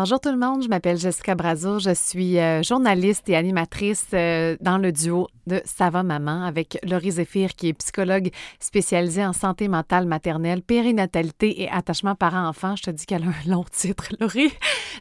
[0.00, 4.56] Bonjour tout le monde, je m'appelle Jessica Brazo, je suis euh, journaliste et animatrice euh,
[4.60, 9.68] dans le duo de Ça maman avec Laurie Zéphir qui est psychologue spécialisée en santé
[9.68, 12.76] mentale maternelle, périnatalité et attachement parent-enfant.
[12.76, 14.52] Je te dis qu'elle a un long titre, Laurie.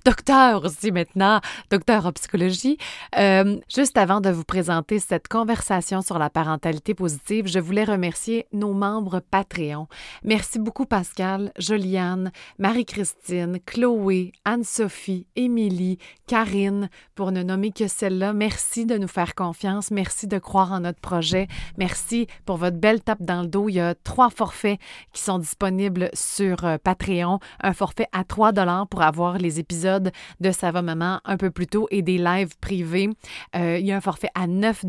[0.05, 2.77] Docteur aussi maintenant, docteur en psychologie.
[3.17, 8.47] Euh, juste avant de vous présenter cette conversation sur la parentalité positive, je voulais remercier
[8.53, 9.87] nos membres Patreon.
[10.23, 18.33] Merci beaucoup Pascal, Joliane, Marie-Christine, Chloé, Anne-Sophie, Émilie, Karine, pour ne nommer que celle-là.
[18.33, 19.91] Merci de nous faire confiance.
[19.91, 21.47] Merci de croire en notre projet.
[21.77, 23.69] Merci pour votre belle tape dans le dos.
[23.69, 24.79] Il y a trois forfaits
[25.13, 27.39] qui sont disponibles sur euh, Patreon.
[27.61, 28.53] Un forfait à 3
[28.89, 33.09] pour avoir les épisodes de Ça maman un peu plus tôt et des lives privés.
[33.55, 34.85] Euh, il y a un forfait à 9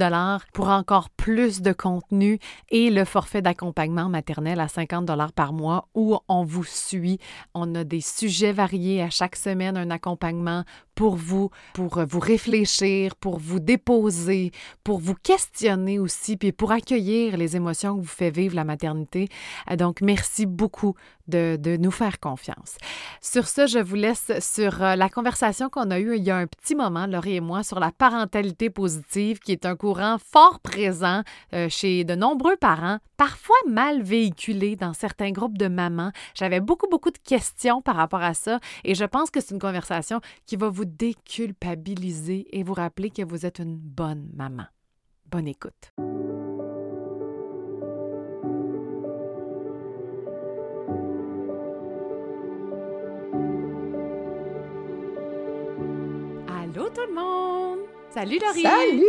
[0.53, 2.39] pour encore plus de contenu
[2.70, 7.19] et le forfait d'accompagnement maternel à 50 par mois où on vous suit.
[7.55, 13.15] On a des sujets variés à chaque semaine, un accompagnement pour vous, pour vous réfléchir,
[13.15, 14.50] pour vous déposer,
[14.83, 15.38] pour vous questionner
[15.98, 19.28] aussi, puis pour accueillir les émotions que vous fait vivre la maternité.
[19.70, 20.94] Euh, donc, merci beaucoup
[21.27, 22.77] de, de nous faire confiance.
[23.20, 26.36] Sur ce, je vous laisse sur euh, la conversation qu'on a eue il y a
[26.36, 30.61] un petit moment, Laurie et moi, sur la parentalité positive, qui est un courant fort
[30.61, 31.22] présent
[31.53, 36.12] euh, chez de nombreux parents, parfois mal véhiculé dans certains groupes de mamans.
[36.34, 39.61] J'avais beaucoup, beaucoup de questions par rapport à ça et je pense que c'est une
[39.61, 44.64] conversation qui va vous déculpabiliser et vous rappeler que vous êtes une bonne maman.
[45.31, 45.93] Bonne écoute.
[56.49, 57.81] Allô tout le monde!
[58.15, 58.62] Salut Laurie!
[58.62, 59.05] Salut!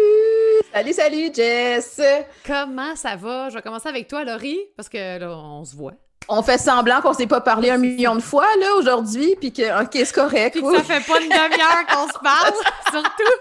[0.74, 2.02] Salut, salut Jess!
[2.46, 3.48] Comment ça va?
[3.50, 5.94] Je vais commencer avec toi Laurie, parce que là, on se voit
[6.32, 9.82] on fait semblant qu'on s'est pas parlé un million de fois là aujourd'hui, puis que
[9.82, 10.52] ok c'est correct.
[10.52, 12.54] Puis que ça fait pas une demi-heure qu'on se parle,
[12.92, 13.34] surtout.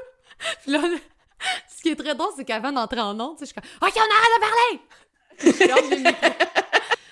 [0.62, 0.78] Puis là,
[1.76, 4.00] ce qui est très drôle, c'est qu'avant d'entrer en onde, je suis comme ok on
[4.00, 5.98] arrête de parler.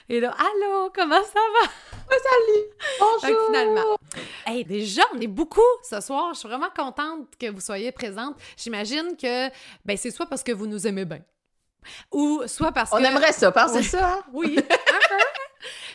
[0.09, 1.69] Et là, allô, comment ça va?
[2.09, 2.65] salut!
[3.01, 3.47] Bonjour!
[3.47, 3.99] finalement,
[4.47, 6.33] hey, déjà, on est beaucoup ce soir.
[6.33, 8.37] Je suis vraiment contente que vous soyez présente.
[8.57, 9.49] J'imagine que
[9.85, 11.21] ben, c'est soit parce que vous nous aimez bien,
[12.13, 12.97] ou soit parce que...
[12.97, 14.15] On aimerait ça, pensez ça.
[14.15, 14.23] Hein?
[14.33, 14.59] Oui.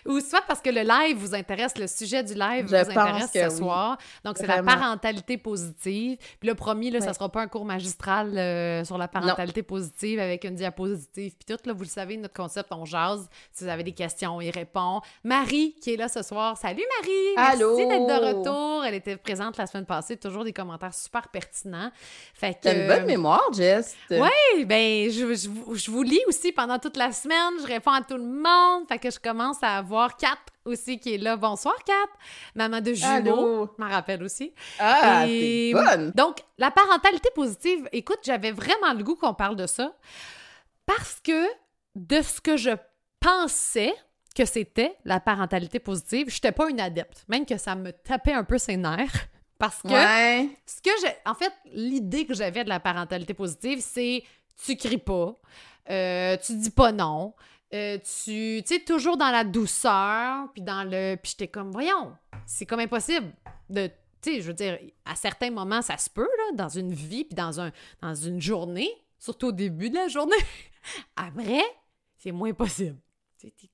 [0.06, 3.50] Ou soit parce que le live vous intéresse, le sujet du live vous intéresse ce
[3.50, 3.98] soir.
[4.24, 6.18] Donc, c'est la parentalité positive.
[6.40, 10.20] Puis le premier, là, ça sera pas un cours magistral euh, sur la parentalité positive
[10.20, 11.34] avec une diapositive.
[11.36, 13.30] Puis tout, là, vous le savez, notre concept, on jase.
[13.52, 15.02] Si vous avez des questions, on y répond.
[15.24, 16.58] Marie, qui est là ce soir.
[16.58, 17.52] Salut Marie!
[17.52, 17.78] Allô!
[17.78, 18.86] Merci d'être de retour.
[18.86, 20.18] Elle était présente la semaine passée.
[20.18, 21.92] Toujours des commentaires super pertinents.
[22.34, 22.70] Fait que...
[22.70, 23.96] une bonne mémoire, Jess.
[24.10, 27.54] Oui, ben je, je, je vous lis aussi pendant toute la semaine.
[27.62, 28.88] Je réponds à tout le monde.
[28.88, 31.36] Fait que je commence à avoir Kat aussi qui est là.
[31.38, 31.94] Bonsoir, Kat!
[32.56, 34.54] Maman de jumeaux, je m'en rappelle aussi.
[34.80, 36.12] Ah, bonne!
[36.16, 39.94] Donc, la parentalité positive, écoute, j'avais vraiment le goût qu'on parle de ça
[40.86, 41.48] parce que
[41.96, 42.72] de ce que je
[43.20, 43.94] pensais
[44.36, 48.34] que c'était la parentalité positive, je n'étais pas une adepte, même que ça me tapait
[48.34, 49.28] un peu ses nerfs.
[49.58, 51.14] Parce que ce que j'ai.
[51.24, 54.24] En fait, l'idée que j'avais de la parentalité positive, c'est
[54.66, 55.36] tu cries pas,
[55.92, 57.36] euh, tu dis pas non,
[57.74, 61.16] euh, tu sais, toujours dans la douceur, puis dans le...
[61.16, 62.14] Puis j'étais comme, voyons,
[62.46, 63.34] c'est comme impossible
[63.70, 63.88] de...
[64.22, 67.24] Tu sais, je veux dire, à certains moments, ça se peut, là, dans une vie,
[67.24, 67.72] puis dans, un,
[68.02, 70.36] dans une journée, surtout au début de la journée.
[71.16, 71.64] Après,
[72.18, 72.98] c'est moins possible.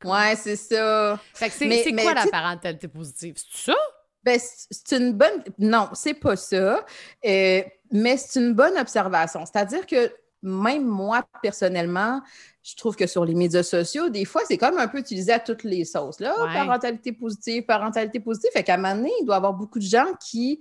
[0.06, 1.20] Ouais, c'est ça.
[1.34, 3.36] Fait que c'est quoi la parentalité positive?
[3.36, 3.78] C'est ça?
[4.24, 5.44] Ben, c'est une bonne...
[5.58, 6.86] Non, c'est pas ça.
[7.26, 9.46] Euh, mais c'est une bonne observation.
[9.46, 10.14] C'est-à-dire que
[10.48, 12.22] même moi, personnellement,
[12.64, 15.40] je trouve que sur les médias sociaux, des fois, c'est comme un peu utilisé à
[15.40, 16.20] toutes les sauces.
[16.20, 18.50] Là, parentalité positive, parentalité positive.
[18.52, 20.60] Fait qu'à un moment donné, il doit y avoir beaucoup de gens qui,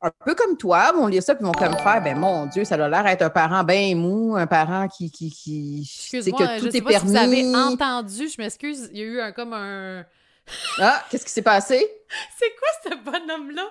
[0.00, 2.74] un peu comme toi, vont lire ça et vont comme faire, ben mon Dieu, ça
[2.74, 6.76] a l'air d'être un parent bien mou, un parent qui, qui, qui c'est que tout
[6.76, 7.10] est permis.
[7.10, 10.04] vous avez entendu, je m'excuse, il y a eu un comme un.
[10.78, 11.88] ah, qu'est-ce qui s'est passé?
[12.38, 13.66] c'est quoi ce bonhomme-là?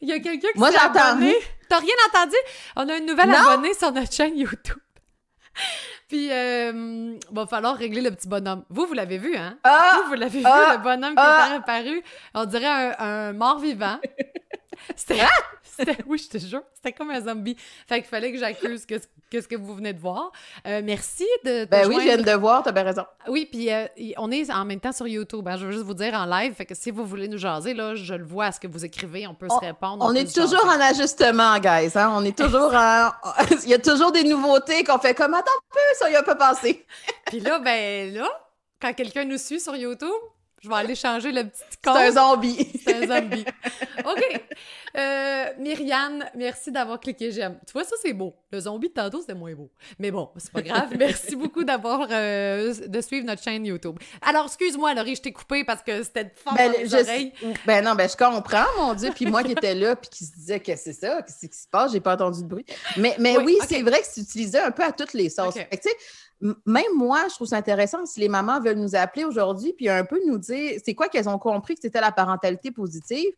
[0.00, 1.34] Il y a quelqu'un qui s'est abonné.
[1.68, 2.36] T'as rien entendu?
[2.76, 4.78] On a une nouvelle abonnée sur notre chaîne YouTube.
[6.08, 8.64] Puis, euh, va falloir régler le petit bonhomme.
[8.68, 9.58] Vous, vous l'avez vu, hein?
[9.64, 10.00] Ah!
[10.02, 10.76] vous, vous l'avez vu, ah!
[10.76, 11.56] le bonhomme qui est ah!
[11.56, 12.02] apparu.
[12.34, 13.98] On dirait un, un mort-vivant.
[14.96, 15.96] C'était.
[16.06, 17.56] oui, je te jure, c'était comme un zombie.
[17.86, 18.94] Fait qu'il fallait que j'accuse que,
[19.40, 20.32] ce que vous venez de voir.
[20.66, 21.64] Euh, merci de.
[21.66, 23.04] Ben oui, je viens de voir, t'as bien raison.
[23.28, 23.86] Oui, puis euh,
[24.18, 25.46] on est en même temps sur YouTube.
[25.48, 26.54] Hein, je veux juste vous dire en live.
[26.54, 29.26] Fait que si vous voulez nous jaser, là, je le vois ce que vous écrivez,
[29.26, 30.04] on peut se répondre.
[30.04, 31.92] On, est toujours en ajustement, guys.
[31.94, 32.12] Hein?
[32.14, 33.10] On est toujours en.
[33.64, 36.22] Il y a toujours des nouveautés qu'on fait comme attends un peu, ça y a
[36.22, 36.84] pas passé.
[37.26, 38.28] puis là, ben là,
[38.80, 40.08] quand quelqu'un nous suit sur YouTube,
[40.64, 42.68] Je vais aller changer le petit C'est un zombie.
[42.82, 43.44] C'est un zombie.
[44.06, 44.40] OK.
[44.96, 47.58] Euh, Myriane, merci d'avoir cliqué j'aime.
[47.66, 48.34] Tu vois, ça, c'est beau.
[48.50, 49.68] Le zombie de tantôt, c'était moins beau.
[49.98, 50.88] Mais bon, c'est pas grave.
[50.98, 53.98] merci beaucoup d'avoir euh, de suivre notre chaîne YouTube.
[54.22, 57.32] Alors, excuse-moi, Laurie, je t'ai coupé parce que c'était fort Ben, dans les je- oreilles.
[57.66, 59.10] ben non, ben je comprends, mon Dieu.
[59.14, 61.68] Puis moi qui étais là, puis qui se disait que c'est ça, qu'est-ce qui se
[61.68, 62.64] passe, j'ai pas entendu de bruit.
[62.96, 65.54] Mais, mais Oui, c'est vrai que c'est utilisé un peu à toutes les sauces.
[65.54, 65.96] Tu sais,
[66.40, 70.04] même moi, je trouve ça intéressant si les mamans veulent nous appeler aujourd'hui, puis un
[70.04, 73.32] peu nous dire c'est quoi qu'elles ont compris que c'était la parentalité positive.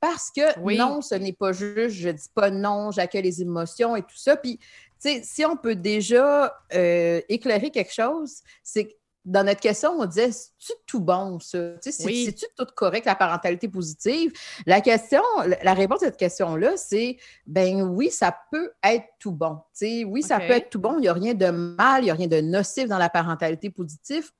[0.00, 0.76] Parce que Oui.
[0.78, 4.36] non, ce n'est pas juste, je dis pas non, j'accueille les émotions et tout ça.
[4.36, 4.64] Puis, tu
[4.98, 8.92] sais, si on peut déjà euh, éclairer quelque chose, c'est que
[9.28, 11.58] dans notre question, on disait, c'est-tu tout bon, ça?
[12.04, 12.24] Oui.
[12.24, 14.32] C'est-tu tout correct, la parentalité positive?
[14.66, 15.22] La question,
[15.62, 19.58] la réponse à cette question-là, c'est, ben oui, ça peut être tout bon.
[19.78, 20.94] Tu sais, oui, ça peut être tout bon.
[20.96, 23.68] Il n'y a rien de mal, il n'y a rien de nocif dans la parentalité
[23.70, 24.30] positive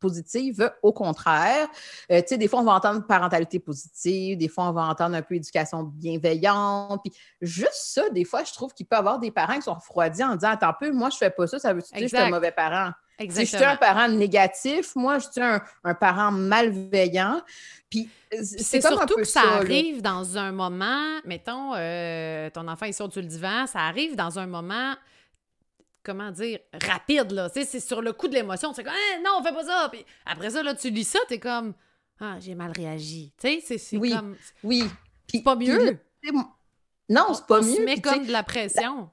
[0.00, 1.68] positive, au contraire.
[2.10, 5.14] Euh, tu sais, des fois, on va entendre parentalité positive, des fois, on va entendre
[5.14, 7.00] un peu éducation bienveillante.
[7.04, 9.74] Puis juste ça, des fois, je trouve qu'il peut y avoir des parents qui sont
[9.74, 12.00] refroidis en disant Attends un peu, moi, je fais pas ça, ça veut dire que
[12.00, 12.90] je suis un mauvais parent.
[13.20, 13.72] Si je suis Exactement.
[13.72, 17.40] un parent négatif, moi, je suis un, un parent malveillant.
[17.88, 22.92] Puis euh, c'est surtout que ça arrive dans un moment, mettons, euh, ton enfant est
[22.92, 24.94] sur le divan, ça arrive dans un moment,
[26.02, 27.50] comment dire, rapide, là.
[27.50, 28.72] Tu sais, c'est sur le coup de l'émotion.
[28.74, 29.88] C'est comme, Ah, non, on fait pas ça.
[29.92, 31.74] Puis après ça, là, tu lis ça, t'es comme,
[32.18, 33.32] ah, j'ai mal réagi.
[33.38, 34.10] Tu sais, c'est- Oui.
[34.14, 34.84] comme, Oui.
[35.28, 35.98] Puis, c'est pas mieux.
[37.08, 37.76] non, c'est pas on mieux.
[37.86, 39.10] tu sais, comme de la pression.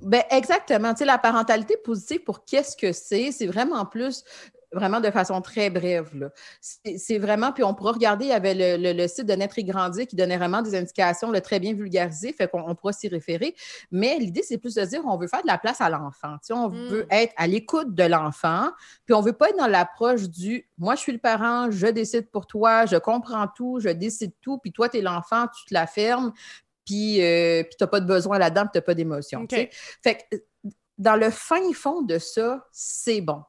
[0.00, 0.92] Ben exactement.
[0.94, 3.32] Tu sais, la parentalité positive, pour qu'est-ce que c'est?
[3.32, 4.24] C'est vraiment plus,
[4.72, 6.30] vraiment de façon très brève.
[6.60, 9.58] C'est vraiment, puis on pourra regarder, il y avait le, le- le site de Naître
[9.58, 12.92] et Grandir qui donnait vraiment des indications là, très bien vulgarisées, fait qu'on on pourra
[12.92, 13.56] s'y référer.
[13.90, 16.34] Mais l'idée, c'est plus de dire, on veut faire de la place à l'enfant.
[16.34, 16.86] Tu sais, on Mm.
[16.88, 18.70] veut être à l'écoute de l'enfant,
[19.06, 22.30] puis on veut pas être dans l'approche du, moi, je suis le parent, je décide
[22.30, 25.74] pour toi, je comprends tout, je décide tout, puis toi, tu es l'enfant, tu te
[25.74, 26.32] la fermes,
[26.88, 29.40] puis euh, puis tu n'as pas de besoin là-dedans, puis tu n'as pas d'émotion.
[29.40, 29.48] OK.
[29.48, 29.70] tu sais.
[30.02, 33.42] Fait que euh, dans le fin fond de ça, c'est bon.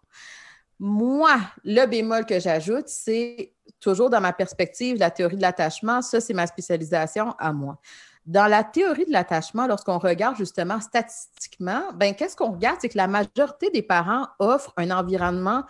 [0.78, 6.02] Moi, le bémol que j'ajoute, c'est toujours dans ma perspective, la théorie de l'attachement.
[6.02, 7.80] Ça, c'est ma spécialisation à moi.
[8.26, 12.78] Dans la théorie de l'attachement, lorsqu'on regarde justement statistiquement, ben, qu'est-ce qu'on regarde?
[12.82, 15.64] C'est que la majorité des parents offrent un environnement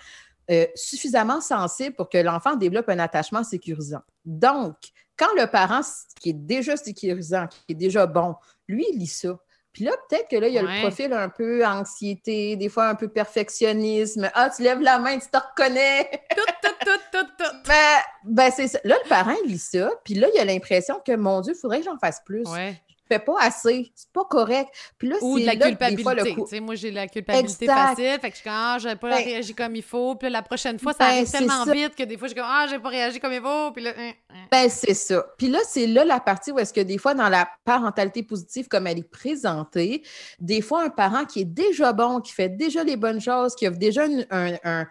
[0.52, 4.02] euh, suffisamment sensible pour que l'enfant développe un attachement sécurisant.
[4.26, 4.76] Donc,
[5.20, 5.82] quand le parent
[6.20, 8.36] qui est déjà sécurisant, qui est déjà bon,
[8.68, 9.38] lui, il lit ça.
[9.72, 10.76] Puis là, peut-être que là, il y a Ouais.
[10.78, 14.30] le profil un peu anxiété, des fois un peu perfectionnisme.
[14.34, 16.10] Ah, tu lèves la main, tu te reconnais.
[16.36, 17.56] tout, tout, tout, tout, tout.
[17.68, 18.80] ben, ben c'est ça.
[18.84, 19.92] Là, le parent, il lit ça.
[20.04, 22.44] Puis là, il a l'impression que, mon Dieu, il faudrait que j'en fasse plus.
[22.50, 22.82] Ouais.
[23.12, 23.92] Fais pas assez.
[23.96, 24.70] C'est pas correct.
[24.98, 26.60] Puis là, Ou de la là que des fois, le culpabilité.
[26.60, 27.76] coup- moi, j'ai la culpabilité Exact.
[27.88, 28.20] facile.
[28.22, 30.16] Fait que je suis comme, ah, j'ai pas Ben- réagi comme il faut.
[30.16, 31.72] Puis là, la prochaine fois, ça Ben, arrive tellement ça.
[31.74, 33.72] vite que des fois, je suis comme, ah, j'ai pas réagi comme il faut.
[33.72, 34.36] Puis là, hein, hein.
[34.52, 35.26] Ben, c'est ça.
[35.38, 38.68] Puis là, c'est là la partie où est-ce que des fois, dans la parentalité positive,
[38.68, 40.04] comme elle est présentée,
[40.40, 43.66] des fois, un parent qui est déjà bon, qui fait déjà les bonnes choses, qui
[43.66, 44.88] a déjà une, un- un-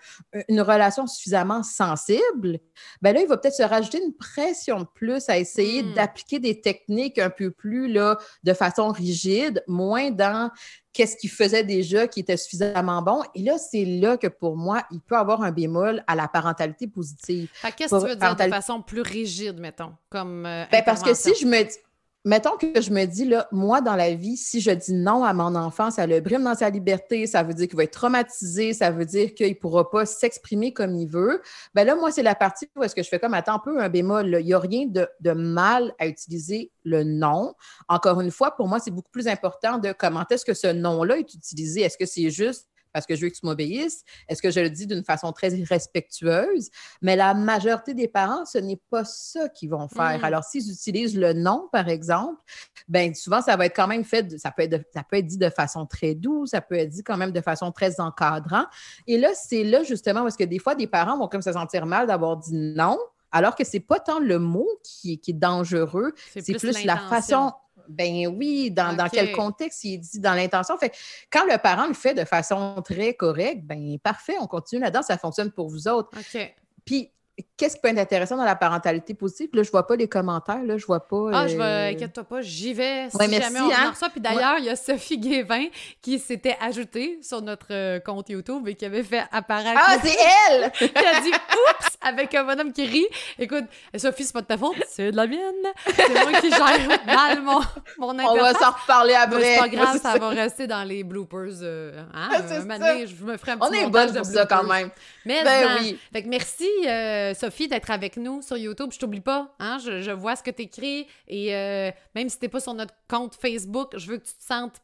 [0.48, 2.58] une relation suffisamment sensible,
[3.02, 5.94] ben là, il va peut-être se rajouter une pression de plus à essayer Mm.
[5.94, 8.07] d'appliquer des techniques un peu plus là,
[8.44, 10.50] de façon rigide, moins dans
[10.92, 13.22] qu'est-ce qu'il faisait déjà qui était suffisamment bon.
[13.34, 16.88] Et là, c'est là que pour moi, il peut avoir un bémol à la parentalité
[16.88, 17.48] positive.
[17.76, 19.92] Qu'est-ce que tu veux dire de façon plus rigide, mettons?
[20.10, 20.44] Comme.
[20.44, 21.76] euh, Ben, parce que si je me dis,
[22.24, 25.32] mettons que je me dis, là, moi, dans la vie, si je dis non à
[25.32, 28.72] mon enfant, ça le brime dans sa liberté, ça veut dire qu'il va être traumatisé,
[28.72, 31.42] ça veut dire qu'il ne pourra pas s'exprimer comme il veut.
[31.74, 33.80] Ben là, moi, c'est la partie où est-ce que je fais comme, attends un peu,
[33.80, 34.36] un bémol.
[34.40, 37.54] Il n'y a rien de, mal à utiliser le non.
[37.88, 41.18] Encore une fois, pour moi, c'est beaucoup plus important de comment est-ce que ce non-là
[41.18, 41.82] est utilisé?
[41.82, 44.02] Est-ce que c'est juste parce que je veux que tu m'obéisses?
[44.28, 46.70] Est-ce que je le dis d'une façon très respectueuse?
[47.02, 50.18] Mais la majorité des parents, ce n'est pas ça qu'ils vont faire.
[50.20, 50.24] Mm.
[50.24, 52.40] Alors, s'ils utilisent le non, par exemple,
[52.88, 55.16] ben souvent, ça va être quand même fait, de- ça, peut être de- ça peut
[55.16, 58.00] être dit de façon très douce, ça peut être dit quand même de façon très
[58.00, 58.66] encadrant.
[59.06, 61.86] Et là, c'est là justement parce que des fois, des parents vont comme se sentir
[61.86, 62.98] mal d'avoir dit non,
[63.30, 66.96] alors que c'est pas tant le mot qui, est- qui est dangereux, c'est plus, la
[67.10, 67.52] façon.
[67.88, 70.76] Ben oui, dans, dans quel contexte il est dit, dans l'intention.
[70.78, 70.96] Fait que
[71.30, 75.18] quand le parent le fait de façon très correcte, ben parfait, on continue là-dedans, ça
[75.18, 76.10] fonctionne pour vous autres.
[76.16, 76.54] OK.
[76.84, 77.10] Puis,
[77.56, 79.50] qu'est-ce qui peut être intéressant dans la parentalité positive?
[79.52, 81.30] Là, je vois pas les commentaires, là, je vois pas.
[81.32, 83.10] Ah, je vais, euh, inquiète-toi pas, j'y vais.
[83.10, 83.90] Si Ouais, merci, jamais on hein?
[83.90, 84.08] reçoit.
[84.10, 85.66] Puis d'ailleurs, il y a Sophie Guévin
[86.02, 89.80] qui s'était ajoutée sur notre euh, compte YouTube et qui avait fait apparaître.
[89.84, 90.16] Ah, c'est
[90.50, 90.70] elle!
[90.72, 91.87] qui a dit Oups!
[92.00, 93.06] Avec un bonhomme qui rit.
[93.38, 93.64] Écoute,
[93.96, 95.54] Sophie, c'est pas de ta faute, c'est de la mienne.
[95.86, 97.60] C'est moi qui gère mal mon,
[97.98, 99.54] mon On va s'en reparler après.
[99.54, 101.62] C'est pas grave, ça va rester dans les bloopers.
[101.62, 102.28] Euh, hein?
[102.32, 104.90] un moment je me ferai un petit On est bonne pour ça quand même.
[105.24, 105.98] Mais ben, oui.
[106.12, 108.90] Fait que merci, euh, Sophie, d'être avec nous sur YouTube.
[108.92, 109.54] Je t'oublie pas.
[109.58, 109.78] Hein?
[109.84, 111.06] Je, je, vois ce que tu écris.
[111.26, 114.44] Et euh, même si t'es pas sur notre compte Facebook, je veux que tu te
[114.44, 114.76] sentes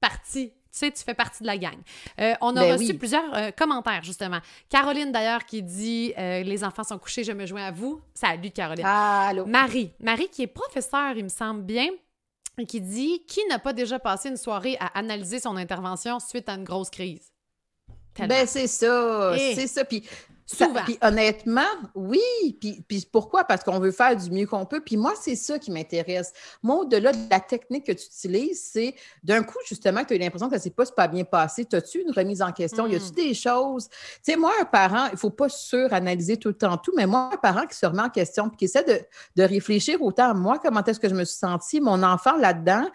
[0.00, 1.76] partie sais, tu fais partie de la gang.
[2.20, 4.40] Euh, on a ben reçu plusieurs euh, commentaires, justement.
[4.68, 8.00] Caroline, d'ailleurs, qui dit euh, Les enfants sont couchés, je me joins à vous.
[8.14, 8.84] Salut, Caroline.
[8.86, 9.44] Allô.
[9.46, 9.92] Marie.
[10.00, 11.88] Marie, qui est professeure, il me semble bien,
[12.66, 16.54] qui dit Qui n'a pas déjà passé une soirée à analyser son intervention suite à
[16.54, 17.32] une grosse crise?
[18.18, 19.34] Ben, c'est ça.
[19.38, 19.54] Eh.
[19.54, 19.84] C'est ça.
[19.84, 20.04] Puis
[20.84, 21.60] puis honnêtement,
[21.94, 22.20] oui.
[22.60, 23.44] Puis, puis pourquoi?
[23.44, 24.80] Parce qu'on veut faire du mieux qu'on peut.
[24.80, 26.32] Puis moi, c'est ça qui m'intéresse.
[26.62, 30.16] Moi, au-delà de la technique que tu utilises, c'est d'un coup, justement, que tu as
[30.16, 31.66] eu l'impression que ça ne s'est pas super bien passé.
[31.72, 32.86] As-tu une remise en question?
[32.86, 33.14] Y a-tu hmm.
[33.14, 33.88] des choses?
[33.88, 37.06] Tu sais, moi, un parent, il ne faut pas suranalyser tout le temps tout, mais
[37.06, 39.00] moi, un parent qui se remet en question puis qui essaie de,
[39.36, 42.86] de réfléchir autant à moi, comment est-ce que je me suis sentie, mon enfant là-dedans,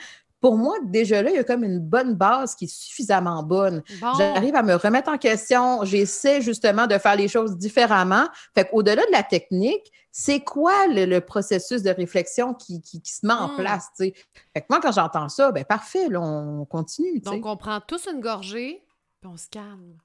[0.48, 3.84] pour moi, déjà là, il y a comme une bonne base qui est suffisamment bonne.
[4.18, 5.84] J'arrive à me remettre en question.
[5.84, 8.30] J'essaie justement de faire les choses différemment.
[8.56, 13.50] Fait qu'au-delà de la technique, c'est quoi le, processus de réflexion qui, se met en
[13.50, 13.58] hmm.
[13.58, 13.89] place?
[13.98, 17.20] Fait que moi, quand j'entends ça, ben parfait, là, on continue.
[17.20, 18.82] Donc, on prend tous une gorgée,
[19.20, 19.96] puis on se calme.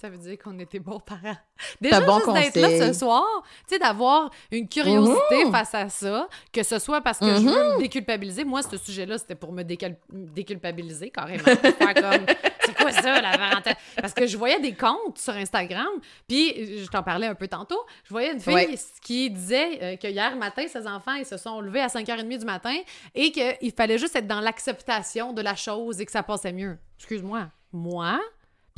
[0.00, 1.36] Ça veut dire qu'on était bons parents.
[1.80, 3.24] Déjà, bon juste d'être là ce soir,
[3.66, 5.50] tu sais, d'avoir une curiosité mhm.
[5.50, 8.44] face à ça, que ce soit parce que je veux me déculpabiliser.
[8.44, 11.44] Moi, ce sujet-là, c'était pour me déculpabiliser carrément.
[11.44, 12.26] comme,
[12.64, 13.74] c'est quoi ça, la parenthèse?
[13.96, 15.88] Parce que je voyais des comptes sur Instagram,
[16.28, 20.06] puis je t'en parlais un peu tantôt, je voyais une fille qui disait euh, que
[20.06, 22.76] hier matin, ses enfants, ils se sont levés à 5h30 du matin
[23.14, 26.78] et qu'il fallait juste être dans l'acceptation de la chose et que ça passait mieux.
[26.98, 27.48] Excuse-moi.
[27.72, 28.18] Moi,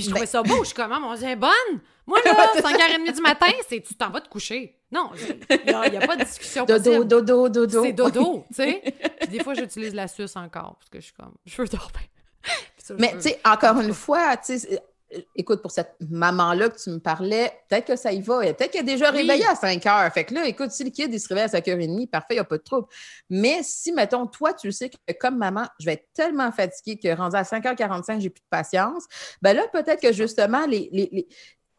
[0.00, 0.61] puis je trouvais ça beau.
[0.61, 1.80] Je suis comme, ah, mon Dieu, bonne!
[2.07, 4.76] Moi, là, 5h30 du matin, c'est tu t'en vas te coucher.
[4.90, 7.83] Non, il n'y a, pas de discussion Dodo, dodo, dodo.
[7.85, 8.83] C'est dodo, tu sais.
[9.21, 12.09] Puis des fois, j'utilise la suce encore, parce que je suis comme, je veux dormir.
[12.99, 14.80] Mais, tu sais, encore une fois, tu sais,
[15.34, 18.40] écoute, pour cette maman-là que tu me parlais, peut-être que ça y va.
[18.40, 20.12] Peut-être qu'elle est déjà réveillée à 5 heures.
[20.12, 22.40] Fait que là, écoute, si le kid il se réveille à 5h30, parfait, il n'y
[22.40, 22.86] a pas de trouble.
[23.28, 27.14] Mais si, mettons, toi, tu sais que comme maman, je vais être tellement fatiguée que
[27.16, 29.04] rendu à 5h45, j'ai plus de patience,
[29.42, 31.28] ben là, peut-être que justement, les, les,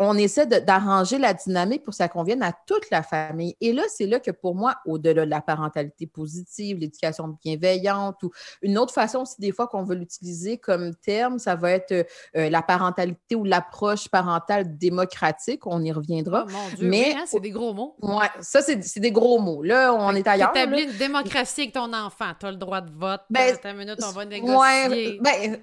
[0.03, 3.55] on essaie d'arranger la dynamique pour que ça convienne à toute la famille.
[3.61, 8.31] Et là, c'est là que pour moi, au-delà de la parentalité positive, l'éducation bienveillante ou
[8.63, 12.49] une autre façon aussi des fois qu'on veut l'utiliser comme terme, ça va être euh,
[12.49, 15.67] la parentalité ou l'approche parentale démocratique.
[15.67, 16.45] On y reviendra.
[16.47, 17.95] Oh, mon Dieu, Mais hein, c'est des gros mots.
[18.01, 19.61] Oui, ça, c'est des gros mots.
[19.61, 20.49] Là, on est ailleurs.
[20.49, 22.31] Établir une démocratie avec ton enfant.
[22.39, 23.21] Tu as le droit de vote.
[23.29, 24.55] Ben, minute, on va négocier.
[24.55, 25.59] Ouais, ben,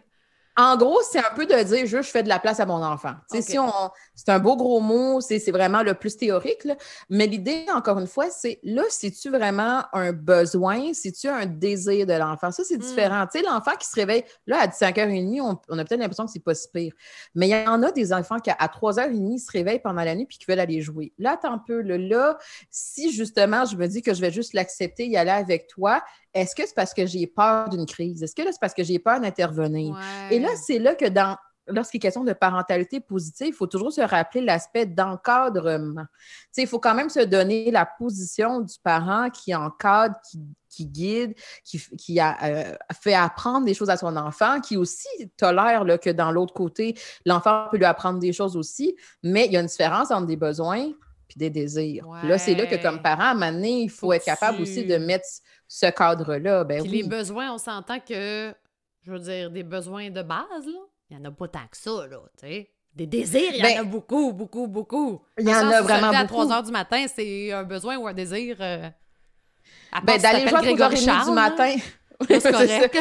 [0.61, 2.83] en gros, c'est un peu de dire juste je fais de la place à mon
[2.83, 3.15] enfant.
[3.41, 3.71] Si on,
[4.17, 6.67] c'est un beau gros mot, c'est, vraiment le plus théorique.
[7.09, 12.13] Mais l'idée, encore une fois, c'est là, c'est-tu vraiment un besoin, c'est-tu un désir de
[12.13, 12.51] l'enfant?
[12.51, 12.81] Ça, c'est hmm.
[12.81, 13.27] différent.
[13.33, 16.33] Tu sais, l'enfant qui se réveille là à 5h30, on, on a peut-être l'impression que
[16.33, 16.93] c'est pas si pire.
[17.37, 20.27] Mais il y en a des enfants qui, à 3h30, se réveillent pendant la nuit
[20.27, 21.13] puis qui veulent aller jouer.
[21.19, 21.83] Là, un peu.
[21.83, 22.37] Là,
[22.69, 26.03] si justement, je me dis que je vais juste l'accepter, y aller avec toi,
[26.41, 28.23] est-ce que c'est parce que j'ai peur d'une crise?
[28.23, 29.99] Est-ce que c'est parce que j'ai peur d'intervenir?
[30.31, 31.37] Et là, c'est là que dans
[31.69, 36.07] lorsqu'il est question de parentalité positive, il faut toujours se rappeler l'aspect d'encadrement.
[36.57, 40.17] Il faut quand même se donner la position du parent qui encadre,
[40.71, 45.85] qui, guide, qui, a euh, fait apprendre des choses à son enfant, qui aussi tolère
[46.01, 49.61] que dans l'autre côté, l'enfant peut lui apprendre des choses aussi, mais il y a
[49.61, 50.93] une différence entre des besoins
[51.29, 52.07] puis des désirs.
[52.25, 54.87] Là, c'est là que comme parent, à un moment donné, il faut, être capable aussi
[54.87, 55.27] de mettre
[55.69, 56.65] ce cadre-là.
[56.65, 58.55] Ben puis les besoins, on s'entend que,
[59.03, 61.77] je veux dire, des besoins de base, là, il n'y en a pas tant que
[61.77, 62.71] ça, là, tu sais.
[62.95, 65.23] Des désirs, il y en ben a beaucoup, beaucoup, beaucoup.
[65.39, 66.21] Il y en a vraiment beaucoup.
[66.21, 68.57] à 3 heures du matin, c'est un besoin ou un désir.
[68.61, 68.89] Euh,
[70.03, 71.77] ben, d'aller jouer à 3 h du matin.
[72.29, 72.99] C'est correct.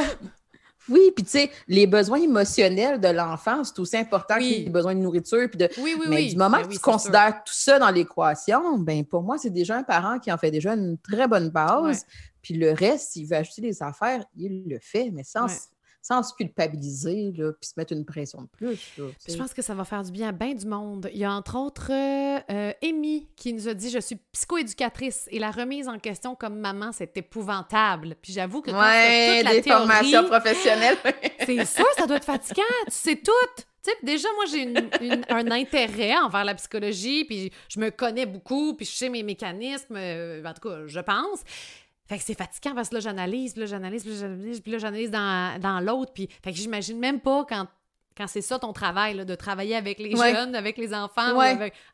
[0.89, 4.95] Oui, puis tu sais, les besoins émotionnels de l'enfant, c'est aussi important que les besoins
[4.95, 5.50] de nourriture.
[5.50, 5.69] Puis de...
[5.79, 9.21] Oui, oui, Mais du moment ben que tu considères tout ça dans l'équation, ben pour
[9.21, 12.05] moi, c'est déjà un parent qui en fait déjà une très bonne base.
[12.48, 15.48] Puis le reste, s'il veut ajouter des affaires, il le fait, mais sans,
[16.01, 18.94] sans se culpabiliser, là, puis se mettre une pression de plus.
[18.96, 21.10] je pense que ça va faire du bien à bien du monde.
[21.12, 25.39] Il y a entre autres euh, Amy qui nous a dit Je suis psychoéducatrice et
[25.39, 28.16] la remise en question comme maman, c'est épouvantable.
[28.22, 30.98] Puis j'avoue que quand ouais, toute la des formations professionnelles.
[31.46, 32.63] c'est sûr, ça doit être fatigant.
[32.86, 33.92] Tu sais tout.
[34.04, 34.74] déjà, moi, j'ai
[35.27, 39.98] un intérêt envers la psychologie, puis je me connais beaucoup, puis je sais mes mécanismes,
[39.98, 41.44] euh, en tout cas, je pense.
[42.08, 44.72] Fait que c'est fatigant parce que là, j'analyse, puis là, j'analyse, puis là, j'analyse, puis
[44.72, 46.14] là, j'analyse dans, dans l'autre.
[46.14, 47.68] Puis, fait que j'imagine même pas quand
[48.18, 51.40] quand c'est ça ton travail, de travailler avec les jeunes, avec les enfants.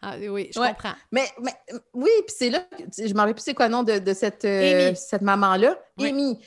[0.01, 0.93] Ah, oui, je comprends.
[1.12, 1.53] Mais, mais
[1.93, 2.65] oui, puis c'est là,
[2.98, 5.77] je ne me rappelle plus c'est quoi le nom de, cette, euh, cette maman-là.
[6.00, 6.39] Amy.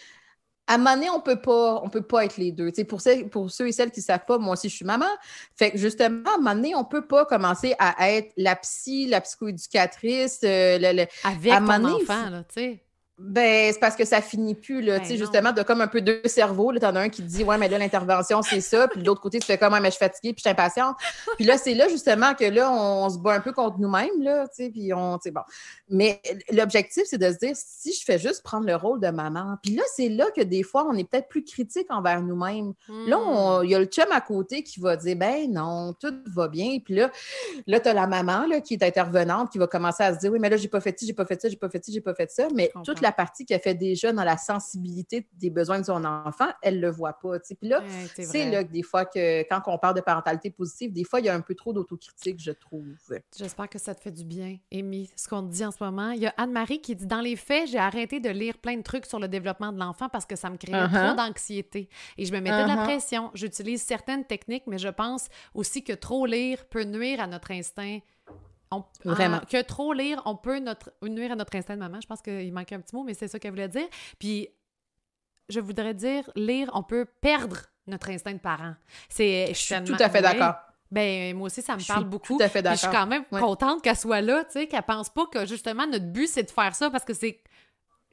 [0.69, 2.73] À un moment donné, on peut pas, on peut pas être les deux.
[2.89, 5.07] pour, ceux, pour ceux et celles qui savent pas, moi aussi, je suis maman.
[5.55, 9.07] Fait que justement, à un moment donné, on peut pas commencer à être la psy,
[9.07, 10.41] la psychoéducatrice.
[10.43, 12.86] Euh, le, Avec à ton enfant, là, tu sais.
[13.19, 15.87] Ben, c'est parce que ça finit plus, là, ben tu sais, justement, de comme un
[15.87, 16.71] peu deux cerveaux.
[16.71, 18.89] Là, t'en as un qui te dit, ouais, mais là, l'intervention, c'est ça.
[18.89, 20.97] Puis de l'autre côté, tu fais comme, mais je suis fatiguée, puis je suis impatiente.
[21.37, 24.47] Puis là, c'est là, justement, que là, on, se bat un peu contre nous-mêmes, là,
[24.49, 25.41] tu sais, puis on, tu sais, bon.
[25.89, 26.21] Mais
[26.53, 29.75] l'objectif, c'est de se dire, si je fais juste prendre le rôle de maman, puis
[29.75, 32.75] là, c'est là que des fois, on est peut-être plus critique envers nous-mêmes.
[33.07, 33.65] Là, hmm.
[33.65, 36.81] il y a le chum à côté qui va dire, ben non, tout va bien.
[36.85, 37.11] Puis là,
[37.67, 40.31] là, tu as la maman, là, qui est intervenante, qui va commencer à se dire,
[40.31, 41.95] oui, mais là, j'ai pas fait ci, j'ai pas fait ça, j'ai pas fait ci,
[41.95, 42.49] j'ai pas fait ça.
[42.55, 46.49] Mais toute la partie qu'elle fait déjà dans la sensibilité des besoins de son enfant,
[46.63, 47.39] elle ne le voit pas.
[47.39, 47.83] Puis là,
[48.17, 51.27] c'est là que des fois que quand on parle de parentalité positive, des fois, il
[51.27, 52.85] y a un peu trop d'autocritique, je trouve.
[53.37, 56.11] J'espère que ça te fait du bien, Amy, ce qu'on te dit en ce moment.
[56.11, 58.83] Il y a Anne-Marie qui dit Dans les faits, j'ai arrêté de lire plein de
[58.83, 61.07] trucs sur le développement de l'enfant parce que ça me créait uh-huh.
[61.07, 62.85] trop d'anxiété et je me mettais de la uh-huh.
[62.85, 63.31] pression.
[63.35, 67.99] J'utilise certaines techniques, mais je pense aussi que trop lire peut nuire à notre instinct
[69.05, 69.41] Vraiment.
[69.41, 72.01] que trop lire, on peut notre, nuire à notre instinct de maman.
[72.01, 73.87] Je pense qu'il manquait un petit mot, mais c'est ça qu'elle voulait dire.
[74.19, 74.49] Puis,
[75.49, 78.75] je voudrais dire, lire, on peut perdre notre instinct de parent.
[79.09, 80.55] C'est, je suis tout à fait d'accord.
[80.91, 82.37] Ben, moi aussi, ça me parle beaucoup.
[82.37, 82.77] Tout à fait d'accord.
[82.77, 85.87] Je suis quand même contente qu'elle soit là, tu sais, qu'elle pense pas que justement
[85.87, 87.43] notre but, c'est de faire ça parce que c'est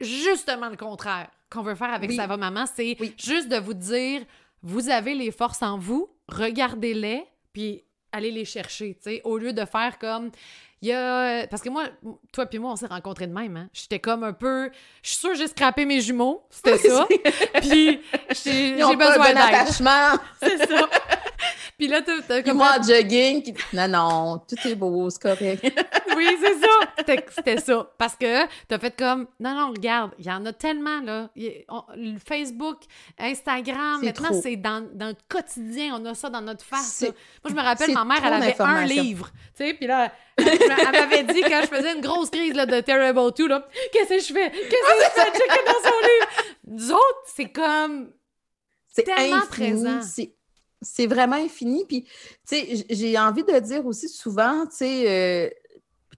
[0.00, 2.64] justement le contraire qu'on veut faire avec Ça va maman.
[2.66, 4.22] C'est juste de vous dire,
[4.62, 9.52] vous avez les forces en vous, regardez-les, puis aller les chercher, tu sais, au lieu
[9.52, 10.30] de faire comme
[10.82, 11.84] il y a parce que moi
[12.30, 13.68] toi puis moi on s'est rencontrés de même hein.
[13.72, 14.70] J'étais comme un peu
[15.02, 17.06] je suis sûre j'ai scrappé mes jumeaux, c'était ça.
[17.60, 18.00] puis
[18.44, 20.18] j'ai besoin d'attachement.
[20.42, 20.88] C'est ça.
[21.78, 22.56] Puis là, t'as comme.
[22.56, 23.54] moi, jogging, qui...
[23.72, 25.62] non, non, tout est beau, c'est correct.
[26.16, 27.24] oui, c'est ça.
[27.36, 27.90] C'était ça.
[27.98, 31.30] Parce que t'as fait comme, non, non, regarde, il y en a tellement, là.
[32.24, 32.78] Facebook,
[33.18, 37.02] Instagram, maintenant, c'est dans, dans notre quotidien, on a ça dans notre face.
[37.02, 37.12] Moi,
[37.46, 41.24] je me rappelle, ma mère, elle avait un livre, tu sais, puis là, elle m'avait
[41.24, 44.32] dit quand je faisais une grosse crise là, de Terrible 2, là, qu'est-ce que je
[44.32, 44.50] fais?
[44.50, 45.32] Qu'est-ce que je fais?
[45.32, 46.54] Checker dans son livre.
[46.66, 48.10] Nous autres, c'est comme.
[48.92, 50.32] C'est tellement présent c'est
[51.06, 51.84] vraiment infini.
[51.86, 55.50] Puis, tu sais, j'ai envie de dire aussi souvent, tu sais, euh,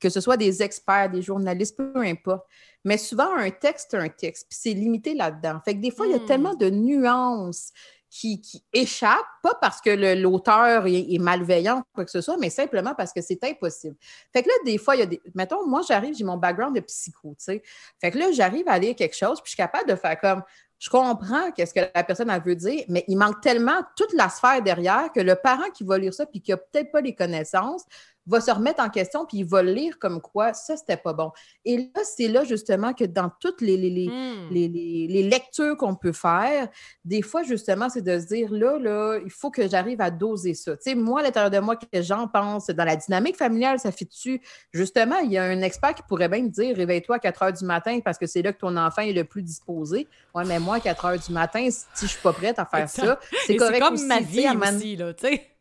[0.00, 2.46] que ce soit des experts, des journalistes, peu importe,
[2.84, 5.60] mais souvent un texte, un texte, puis c'est limité là-dedans.
[5.64, 6.26] Fait que des fois, il y a hmm.
[6.26, 7.72] tellement de nuances
[8.08, 12.94] qui, échappent, pas parce que l'auteur est, malveillant ou quoi que ce soit, mais simplement
[12.94, 13.96] parce que c'est impossible.
[14.32, 15.20] Fait que là, des fois, il y a des.
[15.34, 17.62] Mettons, moi, j'arrive, j'ai mon background de psycho, tu sais.
[18.00, 20.42] Fait que là, j'arrive à lire quelque chose, puis je suis capable de faire comme
[20.78, 24.28] je comprends qu'est-ce que la personne a veut dire, mais il manque tellement toute la
[24.28, 27.14] sphère derrière que le parent qui va lire ça puis qui n'a peut-être pas les
[27.14, 27.84] connaissances
[28.26, 31.30] va se remettre en question, puis il va lire comme quoi ça, c'était pas bon.
[31.64, 34.48] Et là, c'est là justement que dans toutes les, les, hmm.
[34.50, 36.68] les, lectures qu'on peut faire,
[37.04, 40.54] des fois, justement, c'est de se dire là, là, il faut que j'arrive à doser
[40.54, 40.76] ça.
[40.76, 43.92] Tu sais, moi, à l'intérieur de moi, que j'en pense, dans la dynamique familiale, ça
[43.92, 44.40] fait dessus.
[44.72, 47.52] Justement, il y a un expert qui pourrait bien me dire réveille-toi à 4 heures
[47.52, 50.08] du matin parce que c'est là que ton enfant est le plus disposé.
[50.34, 52.88] Ouais, mais moi, à 4 heures du matin, si je suis pas prête à faire
[52.88, 53.80] ça, c'est correct.
[53.80, 55.55] comme ma vie aussi, là, tu sais.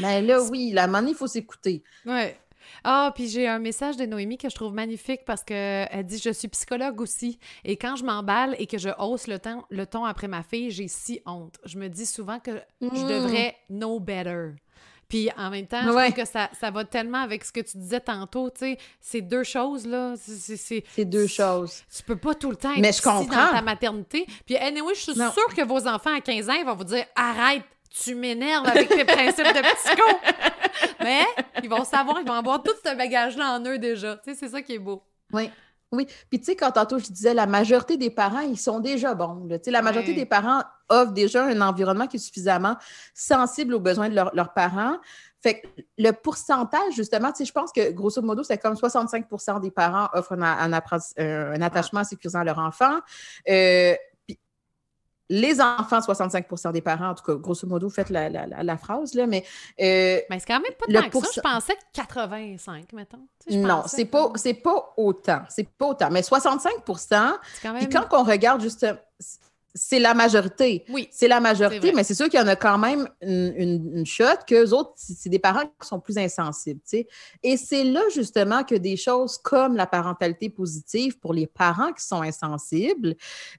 [0.00, 1.82] Mais là, oui, la monnaie, il faut s'écouter.
[2.06, 2.36] Ouais.
[2.84, 6.30] Ah, puis j'ai un message de Noémie que je trouve magnifique parce qu'elle dit Je
[6.30, 7.38] suis psychologue aussi.
[7.64, 10.70] Et quand je m'emballe et que je hausse le ton, le ton après ma fille,
[10.70, 11.58] j'ai si honte.
[11.64, 13.08] Je me dis souvent que je mm.
[13.08, 14.52] devrais know better.
[15.08, 17.78] Puis en même temps, je trouve que ça, ça, va tellement avec ce que tu
[17.78, 20.14] disais tantôt, tu sais, ces deux choses-là.
[20.16, 21.82] C'est deux choses.
[21.94, 23.24] Tu peux pas tout le temps être Mais je comprends.
[23.24, 24.24] dans ta maternité.
[24.46, 27.04] Puis anyway, je suis sûre que vos enfants à 15 ans, ils vont vous dire
[27.16, 30.08] Arrête, tu m'énerves avec tes principes de psycho.
[31.00, 31.24] Mais
[31.62, 34.16] ils vont savoir, ils vont avoir tout ce bagage-là en eux déjà.
[34.16, 35.02] Tu sais, c'est ça qui est beau.
[35.32, 35.50] Oui.
[35.92, 36.06] Oui.
[36.28, 39.48] Puis, tu sais, quand tantôt je disais, la majorité des parents, ils sont déjà bons.
[39.48, 42.76] Tu sais, la majorité des parents offrent déjà un environnement qui est suffisamment
[43.12, 44.98] sensible aux besoins de leurs parents.
[45.42, 45.66] Fait que
[45.98, 50.08] le pourcentage, justement, tu sais, je pense que grosso modo, c'est comme 65% des parents
[50.12, 52.98] offrent un, un, attachement sécurisant à leur enfant.
[53.48, 53.94] Euh,
[55.30, 59.28] les enfants, 65% des parents, en tout cas, grosso modo, faites la, la, phrase, là,
[59.28, 59.44] mais...
[59.80, 61.32] Euh, mais c'est quand même pas tant que ça.
[61.36, 63.20] Je pensais 85, mettons.
[63.48, 65.42] non, c'est pas, pas autant.
[65.48, 66.10] C'est pas autant.
[66.10, 67.32] Mais 65%
[67.78, 68.84] Puis quand on regarde juste...
[69.74, 70.84] c'est la majorité.
[70.88, 71.08] Oui.
[71.10, 74.06] C'est la majorité, mais c'est sûr qu'il y en a quand même une, une, une
[74.06, 76.80] shot qu'eux autres, c'est des parents qui sont plus insensibles.
[77.42, 82.04] Et c'est là justement que des choses comme la parentalité positive pour les parents qui
[82.04, 83.14] sont insensibles,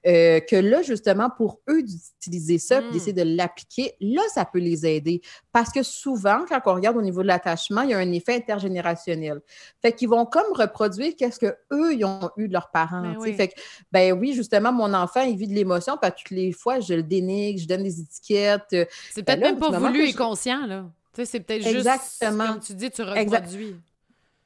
[0.06, 2.90] euh, que là, justement, pour eux d'utiliser ça, Mm.
[2.92, 5.20] d'essayer de l'appliquer, là, ça peut les aider.
[5.52, 8.36] Parce que souvent, quand on regarde au niveau de l'attachement, il y a un effet
[8.36, 9.40] intergénérationnel.
[9.80, 13.02] Fait qu'ils vont comme reproduire qu'est-ce que eux ils ont eu de leurs parents.
[13.02, 13.34] Ben oui.
[13.34, 13.54] Fait que,
[13.90, 16.94] ben oui, justement, mon enfant, il vit de l'émotion, puis à toutes les fois, je
[16.94, 18.62] le dénigre, je donne des étiquettes.
[18.70, 20.84] C'est peut-être Ben là, même pas voulu et je- conscient, là.
[21.14, 22.46] Tu sais, c'est peut-être juste, Exactement.
[22.48, 23.76] comme tu dis, tu reproduis.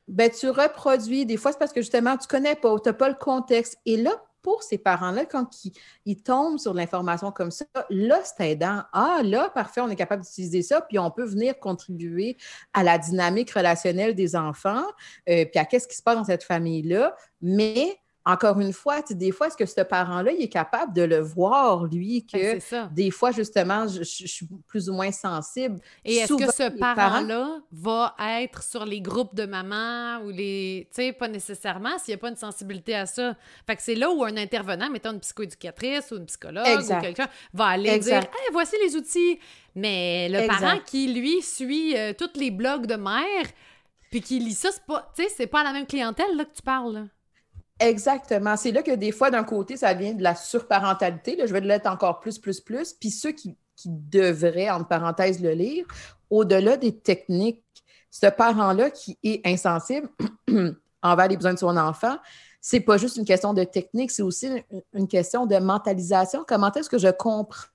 [0.08, 1.26] Ben, tu reproduis.
[1.26, 3.78] Des fois, c'est parce que justement, tu connais pas, tu n'as pas le contexte.
[3.86, 5.72] Et là, pour ces parents-là, quand ils,
[6.04, 8.82] ils tombent sur l'information comme ça, là, c'est aidant.
[8.92, 12.36] Ah, là, parfait, on est capable d'utiliser ça, puis on peut venir contribuer
[12.72, 14.84] à la dynamique relationnelle des enfants,
[15.28, 17.16] euh, puis à qu'est-ce qui se passe dans cette famille-là.
[17.42, 21.20] Mais, encore une fois, des fois, est-ce que ce parent-là, il est capable de le
[21.20, 22.90] voir, lui, Ben, que ça.
[22.92, 25.78] des fois, justement, je, suis plus ou moins sensible?
[26.04, 30.88] Et est-ce que ce parents- parent-là va être sur les groupes de mamans ou les.
[30.92, 33.36] Tu sais, pas nécessairement s'il n'y a pas une sensibilité à ça?
[33.66, 36.98] Fait que c'est là où un intervenant, mettons une psychoéducatrice ou une psychologue Exact.
[36.98, 38.22] ou quelqu'un, va aller Exact.
[38.22, 39.38] dire Hey, voici les outils.
[39.76, 40.58] Mais le Exact.
[40.60, 43.46] parent qui, lui, suit euh, tous les blogs de mère
[44.10, 46.44] puis qui lit ça, c'est pas, tu sais, c'est pas à la même clientèle là,
[46.44, 46.92] que tu parles.
[46.94, 47.04] là.
[47.78, 48.56] Exactement.
[48.56, 51.36] C'est là que des fois, d'un côté, ça vient de la surparentalité.
[51.36, 52.94] Là, je vais l'être encore plus, plus, plus.
[52.94, 55.86] Puis ceux qui, qui devraient, entre parenthèses, le lire,
[56.30, 57.62] au-delà des techniques,
[58.10, 60.08] ce parent-là qui est insensible
[61.02, 62.16] envers les besoins de son enfant,
[62.62, 66.44] c'est pas juste une question de technique, c'est aussi une, une question de mentalisation.
[66.48, 67.66] Comment est-ce que je comprends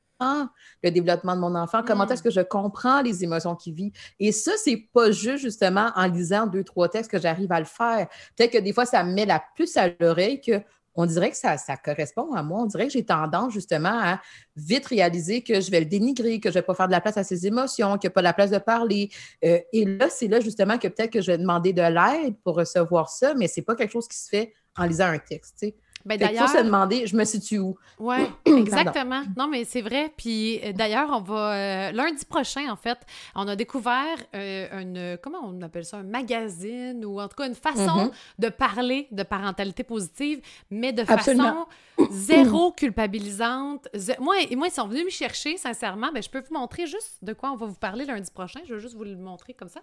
[0.84, 1.82] le développement de mon enfant?
[1.86, 2.12] Comment Mm.
[2.12, 3.92] est-ce que je comprends les émotions qu'il vit?
[4.20, 7.66] Et ça, c'est pas juste justement en lisant deux, trois textes que j'arrive à le
[7.66, 8.08] faire.
[8.36, 10.62] Peut-être que des fois, ça me met la puce à l'oreille que
[10.94, 12.60] on dirait que ça, ça correspond à moi.
[12.64, 14.20] On dirait que j'ai tendance justement à
[14.58, 17.00] vite réaliser que je vais le dénigrer, que je ne vais pas faire de la
[17.00, 19.10] place à ses émotions, qu'il n'y a pas la place de parler.
[19.46, 22.56] Euh, et là, c'est là justement que peut-être que je vais demander de l'aide pour
[22.56, 25.66] recevoir ça, mais ce n'est pas quelque chose qui se fait en lisant un texte.
[26.06, 27.78] Ben, qu'il faut se demander, je me situe où?
[28.00, 29.24] Oui, exactement.
[29.38, 30.12] Non, mais c'est vrai.
[30.18, 31.54] Puis euh, d'ailleurs, on va.
[31.54, 32.98] euh, lundi prochain, en fait,
[33.36, 35.18] on a découvert euh, une.
[35.22, 35.98] Comment on appelle ça?
[35.98, 38.12] Un magazine ou en tout cas une façon Mhm.
[38.40, 41.68] de parler de parentalité positive, mais de Absolument.
[41.98, 43.88] façon zéro culpabilisante.
[43.96, 46.12] Zé- Moi, et moi, ils sont venus me chercher, sincèrement.
[46.14, 48.60] Ben, je peux vous montrer juste de quoi on va vous parler lundi prochain.
[48.68, 49.82] Je vais juste vous le montrer comme ça.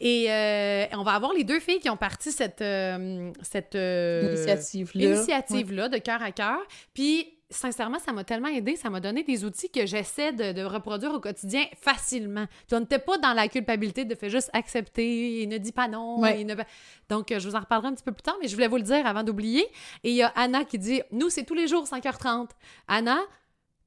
[0.00, 4.36] Et euh, on va avoir les deux filles qui ont parti cette, euh, cette euh,
[4.94, 5.88] Initiative-là.
[5.88, 6.58] de cœur à cœur.
[6.94, 10.62] Puis, sincèrement, ça m'a tellement aidé, ça m'a donné des outils que j'essaie de, de
[10.62, 12.46] reproduire au quotidien facilement.
[12.68, 16.20] Tu n'étais pas dans la culpabilité de faire juste accepter, et ne dis pas non.
[16.20, 16.40] Ouais.
[16.40, 16.54] et ne...
[17.08, 18.82] Donc, je vous en reparlerai un petit peu plus tard, mais je voulais vous le
[18.82, 19.66] dire avant d'oublier.
[20.04, 22.50] Et il y a Anna qui dit Nous, c'est tous les jours 5h30.
[22.86, 23.18] Anna,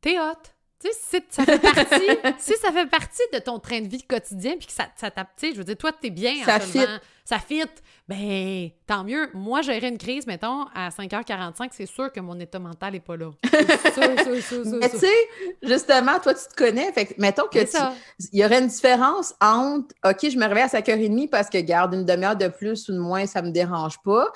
[0.02, 0.52] t'es hot.
[0.82, 4.02] Tu sais, si ça fait partie, si ça fait partie de ton train de vie
[4.02, 6.46] quotidien, puis que ça, ça tape, tu sais, je veux dire, toi, t'es bien en
[6.46, 6.80] Ça te fit.
[6.80, 7.63] levant, ça fit,
[8.08, 9.30] ben, tant mieux.
[9.34, 13.15] Moi, gérer une crise, mettons, à 5h45, c'est sûr que mon état mental n'est pas
[13.15, 13.30] là.
[13.44, 15.30] C'est sûr, sûr, sûr, sûr, Mais tu sais,
[15.62, 16.91] justement, toi, tu te connais.
[16.94, 17.60] Fait que, mettons que
[18.34, 21.94] il y aurait une différence entre OK, je me réveille à 5h30 parce que garde
[21.94, 24.28] une demi-heure de plus ou de moins, ça ne me dérange pas.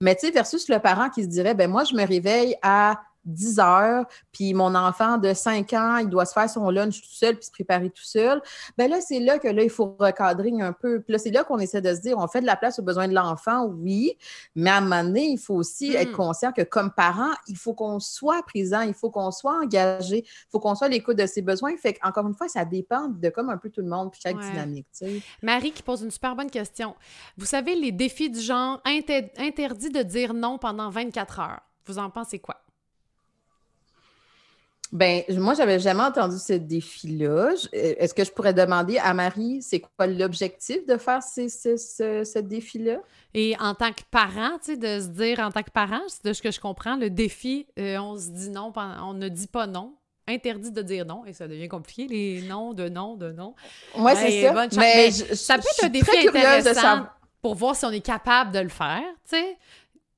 [0.00, 3.00] Mais tu sais, versus le parent qui se dirait ben moi, je me réveille à
[3.24, 7.08] 10 heures, puis mon enfant de 5 ans, il doit se faire son lunch tout
[7.12, 8.40] seul, puis se préparer tout seul.
[8.78, 11.00] Ben là, c'est là que là, il faut recadrer un peu.
[11.00, 12.82] Puis là, c'est là qu'on essaie de se dire, on fait de la place aux
[12.82, 14.16] besoins de l'enfant, oui,
[14.54, 15.96] mais à un moment donné, il faut aussi Mm.
[15.96, 20.24] être conscient que comme parent, il faut qu'on soit présent, il faut qu'on soit engagé,
[20.24, 21.76] il faut qu'on soit à l'écoute de ses besoins.
[21.76, 24.36] Fait qu'encore une fois, ça dépend de comme un peu tout le monde, puis chaque
[24.36, 24.50] Ouais.
[24.50, 25.22] dynamique, tu sais.
[25.42, 26.94] Marie qui pose une super bonne question.
[27.36, 31.60] Vous savez, les défis du genre inter- interdit de dire non pendant 24 heures.
[31.86, 32.56] Vous en pensez quoi?
[34.92, 37.26] Ben, moi, j'avais jamais entendu ce défi-là.
[37.52, 41.76] Euh, Est-ce que je pourrais demander à Marie, c'est quoi l'objectif de faire ces- ce,
[41.76, 42.96] ce- ce défi-là?
[43.32, 46.24] Et en tant que parent, tu sais, de se dire en tant que parent, c'est
[46.24, 49.46] de ce que je comprends, le défi, euh, on se dit non, on ne dit
[49.46, 49.94] pas non.
[50.28, 53.54] Interdit de dire non, et ça devient compliqué, les noms de non, de non.
[53.96, 54.52] Ouais, c'est ça.
[54.52, 54.68] bonne.
[54.76, 57.20] Mais Mais je- Ça peut être un défi curieuse de intéressant savoir.
[57.42, 59.56] pour voir si on est capable de le faire, tu sais.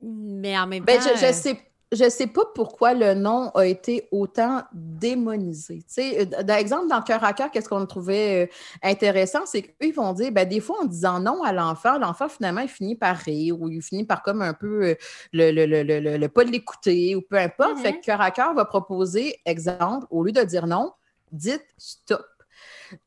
[0.02, 1.08] Mais en même Ben, temps...
[1.14, 1.60] je, je euh, sais,
[1.92, 5.84] je sais pas pourquoi le nom a été autant démonisé.
[5.98, 8.52] Euh, par exemple, dans Cœur à cœur, qu'est-ce qu'on trouvait euh,
[8.82, 12.28] intéressant, c'est qu'eux, ils vont dire, ben, des fois, en disant non à l'enfant, l'enfant,
[12.28, 14.94] finalement, il finit par rire ou il finit par comme un peu euh,
[15.32, 17.76] le, le, le, le, le- le pas l'écouter ou peu importe.
[17.76, 17.82] Mhm.
[17.82, 20.92] Fait que Cœur à cœur va proposer, exemple, au lieu de dire non,
[21.30, 22.24] dites stop.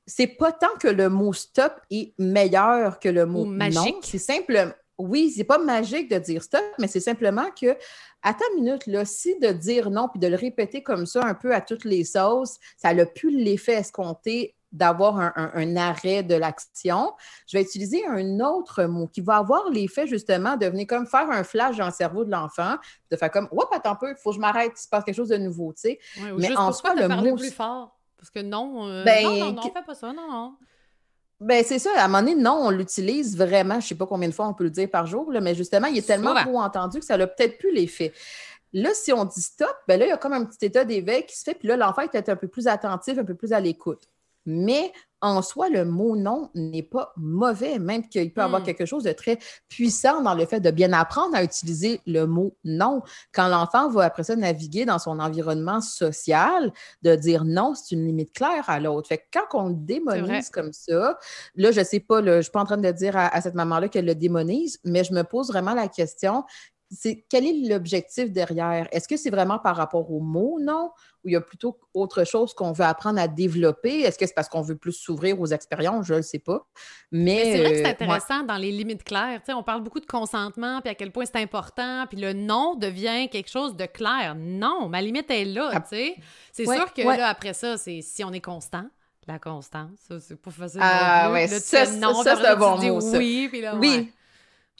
[0.07, 3.75] C'est pas tant que le mot stop est meilleur que le mot Ou magique.
[3.95, 4.75] non, c'est simple.
[4.97, 7.77] Oui, c'est pas magique de dire stop, mais c'est simplement que,
[8.21, 11.33] à ta minute, là, si de dire non puis de le répéter comme ça un
[11.33, 17.13] peu à toutes les sauces, ça n'a plus l'effet escompté d'avoir un, arrêt de l'action,
[17.47, 21.29] je vais utiliser un autre mot qui va avoir l'effet justement de venir comme faire
[21.31, 22.75] un flash dans le cerveau de l'enfant,
[23.09, 25.05] de faire comme, oups, attends un peu, il faut que je m'arrête, il se passe
[25.05, 25.99] quelque chose de nouveau, tu sais.
[26.37, 27.35] mais en soi, le mot.
[27.37, 27.97] plus fort.
[28.17, 30.55] Parce que non, euh, ben, non, non, non, fais pas ça, non, non.
[31.39, 31.89] Ben, c'est ça.
[31.97, 33.75] À un moment donné, non, on l'utilise vraiment.
[33.75, 35.87] Je ne sais pas combien de fois on peut le dire par jour, mais justement,
[35.87, 38.13] il est tellement trop entendu que ça n'a peut-être plus l'effet.
[38.73, 41.25] Là, si on dit stop, ben là, il y a comme un petit état d'éveil
[41.25, 43.53] qui se fait, puis là, l'enfant est peut-être un peu plus attentif, un peu plus
[43.53, 44.09] à l'écoute.
[44.45, 48.65] Mais en soi, le mot non n'est pas mauvais, même qu'il peut y avoir hmm.
[48.65, 52.55] quelque chose de très puissant dans le fait de bien apprendre à utiliser le mot
[52.63, 53.01] non.
[53.33, 58.05] Quand l'enfant va après ça naviguer dans son environnement social, de dire non, c'est une
[58.05, 59.07] limite claire à l'autre.
[59.07, 61.17] Fait que quand on le démonise comme ça,
[61.55, 63.55] là, je ne sais pas, je ne suis pas en train de dire à cette
[63.55, 66.43] maman-là qu'elle le démonise, mais je me pose vraiment la question
[67.29, 68.87] quel est l'objectif derrière?
[68.91, 70.91] Est-ce que c'est vraiment par rapport aux mots, non?
[71.23, 74.01] Ou il y a plutôt autre chose qu'on veut apprendre à développer?
[74.01, 76.05] Est-ce que c'est parce qu'on veut plus s'ouvrir aux expériences?
[76.05, 76.67] Je ne le sais pas.
[77.11, 79.41] Mais, c'est vrai que c'est euh, intéressant dans les limites claires.
[79.49, 83.29] on parle beaucoup de consentement, puis à quel point c'est important, puis le non devient
[83.31, 84.35] quelque chose de clair.
[84.37, 88.31] Non, ma limite est là, ah, C'est sûr que là, après ça, c'est si on
[88.31, 88.85] est constant,
[89.27, 90.79] la constance, c'est pas facile.
[90.83, 94.11] Ah, ouais, ça, ça, c'est un bon mot, Oui, puis là, oui.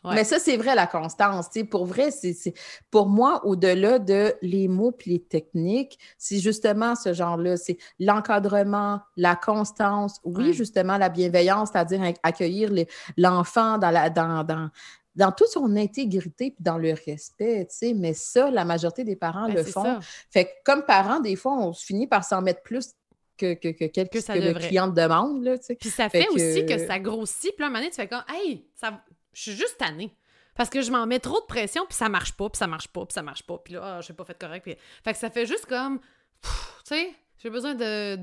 [0.03, 1.49] Mais ça, c'est vrai, la constance.
[1.69, 2.53] Pour vrai, c'est
[2.91, 7.58] pour moi, au-delà de les mots puis les techniques, c'est justement ce genre-là.
[7.58, 12.71] C'est l'encadrement, la constance, oui, justement, la bienveillance, c'est-à-dire accueillir
[13.17, 14.69] l'enfant dans, la, dans, dans,
[15.15, 17.93] dans toute son intégrité puis dans le respect, tu sais.
[17.93, 19.99] Mais ça, la majorité des parents ben, le font.
[20.29, 22.91] Fait que comme parents, des fois, on finit par s'en mettre plus
[23.38, 25.43] que, que, que, que, que, le client demande.
[25.43, 27.51] Là, puis ça fait, aussi que ça grossit.
[27.55, 29.01] Puis là, un moment donné, tu fais comme, hey, ça,
[29.36, 30.15] je suis juste tannée.
[30.56, 32.88] Parce que je m'en mets trop de pression, puis ça marche pas, puis ça marche
[32.88, 33.58] pas, puis ça marche pas.
[33.58, 34.65] Puis là, je n'ai pas fait correct.
[35.04, 36.00] Fait que ça fait juste comme,
[36.41, 36.50] tu
[36.86, 38.15] sais, j'ai besoin de,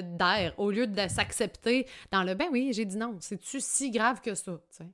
[0.00, 3.16] d'air au lieu de s'accepter dans le ben oui, j'ai dit non.
[3.20, 4.88] C'est-tu si grave que ça, tu sais?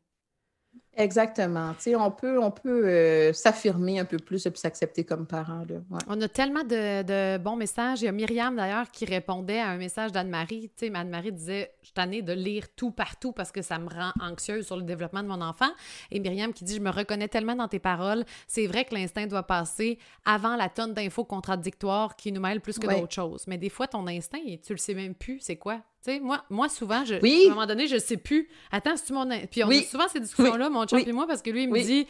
[0.96, 1.74] Exactement.
[1.74, 5.26] Tu sais, on peut, on peut euh, s'affirmer un peu plus et puis s'accepter comme
[5.26, 5.62] parent.
[6.08, 8.00] On a tellement de, bons messages.
[8.00, 10.70] Il y a Myriam, d'ailleurs, qui répondait à un message d'Anne-Marie.
[10.76, 14.12] Tu sais, Anne-Marie disait «Je suis de lire tout partout parce que ça me rend
[14.20, 15.70] anxieuse sur le développement de mon enfant.»
[16.10, 18.24] Et Myriam qui dit «Je me reconnais tellement dans tes paroles.
[18.46, 22.78] C'est vrai que l'instinct doit passer avant la tonne d'infos contradictoires qui nous mêlent plus
[22.78, 23.44] que d'autres choses.
[23.48, 25.40] Mais des fois, ton instinct, tu le sais même plus.
[25.40, 25.82] C'est quoi?
[26.22, 28.48] moi, moi, souvent, je, à un moment donné, je sais plus.
[28.70, 29.28] Attends, c'est mon.
[29.50, 31.80] Puis on a souvent ces discussions-là, mon chum et moi, parce que lui, il me
[31.80, 32.06] dit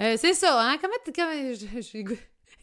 [0.00, 0.76] euh, C'est ça, hein?
[0.80, 0.94] Comment.
[1.14, 2.14] comment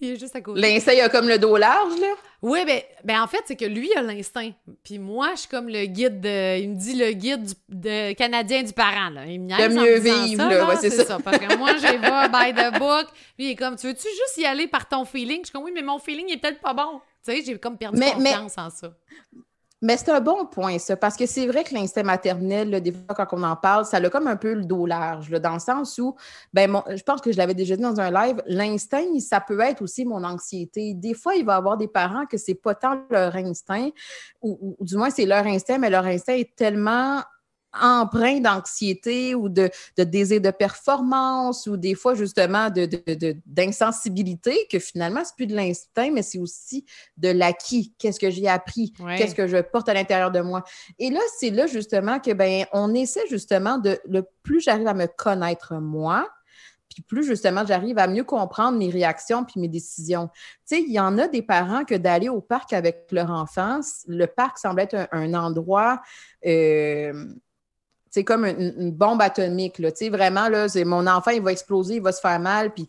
[0.01, 0.61] il est juste à côté.
[0.61, 2.07] L'instinct, il a comme le dos large, là?
[2.41, 4.51] Oui, ben, ben en fait, c'est que lui, il a l'instinct.
[4.81, 6.57] Puis moi, je suis comme le guide de...
[6.59, 8.15] Il me dit le guide du...
[8.15, 9.25] canadien du parent, là.
[9.25, 10.67] Il me Le mieux vivre, là.
[10.67, 11.17] Ouais, c'est ça.
[11.19, 13.07] Parce que moi, j'ai vais by the book.
[13.37, 15.41] Lui, il est comme, tu veux-tu juste y aller par ton feeling?
[15.41, 17.01] Je suis comme, oui, mais mon feeling, il est peut-être pas bon.
[17.25, 18.93] Tu sais, j'ai comme perdu confiance en ça.
[19.81, 23.15] Mais c'est un bon point, ça, parce que c'est vrai que l'instinct maternel, des fois,
[23.15, 25.97] quand on en parle, ça a comme un peu le dos large, dans le sens
[25.99, 26.15] où,
[26.53, 29.81] ben, je pense que je l'avais déjà dit dans un live, l'instinct, ça peut être
[29.81, 30.93] aussi mon anxiété.
[30.93, 33.89] Des fois, il va y avoir des parents que c'est pas tant leur instinct,
[34.41, 37.21] ou du moins c'est leur instinct, mais leur instinct est tellement
[37.73, 42.69] empreint d'anxiété ou de, désir de performance ou des fois justement
[43.45, 46.85] d'insensibilité de, que finalement c'est plus de l'instinct mais c'est aussi
[47.17, 47.93] de l'acquis.
[47.97, 48.93] Qu'est-ce que j'ai appris?
[49.17, 50.63] Qu'est-ce que je porte à l'intérieur de moi?
[50.97, 54.93] Et là c'est là justement que ben on essaie justement de le plus j'arrive à
[54.93, 56.27] me connaître moi
[56.89, 60.29] puis plus justement j'arrive à mieux comprendre mes réactions puis mes décisions.
[60.67, 63.79] Tu sais, il y en a des parents que d'aller au parc avec leur enfant,
[64.07, 66.01] le parc semble être un, endroit
[66.45, 67.25] euh,
[68.09, 69.79] c'est comme une, bombe atomique.
[69.79, 69.89] Là.
[70.09, 72.73] Vraiment, là, mon enfant, il va exploser, il va se faire mal.
[72.73, 72.87] Puis...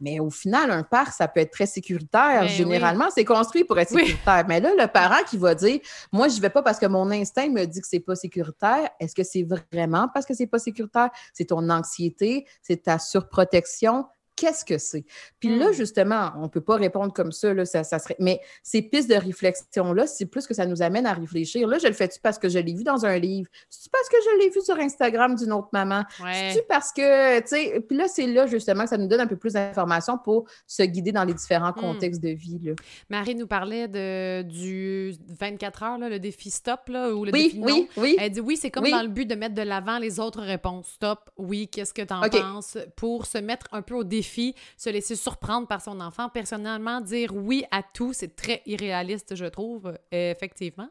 [0.00, 2.42] Mais au final, un parc, ça peut être très sécuritaire.
[2.42, 4.44] Ben Généralement, c'est construit pour être sécuritaire.
[4.48, 5.80] Mais là, le parent qui va dire
[6.12, 8.88] Moi, je ne vais pas parce que mon instinct me dit que c'est pas sécuritaire.
[9.00, 11.10] Est-ce que c'est vraiment parce que c'est pas sécuritaire?
[11.32, 14.06] C'est ton anxiété, c'est ta surprotection,
[14.42, 15.04] qu'est-ce que c'est?
[15.38, 15.72] Puis là, hmm.
[15.72, 18.16] justement, on ne peut pas répondre comme ça, là, ça, serait...
[18.18, 21.68] mais ces pistes de réflexion-là, c'est plus que ça nous amène à réfléchir.
[21.68, 23.48] Là, je le fais-tu parce que je l'ai vu dans un livre?
[23.70, 26.02] C'est-tu parce que je l'ai vu sur Instagram d'une autre maman?
[26.18, 29.28] C'est-tu parce que, tu sais, puis là, c'est là, justement, que ça nous donne un
[29.28, 31.80] peu plus d'informations pour se guider dans les différents hmm.
[31.80, 32.58] contextes de vie.
[32.64, 32.72] Là.
[33.08, 37.44] Marie nous parlait de, du 24 heures, là, le défi stop, là, ou le oui,
[37.44, 38.02] défi oui, non.
[38.02, 40.42] Oui, Elle dit oui, c'est comme dans le but de mettre de l'avant les autres
[40.42, 40.88] réponses.
[40.94, 42.76] Stop, oui, qu'est-ce que tu en penses?
[42.96, 44.31] Pour se mettre un peu au défi
[44.76, 46.28] se laisser surprendre par son enfant.
[46.28, 50.88] Personnellement, dire oui à tout, c'est très irréaliste, je trouve, euh, effectivement.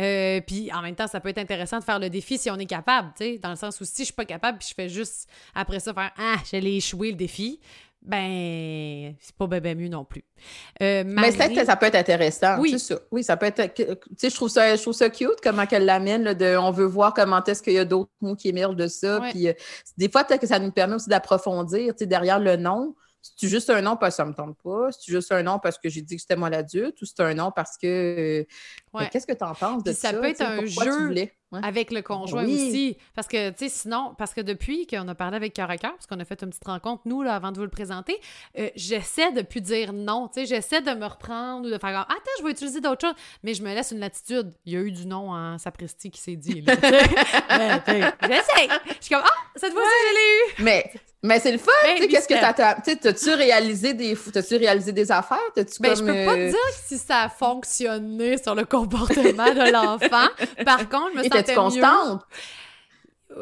[0.00, 2.56] Euh, puis en même temps, ça peut être intéressant de faire le défi si on
[2.56, 4.74] est capable, tu sais, dans le sens où si je suis pas capable, puis je
[4.74, 7.60] fais juste après ça faire Ah, j'allais échouer le défi,
[8.00, 10.24] ben, c'est pas bien mieux non plus.
[10.80, 12.58] Euh, Mais ça peut être intéressant.
[12.58, 12.78] Oui.
[12.78, 12.98] Ça.
[13.10, 13.74] Oui, ça peut être.
[13.74, 13.84] Tu
[14.16, 16.32] sais, je trouve ça, je trouve ça cute, comment qu'elle l'amène.
[16.34, 19.20] De, on veut voir comment est-ce qu'il y a d'autres mots qui émergent de ça.
[19.30, 19.52] Puis, euh,
[19.96, 22.94] des fois, peut-être que ça nous permet aussi d'approfondir, tu sais, derrière le nom.
[23.20, 24.90] C'est juste un nom parce que ça me tente pas?
[24.92, 27.02] C'est juste un nom parce que j'ai dit que c'était moi l'adulte?
[27.02, 28.40] Ou c'est un nom parce que.
[28.40, 30.12] Euh, qu'est-ce que tu en penses de ça?
[30.12, 32.96] Ça peut être un jeu avec le conjoint aussi.
[33.14, 35.92] Parce que, tu sais, sinon, parce que depuis qu'on a parlé avec Cœur à Cœur,
[35.92, 38.18] parce qu'on a fait une petite rencontre, nous, là, avant de vous le présenter,
[38.58, 40.28] euh, j'essaie de plus dire non.
[40.28, 43.16] Tu sais, j'essaie de me reprendre ou de faire Attends, je vais utiliser d'autres choses.
[43.42, 44.52] Mais je me laisse une latitude.
[44.66, 46.64] Il y a eu du nom en sapristi qui s'est dit.
[46.66, 47.40] J'essaie.
[47.48, 50.64] Je suis comme Ah, cette fois-ci, je l'ai eu.
[50.64, 52.74] Mais mais c'est le fun, tu sais, qu'est-ce que t'as...
[52.74, 54.16] T'as-tu réalisé des...
[54.32, 55.38] T'as-tu réalisé des affaires?
[55.52, 59.72] T'as-tu ben, je peux pas euh, dire si ça a fonctionné sur le comportement de
[59.72, 60.28] l'enfant.
[60.64, 61.24] Par contre, je me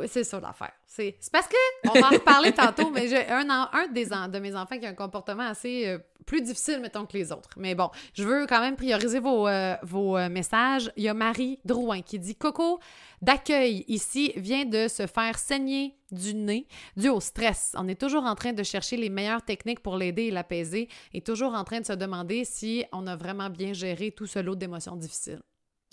[0.08, 0.72] C'est ça l'affaire.
[0.86, 1.56] C'est parce que,
[1.90, 4.88] on va en reparler tantôt, mais j'ai un, un des, de mes enfants qui a
[4.88, 7.50] un comportement assez euh, plus difficile, mettons, que les autres.
[7.56, 10.90] Mais bon, je veux quand même prioriser vos, euh, vos euh, messages.
[10.96, 12.80] Il y a Marie Drouin qui dit Coco
[13.22, 17.74] d'accueil ici vient de se faire saigner du nez dû au stress.
[17.76, 21.20] On est toujours en train de chercher les meilleures techniques pour l'aider et l'apaiser et
[21.20, 24.54] toujours en train de se demander si on a vraiment bien géré tout ce lot
[24.54, 25.42] d'émotions difficiles.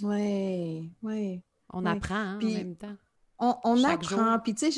[0.02, 1.42] Oui, oui.
[1.74, 2.96] On apprend hein, en même temps.
[3.40, 4.40] On, apprend.
[4.40, 4.72] Puis, tu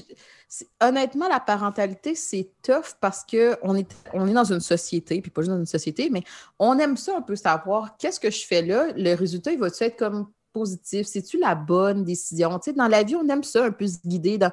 [0.48, 5.30] sais, honnêtement, la parentalité, c'est tough parce qu'on est, on est dans une société, puis
[5.30, 6.24] pas juste dans une société, mais
[6.58, 8.88] on aime ça un peu savoir qu'est-ce que je fais là.
[8.96, 11.06] Le résultat, il va-tu être comme positif?
[11.06, 12.58] C'est-tu la bonne décision?
[12.58, 14.38] Tu sais, dans la vie, on aime ça un peu se guider.
[14.38, 14.52] Dans...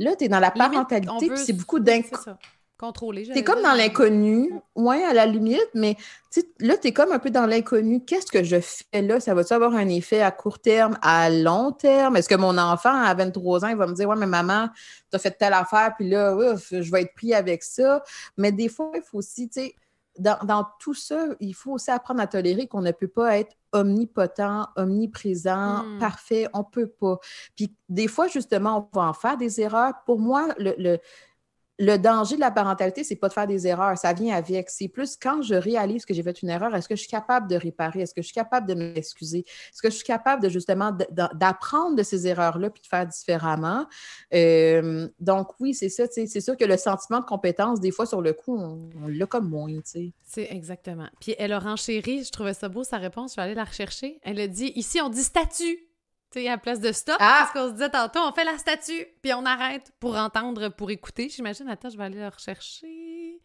[0.00, 2.34] Là, tu es dans la parentalité, puis c'est beaucoup d'inconnu
[2.84, 3.26] contrôler.
[3.32, 5.96] T'es comme dans l'inconnu, ouais, à la limite, mais
[6.60, 8.04] là, tu es comme un peu dans l'inconnu.
[8.04, 9.20] Qu'est-ce que je fais là?
[9.20, 12.16] Ça va-tu avoir un effet à court terme, à long terme?
[12.16, 14.68] Est-ce que mon enfant, à 23 ans, il va me dire, ouais, mais maman,
[15.10, 18.02] tu as fait telle affaire, puis là, je vais être pris avec ça?
[18.36, 19.74] Mais des fois, il faut aussi, tu sais,
[20.18, 24.68] dans, tout ça, il faut aussi apprendre à tolérer qu'on ne peut pas être omnipotent,
[24.76, 25.98] omniprésent, hmm.
[25.98, 26.46] parfait.
[26.52, 27.18] On ne peut pas.
[27.56, 29.94] Puis des fois, justement, on va en faire des erreurs.
[30.06, 30.98] Pour moi, le le
[31.78, 34.70] danger de la parentalité, c'est pas de faire des erreurs, ça vient avec.
[34.70, 37.48] C'est plus quand je réalise que j'ai fait une erreur, est-ce que je suis capable
[37.48, 38.00] de réparer?
[38.00, 39.40] Est-ce que je suis capable de m'excuser?
[39.40, 40.96] Est-ce que je suis capable de justement
[41.34, 43.86] d'apprendre de ces erreurs-là puis de faire différemment?
[44.32, 48.20] Euh, donc oui, c'est ça, c'est sûr que le sentiment de compétence, des fois, sur
[48.20, 49.64] le coup, on, l'a comme moins.
[49.84, 50.12] C'est
[50.50, 51.08] exactement.
[51.20, 54.18] Puis elle a renchéri, je trouvais ça beau, sa réponse, je vais aller la rechercher.
[54.22, 55.78] Elle a dit, ici, on dit statut
[56.40, 57.40] à la place de stop, ah!
[57.40, 60.90] parce qu'on se disait tantôt, on fait la statue, puis on arrête pour entendre, pour
[60.90, 61.28] écouter.
[61.28, 63.40] J'imagine, attends, je vais aller le rechercher.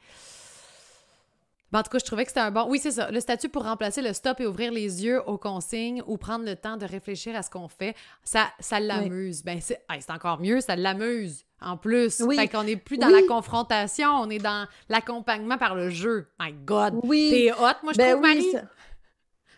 [1.74, 2.66] en tout cas, je trouvais que c'était un bon.
[2.68, 3.12] Oui, c'est ça.
[3.12, 6.56] Le statut pour remplacer le stop et ouvrir les yeux aux consignes ou prendre le
[6.56, 9.44] temps de réfléchir à ce qu'on fait, ça, ça l'amuse.
[9.44, 12.22] Ben, c'est encore mieux, ça l'amuse en plus.
[12.22, 12.36] Oui.
[12.36, 16.28] Fait qu'on n'est plus dans la confrontation, on est dans l'accompagnement par le jeu.
[16.40, 17.00] My God!
[17.04, 17.30] Oui.
[17.32, 18.56] T'es hot, moi, je ben trouve, Marie.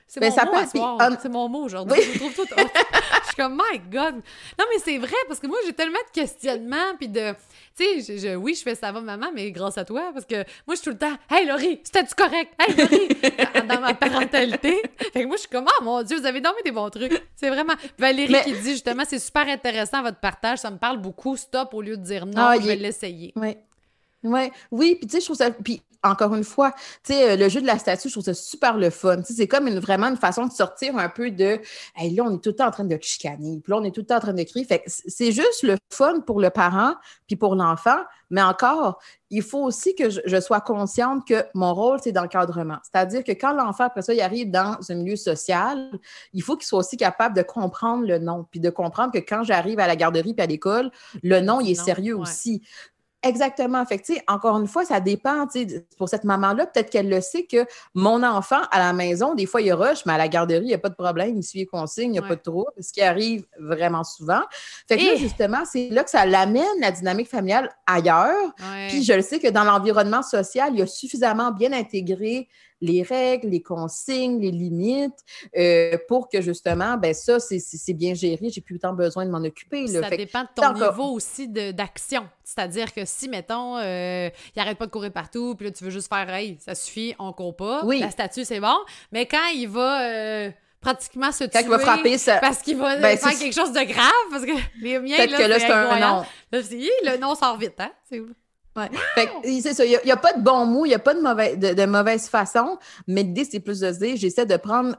[0.08, 2.02] C'est mon, mot C'est mon mot aujourd'hui.
[2.02, 2.56] Je trouve tout je
[3.32, 4.16] suis comme, my God!
[4.58, 7.34] Non, mais c'est vrai, parce que moi, j'ai tellement de questionnements, puis de...
[7.78, 10.36] Tu sais, oui, je fais ça va, maman, mais grâce à toi, parce que
[10.68, 12.54] moi, je suis tout le temps, «Hey, Laurie, c'était-tu correct?
[12.60, 13.08] Hey, Laurie!»
[13.68, 14.82] Dans ma parentalité.
[15.14, 17.22] Fait que moi, je suis comme, «Oh, mon Dieu, vous avez dormi des bons trucs.»
[17.36, 17.74] C'est vraiment...
[17.98, 21.38] Valérie qui dit, justement, c'est super intéressant, votre partage, ça me parle beaucoup.
[21.38, 23.32] Stop, au lieu de dire non, ah, je vais l'essayer.
[23.36, 23.56] Oui.
[24.24, 24.52] Ouais.
[24.70, 25.50] Oui, puis tu sais, je trouve ça.
[25.52, 26.72] Puis encore une fois,
[27.04, 29.22] tu sais, euh, le jeu de la statue, je trouve ça super le fun.
[29.24, 31.60] c'est comme une, vraiment une façon de sortir un peu de
[31.96, 33.92] hey, là, on est tout le temps en train de chicaner, puis là, on est
[33.92, 34.66] tout le temps en train de crier.
[34.66, 36.96] Fait c'est juste le fun pour le parent
[37.28, 42.00] puis pour l'enfant, mais encore, il faut aussi que je, sois consciente que mon rôle,
[42.04, 42.78] c'est d'encadrement.
[42.84, 45.92] C'est-à-dire que quand l'enfant, après ça, il arrive dans un milieu social,
[46.34, 49.44] il faut qu'il soit aussi capable de comprendre le nom, puis de comprendre que quand
[49.44, 50.92] j'arrive à la garderie puis à l'école,
[51.24, 52.62] le nom, il est sérieux aussi.
[53.24, 53.86] Exactement.
[53.86, 55.48] Fait encore une fois, ça dépend.
[55.98, 59.62] Pour cette maman-là, peut-être qu'elle le sait que mon enfant, à la maison, des fois,
[59.62, 61.38] il rush, mais à la garderie, il n'y a pas de problème.
[61.38, 64.42] Il suit les consignes, il n'y a pas de trouble, ce qui arrive vraiment souvent.
[64.88, 68.54] Fait que là, justement, c'est là que ça l'amène, la dynamique familiale, ailleurs.
[68.90, 72.48] Puis je le sais que dans l'environnement social, il y a suffisamment bien intégré
[72.82, 75.24] les règles, les consignes, les limites,
[75.56, 78.50] euh, pour que justement, ben ça, c'est bien géré.
[78.50, 79.88] J'ai plus tant besoin de m'en occuper.
[79.88, 82.28] Ça dépend de ton niveau aussi d'action.
[82.44, 85.90] C'est-à-dire que si, mettons, euh, il arrête pas de courir partout, puis là, tu veux
[85.90, 87.86] juste faire, hey, ça suffit, on court pas.
[87.86, 88.00] Oui.
[88.00, 88.78] La statue, c'est bon.
[89.12, 90.02] Mais quand il va.
[90.02, 91.52] Euh, pratiquement se tuer.
[91.54, 92.38] Quand il va frapper, ça...
[92.38, 95.44] Parce qu'il va ben, faire quelque chose de grave, parce que les miens, là, que
[95.44, 96.26] là, c'est un nom.
[96.52, 97.92] le nom sort vite, hein?
[98.76, 98.90] Ouais.
[99.62, 101.58] c'est ça, il n'y a, pas de bon mot, il n'y a pas de, mauvais,
[101.58, 104.96] de, mauvaise façon, mais l'idée, c'est plus de se dire, j'essaie de prendre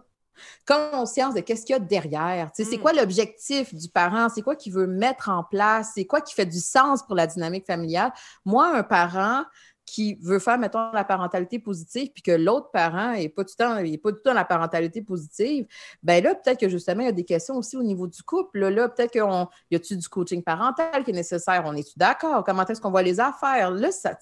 [0.66, 2.50] conscience de qu'est-ce qu'il y a derrière.
[2.54, 2.80] C'est hmm.
[2.80, 4.28] quoi l'objectif du parent?
[4.28, 5.92] C'est quoi qu'il veut mettre en place?
[5.94, 8.12] C'est quoi qui fait du sens pour la dynamique familiale?
[8.44, 9.44] Moi, un parent,
[9.85, 13.64] qui veut faire, mettons, la parentalité positive, puis que l'autre parent n'est pas, tout le
[13.64, 15.66] temps, pas du tout dans la parentalité positive,
[16.02, 18.60] ben là, peut-être que justement, il y a des questions aussi au niveau du couple.
[18.68, 19.22] Là, peut-être qu'il
[19.70, 21.62] y a-tu du coaching parental qui est nécessaire?
[21.66, 22.44] On est-tu d'accord?
[22.44, 23.70] Comment est-ce qu'on voit les affaires?
[23.70, 24.18] Là, ça,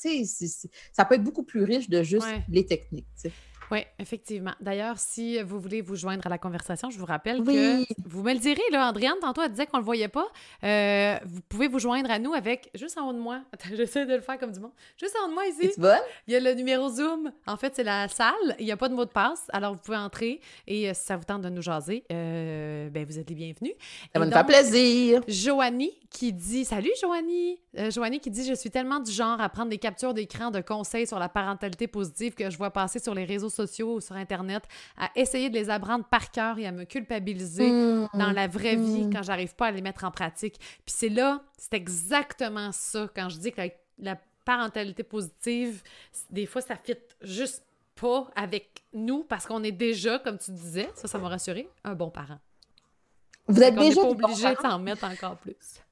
[0.92, 3.06] ça peut être beaucoup plus riche de juste les techniques.
[3.70, 4.52] Oui, effectivement.
[4.60, 8.32] D'ailleurs, si vous voulez vous joindre à la conversation, je vous rappelle que vous me
[8.32, 10.26] le direz, là, Andréane, tantôt, elle disait qu'on ne le voyait pas.
[10.64, 14.06] Euh, vous pouvez vous joindre à nous avec, juste en haut de moi, attends, j'essaie
[14.06, 15.70] de le faire comme du monde, juste en haut de moi ici,
[16.26, 17.32] il y a le numéro Zoom.
[17.46, 19.80] En fait, c'est la salle, il n'y a pas de mot de passe, alors vous
[19.80, 23.28] pouvez entrer et euh, si ça vous tente de nous jaser, euh, ben, vous êtes
[23.28, 23.74] les bienvenus.
[24.12, 25.22] Ça va nous faire plaisir.
[25.28, 29.70] Joanie qui dit, salut Joanie, Joanie qui dit, je suis tellement du genre à prendre
[29.70, 33.24] des captures d'écran de conseils sur la parentalité positive que je vois passer sur les
[33.24, 34.64] réseaux sociaux ou sur Internet,
[34.96, 38.74] à essayer de les apprendre par cœur et à me culpabiliser mmh, dans la vraie
[38.74, 39.12] vie mmh.
[39.12, 40.58] quand j'arrive pas à les mettre en pratique.
[40.58, 43.62] Puis c'est là, c'est exactement ça quand je dis que
[43.98, 45.82] la, parentalité positive,
[46.30, 47.62] des fois, ça fit juste
[47.94, 51.94] pas avec nous parce qu'on est déjà, comme tu disais, ça, ça m'a rassuré, un
[51.94, 52.38] bon parent.
[53.46, 55.82] Vous êtes déjà pas obligé de s'en mettre encore plus.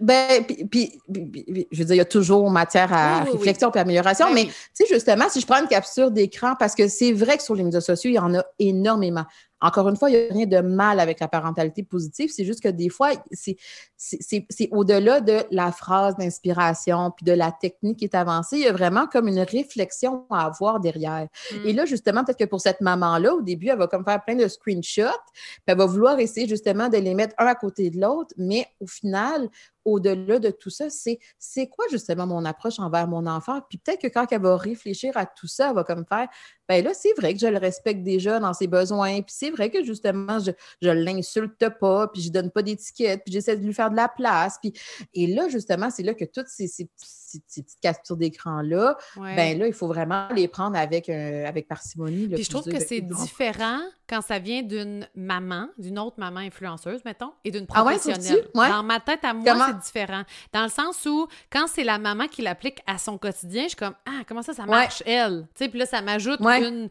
[0.00, 4.34] Ben, puis, je veux dire, il y a toujours matière à réflexion et amélioration, ben
[4.34, 7.42] mais tu sais, justement, si je prends une capture d'écran, parce que c'est vrai que
[7.42, 9.24] sur les médias sociaux, il y en a énormément.
[9.60, 12.30] Encore une fois, il n'y a rien de mal avec la parentalité positive.
[12.32, 17.98] C'est juste que des fois, c'est au-delà de la phrase d'inspiration puis de la technique
[17.98, 18.56] qui est avancée.
[18.56, 21.28] Il y a vraiment comme une réflexion à avoir derrière.
[21.64, 21.76] Et mm.
[21.76, 24.46] là, justement, peut-être que pour cette maman-là, au début, elle va comme faire plein de
[24.46, 28.34] screenshots, puis elle va vouloir essayer justement de les mettre un à côté de l'autre,
[28.36, 29.48] mais au final,
[29.84, 33.60] au-delà de tout ça, c'est c'est quoi justement mon approche envers mon enfant?
[33.68, 36.28] Puis peut-être que quand elle va réfléchir à tout ça, elle va comme faire,
[36.68, 39.70] ben là, c'est vrai que je le respecte déjà dans ses besoins, puis c'est vrai
[39.70, 40.52] que justement, je
[40.88, 44.08] ne l'insulte pas, puis je donne pas d'étiquette, puis j'essaie de lui faire de la
[44.08, 44.58] place.
[44.60, 44.72] Puis...
[45.14, 46.88] Et là, justement, c'est là que toutes ces, ces,
[47.32, 52.28] petites captures d'écran-là, ben là, il faut vraiment les prendre avec, avec parcimonie.
[52.28, 57.04] puis je trouve que c'est différent quand ça vient d'une maman, d'une autre maman influenceuse,
[57.04, 58.48] mettons, et d'une ah professionnelle.
[58.54, 60.22] Dans ma tête, à moi, c'est différent.
[60.52, 63.76] Dans le sens où, quand c'est la maman qui l'applique à son quotidien, je suis
[63.76, 65.46] comme, ah, comment ça, ça marche, elle?
[65.54, 66.88] Tu sais, puis là, ça m'ajoute une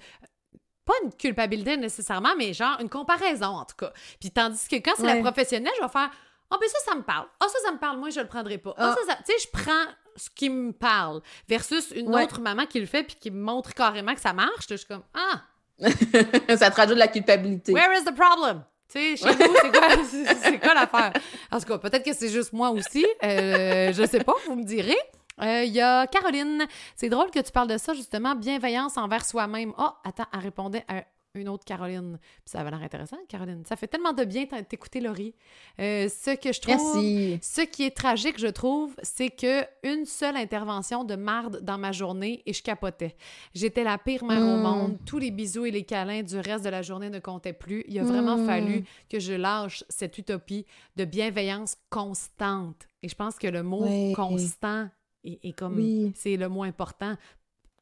[0.88, 3.92] pas une culpabilité nécessairement, mais genre une comparaison en tout cas.
[4.20, 6.10] Puis tandis que quand c'est la professionnelle, je vais faire
[6.50, 7.28] Ah, oh, ben ça, ça me parle.
[7.40, 8.74] Ah, oh, ça, ça me parle, moi, je le prendrai pas.
[8.78, 9.18] Ah, ça, ça.
[9.18, 9.86] Tu sais, je prends
[10.18, 13.74] ce qui me parle versus une autre maman qui le fait puis qui me montre
[13.74, 14.66] carrément que ça marche.
[14.70, 15.42] Je suis comme Ah!
[16.58, 17.72] ça te rajoute de la culpabilité.
[17.72, 18.64] Where is the problem?
[18.92, 19.88] Tu sais, chez nous, c'est quoi,
[20.44, 21.14] c'est quoi l'affaire?
[21.52, 23.06] En tout cas, peut-être que c'est juste moi aussi.
[23.24, 24.98] Euh, je sais pas, vous me direz.
[25.40, 26.66] Il euh, y a Caroline.
[26.96, 29.74] C'est drôle que tu parles de ça, justement, bienveillance envers soi-même.
[29.78, 31.04] Oh, attends, elle répondait à
[31.38, 32.18] une autre Caroline.
[32.20, 33.64] Puis ça avait l'air intéressant, Caroline.
[33.66, 35.34] Ça fait tellement de bien t'écouter, Laurie.
[35.80, 36.76] Euh, ce que je trouve.
[36.76, 37.40] Merci.
[37.42, 41.92] Ce qui est tragique, je trouve, c'est que une seule intervention de marde dans ma
[41.92, 43.16] journée et je capotais.
[43.54, 44.62] J'étais la pire mère au hmm.
[44.62, 44.98] monde.
[45.06, 47.84] Tous les bisous et les câlins du reste de la journée ne comptaient plus.
[47.88, 48.46] Il a vraiment hmm.
[48.46, 50.66] fallu que je lâche cette utopie
[50.96, 52.88] de bienveillance constante.
[53.04, 54.90] Et je pense que le mot constant
[55.24, 57.16] et, comme c'est le mot important,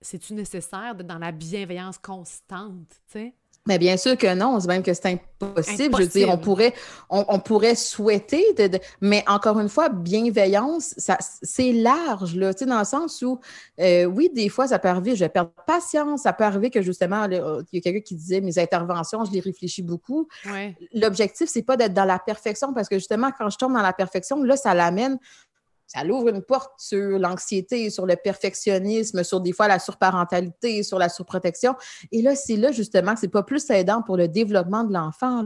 [0.01, 3.33] c'est-tu nécessaire d'être dans la bienveillance constante, tu sais?
[3.67, 5.95] Mais bien sûr que non, c'est même que c'est impossible.
[5.97, 6.73] Je veux dire, on pourrait,
[7.09, 8.45] on, pourrait souhaiter,
[9.01, 13.39] mais encore une fois, bienveillance, ça, c'est large, là, tu sais, dans le sens où,
[13.79, 16.83] euh, oui, des fois, ça peut arriver, je vais perdre patience, ça peut arriver que
[16.83, 17.33] justement, il
[17.73, 20.27] y a quelqu'un qui disait, mes interventions, je les réfléchis beaucoup.
[20.93, 23.93] L'objectif, c'est pas d'être dans la perfection, parce que justement, quand je tombe dans la
[23.93, 25.17] perfection, là, ça l'amène
[25.87, 30.99] ça l'ouvre une porte sur l'anxiété, sur le perfectionnisme, sur des fois la surparentalité, sur
[30.99, 31.75] la surprotection.
[32.11, 35.45] Et là, c'est là justement c'est pas plus aidant pour le développement de l'enfant.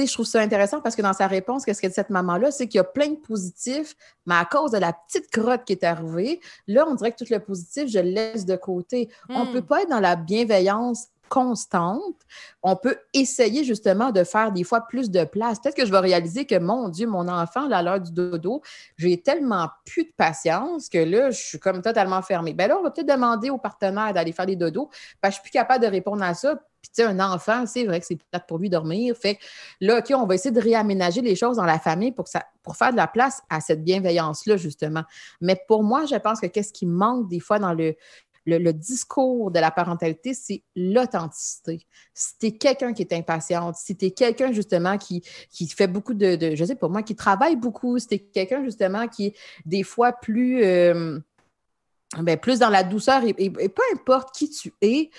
[0.00, 2.50] Sais, je trouve ça intéressant parce que dans sa réponse, qu'est-ce qu'elle dit cette maman-là,
[2.50, 3.94] c'est qu'il y a plein de positifs,
[4.26, 7.30] mais à cause de la petite crotte qui est arrivée, là, on dirait que tout
[7.30, 9.08] le positif, je le laisse de côté.
[9.28, 9.52] On ne hmm.
[9.52, 12.16] peut pas être dans la bienveillance constante,
[12.62, 15.58] on peut essayer justement de faire des fois plus de place.
[15.58, 18.60] Peut-être que je vais réaliser que, mon Dieu, mon enfant, à l'heure du dodo,
[18.98, 22.52] j'ai tellement plus de patience que là, je suis comme totalement fermée.
[22.52, 24.90] Bien là, on va peut-être demander au partenaire d'aller faire des dodos,
[25.22, 26.60] parce que je suis plus capable de répondre à ça.
[26.82, 29.16] Puis, tu sais, un enfant, c'est vrai que c'est peut-être pour lui dormir.
[29.16, 29.40] Fait que
[29.80, 32.76] là, OK, on va essayer de réaménager les choses dans la famille pour, ça, pour
[32.76, 35.04] faire de la place à cette bienveillance-là, justement.
[35.40, 37.94] Mais pour moi, je pense que qu'est-ce qui manque des fois dans le,
[38.46, 41.86] le, discours de la parentalité, c'est l'authenticité.
[42.14, 45.86] Si tu es quelqu'un qui est impatiente, si tu es quelqu'un justement qui, qui fait
[45.86, 49.06] beaucoup de, de, je sais pas moi, qui travaille beaucoup, si tu es quelqu'un justement
[49.08, 50.64] qui est des fois plus...
[50.64, 51.20] Euh,
[52.20, 55.10] ben, plus dans la douceur et, peu importe qui tu es,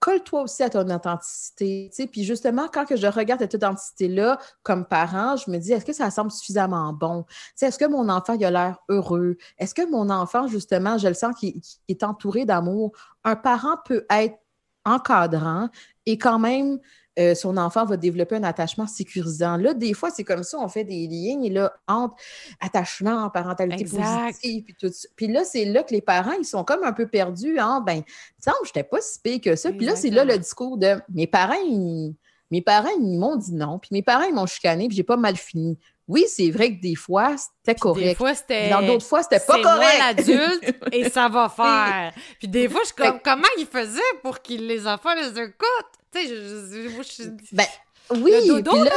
[0.00, 1.90] colle-toi aussi à ton authenticité.
[2.10, 6.10] Puis justement, quand je regarde cette authenticité-là comme parent, je me dis, est-ce que ça
[6.10, 7.24] semble suffisamment bon?
[7.60, 9.36] Est-ce que mon enfant il a l'air heureux?
[9.58, 12.92] Est-ce que mon enfant, justement, je le sens qu'il est entouré d'amour?
[13.24, 14.38] Un parent peut être
[14.84, 15.68] encadrant
[16.06, 16.78] et quand même
[17.18, 19.56] euh, son enfant va développer un attachement sécurisant.
[19.56, 22.16] Là, des fois, c'est comme ça, on fait des lignes là, entre
[22.60, 25.08] attachement, parentalité positive, puis tout ça.
[25.16, 27.58] Puis là, c'est là que les parents, ils sont comme un peu perdus.
[27.58, 27.82] Hein?
[27.86, 28.02] Ben,
[28.44, 29.70] je n'étais pas si pire que ça.
[29.72, 32.14] Puis là, c'est là le discours de mes parents, ils,
[32.50, 33.78] mes parents, ils m'ont dit non.
[33.78, 35.78] Puis mes parents, ils m'ont chicané, puis j'ai pas mal fini.
[36.08, 38.06] Oui, c'est vrai que des fois, c'était correct.
[38.06, 38.70] Des fois, c'était.
[38.70, 39.88] Dans d'autres fois, c'était pas correct.
[39.90, 42.12] C'est l'adulte et ça va faire.
[42.38, 45.96] Puis des fois, je suis comme, comment ils faisaient pour que les enfants les écoutent?
[46.20, 47.66] Tu sais, je, je, Ben,
[48.10, 48.32] oui.
[48.46, 48.90] Le dodo, là,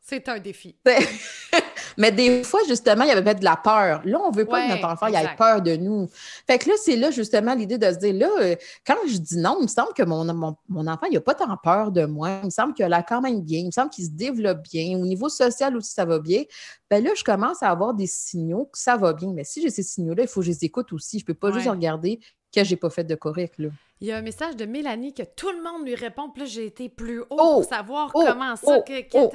[0.00, 0.76] c'est un défi.
[1.96, 4.02] Mais des fois, justement, il y avait peut-être de la peur.
[4.04, 6.08] Là, on ne veut pas que notre enfant ait peur de nous.
[6.46, 8.56] Fait que là, c'est là, justement, l'idée de se dire, là, euh,
[8.86, 10.24] quand je dis non, il me semble que mon,
[10.68, 12.40] mon, enfant, il n'a pas tant peur de moi.
[12.42, 13.60] Il me semble qu'il a quand même bien.
[13.60, 14.98] Il me semble qu'il se développe bien.
[14.98, 16.42] Au niveau social aussi, ça va bien.
[16.90, 19.32] Ben là, je commence à avoir des signaux que ça va bien.
[19.32, 21.18] Mais si j'ai ces signaux-là, il faut que je les écoute aussi.
[21.18, 22.20] Je ne peux pas juste regarder
[22.52, 23.58] que j'ai pas fait de correct.
[23.58, 23.68] Là.
[24.00, 26.28] Il y a un message de Mélanie que tout le monde lui répond.
[26.28, 27.62] Puis là, j'ai été plus haut pour oh!
[27.62, 28.24] savoir oh!
[28.26, 28.82] comment ça.
[29.14, 29.30] Oh!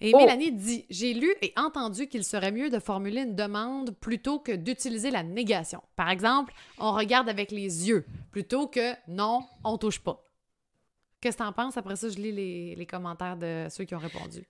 [0.00, 4.38] et Mélanie dit J'ai lu et entendu qu'il serait mieux de formuler une demande plutôt
[4.38, 5.82] que d'utiliser la négation.
[5.96, 10.22] Par exemple, on regarde avec les yeux plutôt que non, on touche pas.
[11.20, 11.76] Qu'est-ce que tu en penses?
[11.76, 14.46] Après ça, je lis les, les commentaires de ceux qui ont répondu.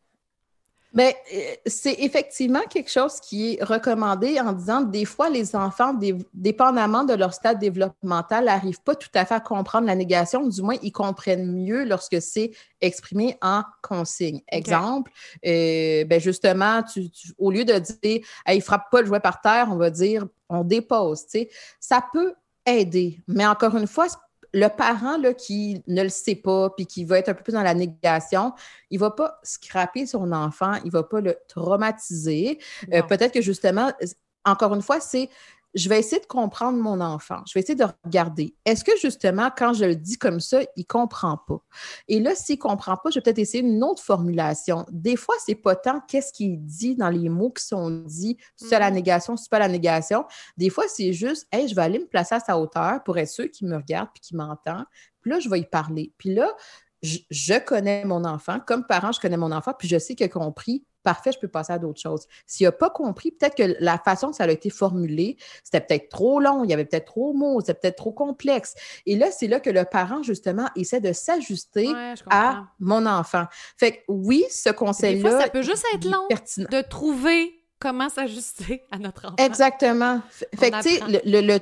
[0.92, 5.56] Bien, euh, c'est effectivement quelque chose qui est recommandé en disant que des fois, les
[5.56, 5.98] enfants,
[6.34, 10.60] dépendamment de leur stade développemental, n'arrivent pas tout à fait à comprendre la négation, du
[10.60, 14.42] moins, ils comprennent mieux lorsque c'est exprimé en consigne.
[14.48, 15.10] Exemple,
[15.46, 19.40] euh, ben justement, tu, au lieu de dire hey, il frappe pas le jouet par
[19.40, 21.24] terre, on va dire on dépose.
[21.80, 22.34] Ça peut
[22.66, 24.06] aider, mais encore une fois,
[24.52, 27.52] le parent là, qui ne le sait pas puis qui va être un peu plus
[27.52, 28.52] dans la négation,
[28.90, 32.58] il ne va pas scraper son enfant, il ne va pas le traumatiser.
[32.92, 33.92] Euh, peut-être que justement,
[34.44, 35.30] encore une fois, c'est
[35.74, 37.42] je vais essayer de comprendre mon enfant.
[37.46, 38.54] Je vais essayer de regarder.
[38.64, 41.62] Est-ce que justement, quand je le dis comme ça, il ne comprend pas?
[42.08, 44.84] Et là, s'il ne comprend pas, je vais peut-être essayer une autre formulation.
[44.90, 48.36] Des fois, ce n'est pas tant qu'est-ce qu'il dit dans les mots qui sont dits,
[48.56, 48.94] c'est la mm-hmm.
[48.94, 50.24] négation, c'est pas la négation.
[50.56, 53.30] Des fois, c'est juste, hey, je vais aller me placer à sa hauteur pour être
[53.30, 54.84] sûr qu'il me regarde puis qu'il m'entend.
[55.22, 56.12] Puis là, je vais y parler.
[56.18, 56.50] Puis là,
[57.02, 58.60] je, connais mon enfant.
[58.60, 61.48] Comme parent, je connais mon enfant, puis je sais qu'il a compris parfait, je peux
[61.48, 62.26] passer à d'autres choses.
[62.46, 66.08] S'il n'a pas compris, peut-être que la façon que ça a été formulé, c'était peut-être
[66.08, 68.74] trop long, il y avait peut-être trop de mots, c'était peut-être trop complexe.
[69.06, 71.90] Et là, c'est là que le parent, justement, essaie de s'ajuster
[72.30, 73.46] à mon enfant.
[73.76, 75.40] Fait que oui, ce conseil-là.
[75.40, 79.36] Ça peut juste être long de trouver comment s'ajuster à notre enfant.
[79.38, 80.22] Exactement.
[80.56, 81.58] Fait que, tu sais, le,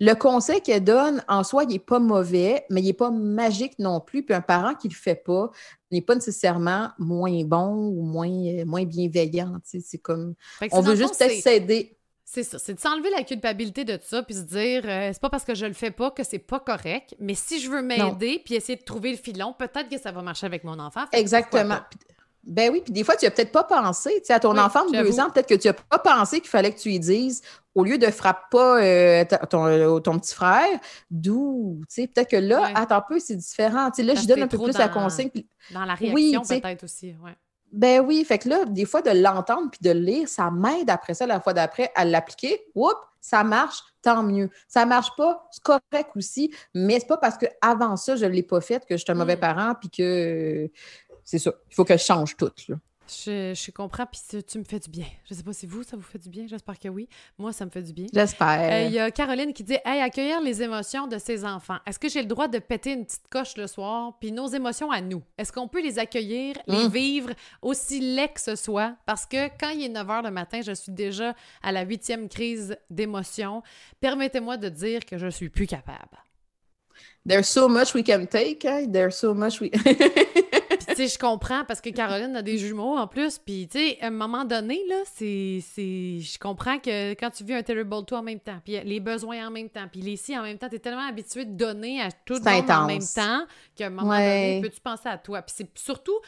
[0.00, 3.78] le, conseil qu'elle donne, en soi, il n'est pas mauvais, mais il n'est pas magique
[3.78, 4.24] non plus.
[4.24, 5.50] Puis un parent qui ne le fait pas
[5.92, 9.58] n'est pas nécessairement moins bon ou moins, euh, moins bienveillant.
[9.62, 10.34] C'est comme.
[10.72, 11.96] On veut juste s'aider.
[12.24, 15.30] C'est ça, c'est de s'enlever la culpabilité de ça, puis se dire, euh, c'est pas
[15.30, 18.40] parce que je le fais pas que c'est pas correct, mais si je veux m'aider,
[18.44, 21.06] puis essayer de trouver le filon, peut-être que ça va marcher avec mon enfant.
[21.10, 21.80] Exactement.
[22.42, 24.86] Ben oui, puis des fois, tu n'as peut-être pas pensé, tu sais, à ton enfant
[24.86, 27.42] de deux ans, peut-être que tu n'as pas pensé qu'il fallait que tu lui dises,
[27.74, 30.80] au lieu de frapper pas euh, ton, ton, petit frère,
[31.10, 33.90] d'où, tu sais, peut-être que là, attends un peu, c'est différent.
[33.90, 35.30] Tu sais, là, je donne un peu plus la consigne.
[35.70, 37.36] Dans la réaction, peut-être aussi, ouais.
[37.72, 40.90] Ben oui, fait que là, des fois, de l'entendre puis de le lire, ça m'aide
[40.90, 42.60] après ça, la fois d'après, à l'appliquer.
[42.74, 44.50] Oups, ça marche, tant mieux.
[44.66, 48.42] Ça marche pas, c'est correct aussi, mais c'est pas parce qu'avant ça, je ne l'ai
[48.42, 49.40] pas fait que je suis un mauvais mm.
[49.40, 50.70] parent puis que
[51.30, 51.52] c'est ça.
[51.70, 52.50] Il faut que je change tout.
[52.66, 55.06] Je, je, comprends, puis tu, me fais du bien.
[55.28, 56.48] Je sais pas si vous, ça vous fait du bien.
[56.48, 57.08] J'espère que oui.
[57.38, 58.06] Moi, ça me fait du bien.
[58.12, 58.72] J'espère.
[58.72, 61.76] Euh, il y a Caroline qui dit Hey, accueillir les émotions de ses enfants.
[61.86, 64.14] Est-ce que j'ai le droit de péter une petite coche le soir?
[64.20, 66.90] Puis nos émotions à nous, est-ce qu'on peut les accueillir, les hum.
[66.90, 67.30] vivre
[67.62, 68.96] aussi laid que ce soit?
[69.06, 72.28] Parce que quand il est 9 h le matin, je suis déjà à la huitième
[72.28, 73.62] crise d'émotion.
[74.00, 76.18] Permettez-moi de dire que je suis plus capable.
[77.24, 78.64] There's so much we can take.
[78.64, 78.90] Hein?
[78.90, 79.70] There's so much we.
[81.02, 83.38] sais, je comprends parce que Caroline a des jumeaux en plus.
[83.38, 85.60] Puis, tu sais, à un moment donné, là, c'est.
[85.60, 89.46] Je comprends que quand tu vis un Terrible 2 en même temps, puis les besoins
[89.46, 92.00] en même temps, puis les si en même temps, tu es tellement habitué de donner
[92.00, 95.42] à tout le monde en même temps qu'à un moment donné, peux-tu penser à toi?
[95.42, 96.18] Puis c'est surtout.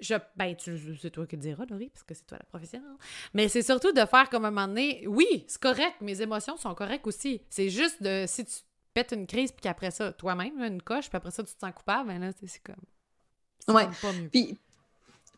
[0.00, 2.90] Je, ben, c'est toi qui le diras, Laurie, parce que c'est toi la professionnelle.
[3.32, 6.74] Mais c'est surtout de faire comme un moment donné, oui, c'est correct, mes émotions sont
[6.74, 7.40] correctes aussi.
[7.48, 8.54] C'est juste de, si tu
[8.92, 11.72] pètes une crise, puis qu'après ça, toi-même, une coche, puis après ça, tu te sens
[11.72, 12.74] coupable, ben là, c'est comme.
[13.68, 13.88] Ouais.
[14.30, 14.58] Puis,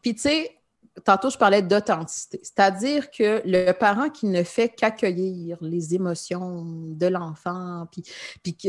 [0.02, 0.56] puis tu sais,
[1.04, 2.40] tantôt, je parlais d'authenticité.
[2.42, 8.02] C'est-à-dire que le parent qui ne fait qu'accueillir les émotions de l'enfant, puis,
[8.42, 8.68] puis que,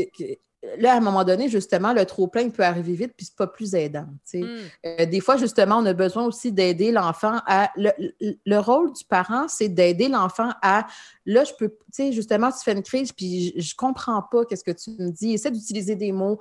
[0.78, 3.74] là, à un moment donné, justement, le trop-plein peut arriver vite, puis c'est pas plus
[3.74, 4.06] aidant.
[4.34, 4.44] Hmm.
[4.84, 7.70] Euh, des fois, justement, on a besoin aussi d'aider l'enfant à.
[7.76, 10.86] Le, rôle du parent, c'est d'aider l'enfant à.
[11.26, 11.68] Là, je peux.
[11.68, 14.90] Tu sais, justement, tu fais une crise, puis je, je comprends pas qu'est-ce que tu
[14.90, 15.32] me dis.
[15.32, 16.40] Essaie d'utiliser des mots.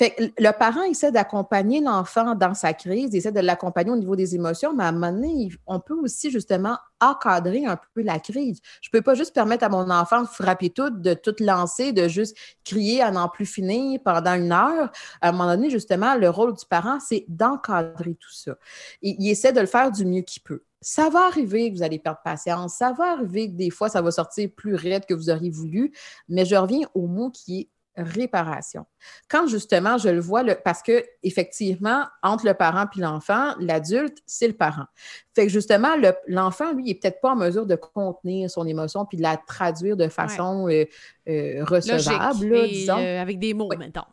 [0.00, 4.34] Le parent essaie d'accompagner l'enfant dans sa crise, il essaie de l'accompagner au niveau des
[4.34, 8.60] émotions, mais à un moment donné, on peut aussi justement encadrer un peu la crise.
[8.80, 11.92] Je ne peux pas juste permettre à mon enfant de frapper tout, de tout lancer,
[11.92, 14.90] de juste crier à n'en plus finir pendant une heure.
[15.20, 18.56] À un moment donné, justement, le rôle du parent, c'est d'encadrer tout ça.
[19.02, 20.62] Et, il essaie de le faire du mieux qu'il peut.
[20.80, 24.02] Ça va arriver que vous allez perdre patience, ça va arriver que des fois, ça
[24.02, 25.92] va sortir plus raide que vous auriez voulu,
[26.28, 28.86] mais je reviens au mot qui est réparation.
[29.28, 34.18] Quand justement je le vois, le, parce que effectivement, entre le parent et l'enfant, l'adulte,
[34.26, 34.86] c'est le parent.
[35.34, 35.94] Fait que justement,
[36.26, 39.96] l'enfant, lui, n'est peut-être pas en mesure de contenir son émotion puis de la traduire
[39.96, 40.84] de façon euh,
[41.28, 42.98] euh, recevable, disons.
[42.98, 44.06] Euh, avec des mots, maintenant.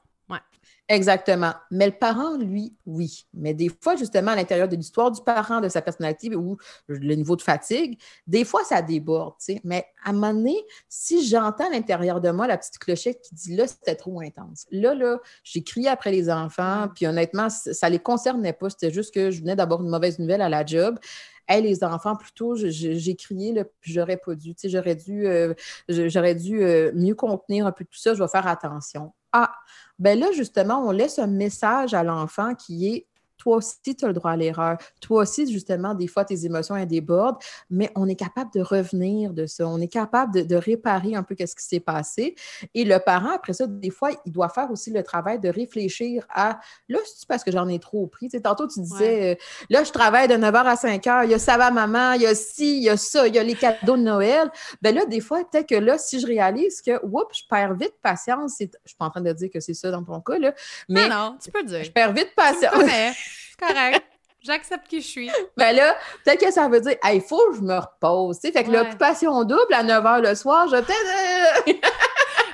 [0.92, 1.54] Exactement.
[1.72, 3.26] Mais le parent, lui, oui.
[3.34, 7.16] Mais des fois, justement, à l'intérieur de l'histoire du parent, de sa personnalité ou le
[7.16, 9.36] niveau de fatigue, des fois, ça déborde.
[9.64, 10.58] Mais à un moment donné,
[10.90, 14.66] si j'entends à l'intérieur de moi la petite clochette qui dit là, c'était trop intense.
[14.70, 18.70] Là, là, j'ai crié après les enfants, puis honnêtement, ça ne les concernait pas.
[18.70, 21.00] C'était juste que je venais d'avoir une mauvaise nouvelle à la job.
[21.48, 24.54] Hey, les enfants, plutôt, j'ai crié, là, puis j'aurais pas dû.
[24.66, 25.54] J'aurais dû, euh,
[25.88, 28.14] j'aurais dû euh, mieux contenir un peu tout ça.
[28.14, 29.14] Je vais faire attention.
[29.34, 29.54] Ah,
[30.02, 33.08] ben là, justement, on laisse un message à l'enfant qui est
[33.42, 34.78] toi aussi, tu as le droit à l'erreur.
[35.00, 37.38] Toi aussi, justement, des fois, tes émotions elles débordent,
[37.72, 39.68] mais on est capable de revenir de ça.
[39.68, 42.36] On est capable de, réparer un peu ce qui s'est passé.
[42.76, 46.24] Et le parent, après ça, des fois, il doit faire aussi le travail de réfléchir
[46.30, 48.30] à là, c'est parce que j'en ai trop pris.
[48.30, 49.36] Tu tantôt, tu disais, euh,
[49.72, 52.28] là, je travaille de 9h à 5h, il y a ça va maman, il y
[52.28, 54.52] a ci, il y a ça, il y a les cadeaux de Noël.
[54.84, 57.96] Ben là, des fois, peut-être que là, si je réalise que, oups, je perds vite
[58.04, 60.54] patience, je suis pas en train de dire que c'est ça dans ton cas, là,
[60.88, 61.84] mais non, tu peux dire.
[61.84, 62.84] je perds vite patience.
[63.62, 64.04] correct.
[64.44, 65.32] J'accepte qui je suis.
[65.56, 65.96] Ben là,
[66.26, 68.40] peut-être que ça veut dire, il faut que je me repose.
[68.40, 71.82] Fait que l'occupation double à 9 h le soir, je peut-être.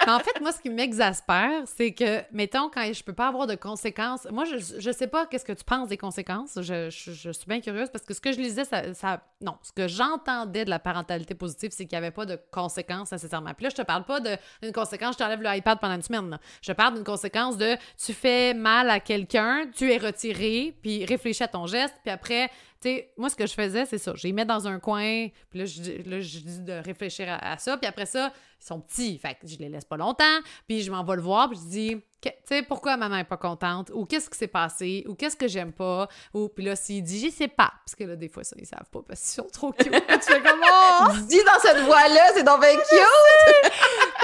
[0.08, 3.55] En fait, moi, ce qui m'exaspère, c'est que, mettons, quand je peux pas avoir de
[3.55, 6.58] conséquences, moi, je, je sais pas qu'est-ce que tu penses des conséquences.
[6.62, 9.88] Je, suis bien curieuse parce que ce que je lisais, ça, ça non, ce que
[9.88, 13.53] j'entendais de la parentalité positive, c'est qu'il n'y avait pas de conséquences nécessairement.
[13.53, 16.39] Puis là, je te parle pas d'une conséquence, je t'enlève le iPad pendant une semaine.
[16.62, 21.43] Je parle d'une conséquence de tu fais mal à quelqu'un, tu es retiré, puis réfléchis
[21.43, 22.49] à ton geste, puis après,
[22.80, 24.14] tu sais, moi, ce que je faisais, c'est ça.
[24.16, 27.76] Je les mets dans un coin, puis là, je, dis de réfléchir à, ça.
[27.78, 30.40] Puis après ça, ils sont petits, fait que je les laisse pas longtemps.
[30.68, 33.38] Puis je m'en vais le voir, puis je dis, tu sais, pourquoi maman est pas
[33.38, 33.92] contente?
[33.94, 35.04] Ou qu'est-ce qui s'est passé?
[35.08, 36.08] Ou qu'est-ce que j'aime pas?
[36.34, 37.74] Ou puis là, s'il dit, je sais pas.
[37.84, 39.92] Parce que là, des fois, ça, ils savent pas parce qu'ils sont trop cute.
[39.92, 41.14] tu fais comment?
[41.28, 43.72] Dis dans cette voix-là, c'est donc bien cute!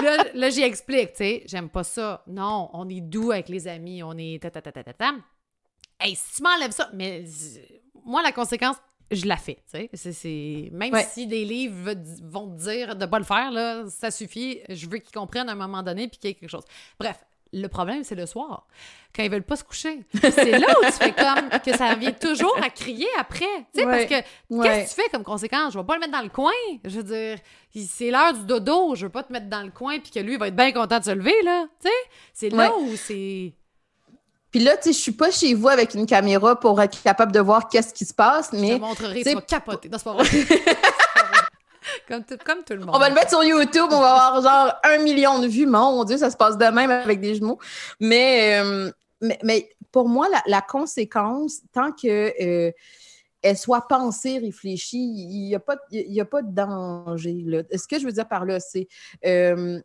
[0.04, 2.22] là, là j'y explique, tu sais, j'aime pas ça.
[2.28, 5.12] Non, on est doux avec les amis, on est ta ta ta ta ta ta.
[5.98, 7.24] Hey, si tu m'enlèves ça, mais
[8.04, 8.76] moi, la conséquence,
[9.10, 9.58] je la fais.
[9.92, 11.92] C'est, même si des livres
[12.22, 14.60] vont te dire de ne pas le faire, là, ça suffit.
[14.68, 16.64] Je veux qu'ils comprennent à un moment donné puis qu'il y ait quelque chose.
[16.98, 18.66] Bref, le problème, c'est le soir,
[19.14, 20.04] quand ils veulent pas se coucher.
[20.20, 23.44] C'est là où tu fais comme que ça vient toujours à crier après.
[23.76, 25.72] Parce que qu'est-ce que tu fais comme conséquence?
[25.72, 26.50] Je vais pas le mettre dans le coin.
[26.84, 27.38] Je veux dire,
[27.86, 28.96] c'est l'heure du dodo.
[28.96, 30.98] Je veux pas te mettre dans le coin puis que lui va être bien content
[30.98, 31.40] de se lever.
[31.44, 31.66] là.
[32.32, 33.52] C'est là où c'est
[34.54, 37.32] puis là, tu sais, je suis pas chez vous avec une caméra pour être capable
[37.32, 38.68] de voir qu'est-ce qui se passe, mais...
[38.68, 39.88] Je te montrerai, tu vas capoter.
[39.88, 40.28] Non, c'est pas vrai.
[42.08, 42.90] comme, tout, comme tout le monde.
[42.94, 45.66] On va le mettre sur YouTube, on va avoir genre un million de vues.
[45.66, 47.58] Mon Dieu, ça se passe de même avec des jumeaux.
[47.98, 48.92] Mais, euh,
[49.42, 52.32] mais, pour moi, la, conséquence, tant que...
[52.40, 52.70] Euh,
[53.42, 57.42] elle soit pensée, réfléchie, il n'y a, pas, il a pas de danger.
[57.44, 57.62] Là.
[57.76, 58.86] Ce que je veux dire par là, c'est
[59.26, 59.80] euh,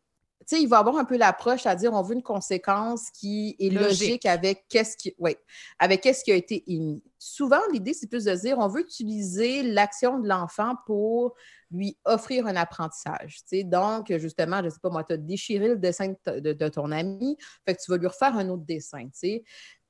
[0.58, 4.26] il va avoir un peu l'approche à dire on veut une conséquence qui est logique,
[4.26, 5.38] avec qu'est-ce qui, ouais,
[5.78, 7.04] avec qu'est-ce qui a été émis.
[7.18, 11.36] Souvent, l'idée, c'est plus de dire on veut utiliser l'action de l'enfant pour
[11.72, 13.42] lui offrir un apprentissage.
[13.52, 17.38] Donc, justement, je ne sais pas, moi, tu as déchiré le dessin de, ton ami,
[17.66, 19.08] fait que tu vas lui refaire un autre dessin.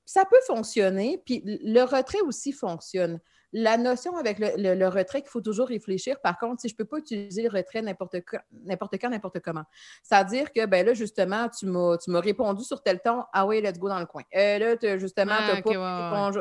[0.06, 3.20] Ça peut fonctionner, puis le retrait aussi fonctionne.
[3.52, 6.86] La notion avec le, retrait qu'il faut toujours réfléchir, par contre, si je ne peux
[6.86, 8.16] pas utiliser le retrait n'importe
[8.64, 9.64] n'importe quand, n'importe comment.
[10.04, 13.90] C'est-à-dire que, ben là, justement, tu m'as répondu sur tel ton, ah oui, let's go
[13.90, 14.24] dans le coin.
[14.36, 16.32] Euh, là, justement, tu n'as pas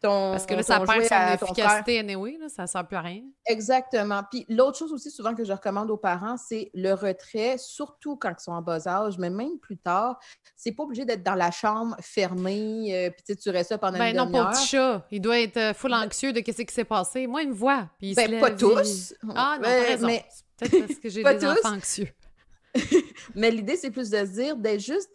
[0.00, 3.02] ton, Parce que là, ça perd son efficacité anyway, là, ça ne sert plus à
[3.02, 3.22] rien.
[3.46, 4.22] Exactement.
[4.30, 8.30] Puis l'autre chose aussi, souvent, que je recommande aux parents, c'est le retrait, surtout quand
[8.30, 10.18] ils sont en bas âge, mais même plus tard.
[10.56, 14.06] C'est pas obligé d'être dans la chambre fermée, euh, puis tu restes ça pendant ben,
[14.06, 14.44] une demi-heure.
[14.44, 15.06] non, pas le chat.
[15.10, 17.26] Il doit être euh, full ben anxieux de qu'est-ce qui s'est passé?
[17.26, 17.90] Moi, il me voit.
[17.98, 19.14] Puis il ben, pas tous.
[19.34, 20.24] Ah, non, ben, mais...
[20.56, 22.08] Peut-être parce que j'ai des enfants anxieux.
[23.34, 25.10] mais l'idée, c'est plus de se dire, d'être juste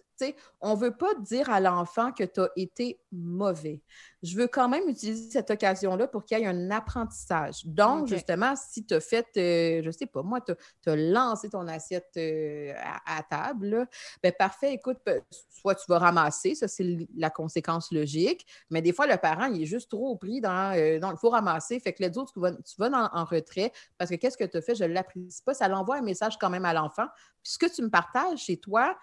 [0.62, 3.82] on ne veut pas dire à l'enfant que tu as été mauvais.
[4.22, 7.66] Je veux quand même utiliser cette occasion-là pour qu'il y ait un apprentissage.
[7.66, 10.52] Donc, justement, si tu as fait, euh, je ne sais pas, moi, tu
[10.90, 12.74] as, lancé ton assiette euh,
[13.06, 13.88] à, table,
[14.22, 14.98] bien parfait, écoute,
[15.50, 19.64] soit tu vas ramasser, ça c'est la conséquence logique, mais des fois, le parent, il
[19.64, 22.52] est juste trop pris dans, euh, il faut ramasser, fait que les autres, tu vas,
[22.52, 25.54] tu vas en retrait parce que qu'est-ce que tu as fait, je ne l'apprécie pas,
[25.54, 27.08] ça l'envoie un message quand même à l'enfant.
[27.44, 28.98] Puis ce que tu me partages chez toi,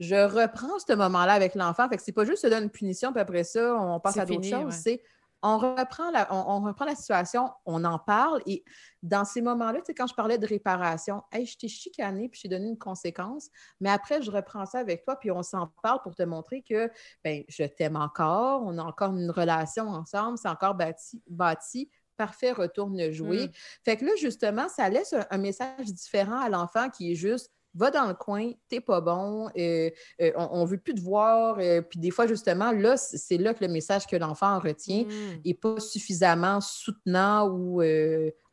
[0.00, 1.88] je reprends ce moment-là avec l'enfant.
[1.88, 4.26] Fait que c'est pas juste se donner une punition, puis après ça, on passe à
[4.26, 4.74] d'autres choses.
[4.74, 5.02] C'est
[5.42, 8.42] on reprend, la, on, reprend la situation, on en parle.
[8.46, 8.64] Et
[9.02, 12.38] dans ces moments-là, tu sais, quand je parlais de réparation, hey, je t'ai chicané, puis
[12.38, 13.48] je t'ai donné une conséquence,
[13.80, 16.90] mais après, je reprends ça avec toi, puis on s'en parle pour te montrer que
[17.22, 22.52] ben, je t'aime encore, on a encore une relation ensemble, c'est encore bâti, bâti parfait,
[22.52, 23.46] retourne jouer.
[23.46, 23.50] Mm.
[23.84, 27.90] Fait que là, justement, ça laisse un message différent à l'enfant qui est juste va
[27.90, 31.58] dans le coin, t'es pas bon, euh, euh, on, ne veut plus te voir.
[31.58, 35.04] Euh, puis des fois, justement, là, c'est là que le message que l'enfant retient
[35.44, 35.60] n'est mm.
[35.60, 37.82] pas suffisamment soutenant ou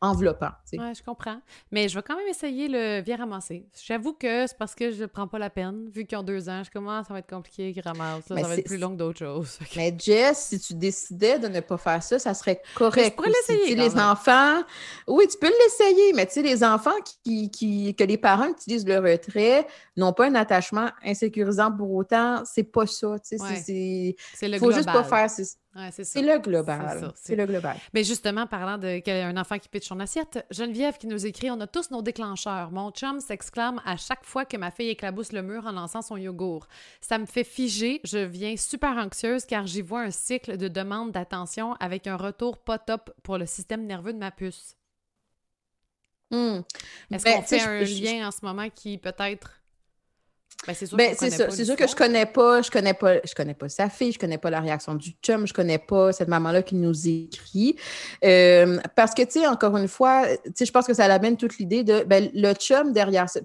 [0.04, 0.49] enveloppant.
[0.74, 1.39] Oui, je comprends.
[1.72, 3.66] Mais je vais quand même essayer le viens ramasser.
[3.86, 5.89] J'avoue que c'est parce que je ne prends pas la peine.
[5.93, 8.26] Vu qu'ils ont deux ans, je commence, ça va être compliqué qu'ils ramassent.
[8.28, 9.60] Ça, va être plus long que d'autres choses.
[9.78, 13.06] Mais Jess, si tu décidais de ne pas faire ça, ça serait correct.
[13.06, 13.76] je pourrais l'essayer.
[13.76, 14.62] Les enfants,
[15.08, 16.91] oui, tu peux l'essayer, mais tu sais, les enfants
[17.24, 22.43] qui, qui, que les parents utilisent le retrait n'ont pas un attachement insécurisant pour autant.
[22.45, 23.16] C'est pas ça.
[23.20, 25.30] Tu sais, c'est le faut juste pas faire.
[25.92, 27.12] C'est le global.
[27.16, 27.78] C'est le global.
[27.94, 31.68] Mais justement, parlant d'un enfant qui pitch son assiette, Geneviève qui nous écrit On a
[31.68, 32.72] tous nos déclencheurs.
[32.72, 36.18] Mon chum s'exclame à chaque fois que ma fille éclabousse le mur en lançant son
[36.18, 36.68] yogourt.
[37.02, 38.02] Ça me fait figer.
[38.04, 42.58] Je viens super anxieuse car j'y vois un cycle de demande d'attention avec un retour
[42.58, 44.78] pas top pour le système nerveux de ma puce.
[46.30, 46.62] Hmm.
[47.12, 49.62] Est-ce ben, qu'on fait un lien en ce moment qui peut-être
[50.66, 53.68] ben, c'est sûr, ben, sûr que je connais pas, je connais pas, je connais pas
[53.70, 56.76] sa fille, je connais pas la réaction du chum, je connais pas cette maman-là qui
[56.76, 57.76] nous écrit.
[58.24, 61.36] Euh, parce que, tu sais, encore une fois, tu sais, je pense que ça amène
[61.38, 63.43] toute l'idée de, ben, le chum derrière sais,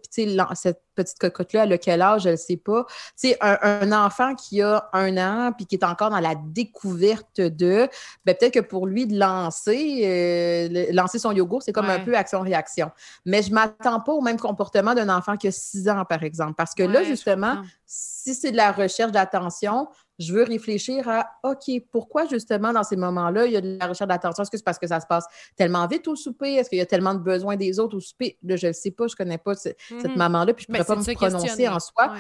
[0.55, 2.85] cette petite cocotte-là, à quel âge, je ne sais pas.
[3.21, 7.41] Tu sais, un, enfant qui a un an puis qui est encore dans la découverte
[7.41, 7.89] de,
[8.25, 12.17] ben, peut-être que pour lui, de lancer, euh, lancer son yogourt, c'est comme un peu
[12.17, 12.91] action-réaction.
[13.25, 16.23] Mais je ne m'attends pas au même comportement d'un enfant qui a six ans, par
[16.23, 16.55] exemple.
[16.57, 19.89] Parce que là, justement, si c'est de la recherche d'attention,
[20.19, 23.87] je veux réfléchir à OK, pourquoi justement dans ces moments-là, il y a de la
[23.87, 24.43] recherche d'attention?
[24.43, 25.25] Est-ce que c'est parce que ça se passe
[25.57, 26.55] tellement vite au souper?
[26.55, 28.39] Est-ce qu'il y a tellement de besoins des autres au souper?
[28.43, 30.17] Là, je ne sais pas, je ne connais pas cette mm-hmm.
[30.17, 32.15] maman-là, puis je ne pourrais pas me prononcer en soi.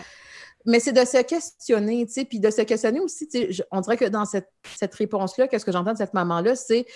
[0.67, 3.29] Mais c'est de se questionner, tu sais, puis de se questionner aussi,
[3.71, 4.49] on dirait que dans cette,
[4.95, 6.87] réponse-là, qu'est-ce que j'entends de cette maman-là, c'est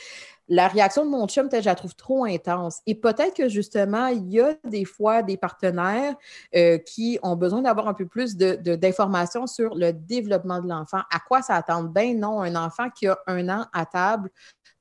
[0.49, 2.81] la réaction de mon chum, peut-être, je la trouve trop intense.
[2.87, 6.15] Et peut-être que justement, il y a des fois des partenaires
[6.55, 11.01] euh, qui ont besoin d'avoir un peu plus d'informations sur le développement de l'enfant.
[11.13, 11.85] À quoi ça attend?
[11.85, 14.31] Ben non, un enfant qui a un an à table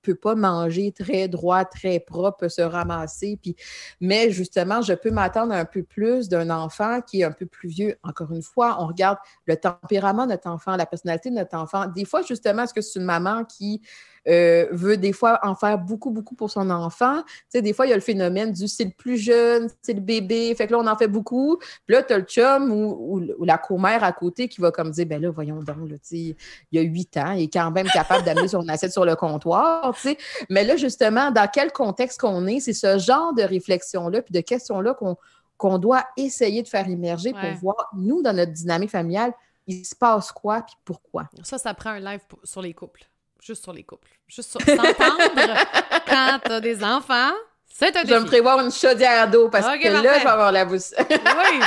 [0.01, 3.37] peut pas manger très droit, très propre, se ramasser.
[3.41, 3.55] Puis...
[3.99, 7.69] Mais justement, je peux m'attendre un peu plus d'un enfant qui est un peu plus
[7.69, 7.95] vieux.
[8.03, 11.87] Encore une fois, on regarde le tempérament de notre enfant, la personnalité de notre enfant.
[11.87, 13.81] Des fois, justement, est-ce que c'est une maman qui
[14.27, 17.23] euh, veut des fois en faire beaucoup, beaucoup pour son enfant.
[17.23, 19.93] Tu sais, des fois, il y a le phénomène du c'est le plus jeune, c'est
[19.93, 21.57] le bébé, fait que là, on en fait beaucoup.
[21.57, 25.05] Puis là, tu as le chum ou, la commère à côté qui va comme dire,
[25.05, 26.35] ben là, voyons donc, là, il
[26.71, 29.95] y a huit ans, il est quand même capable d'amener son assiette sur le comptoir.
[30.49, 34.41] Mais là, justement, dans quel contexte qu'on est, c'est ce genre de réflexion-là, puis de
[34.41, 35.17] questions-là qu'on
[35.57, 39.31] qu'on doit essayer de faire immerger pour voir, nous, dans notre dynamique familiale,
[39.67, 41.29] il se passe quoi, puis pourquoi?
[41.43, 43.10] Ça, ça prend un live sur les couples
[43.41, 44.07] juste sur les couples.
[44.27, 44.93] Juste sur s'entendre
[46.07, 47.31] quand t'as des enfants,
[47.67, 48.07] c'est un défi.
[48.07, 50.93] Je vais me prévoir une chaudière d'eau parce que là, je vais avoir la bousse.
[50.99, 51.59] oui.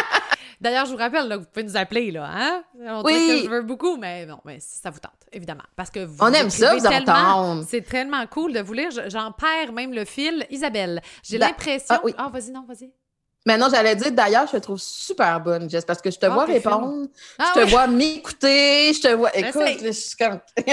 [0.60, 2.64] D'ailleurs, je vous rappelle, là, vous pouvez nous appeler, là, hein?
[2.80, 3.40] On oui.
[3.42, 5.64] que je veux beaucoup, mais bon, mais ça vous tente, évidemment.
[5.76, 7.64] Parce que vous On aime ça, vous entendre.
[7.68, 8.88] C'est tellement cool de vous lire.
[9.08, 10.46] J'en perds même le fil.
[10.50, 11.96] Isabelle, j'ai l'impression...
[11.96, 12.14] Ah, oui.
[12.16, 12.90] ah, vas-y, non, vas-y.
[13.46, 16.26] Mais non, j'allais dire d'ailleurs, je te trouve super bonne, Jess, parce que je te
[16.26, 19.36] ah, vois répondre, ah je te vois m'écouter, je te vois.
[19.36, 20.40] Écoute, je suis comme.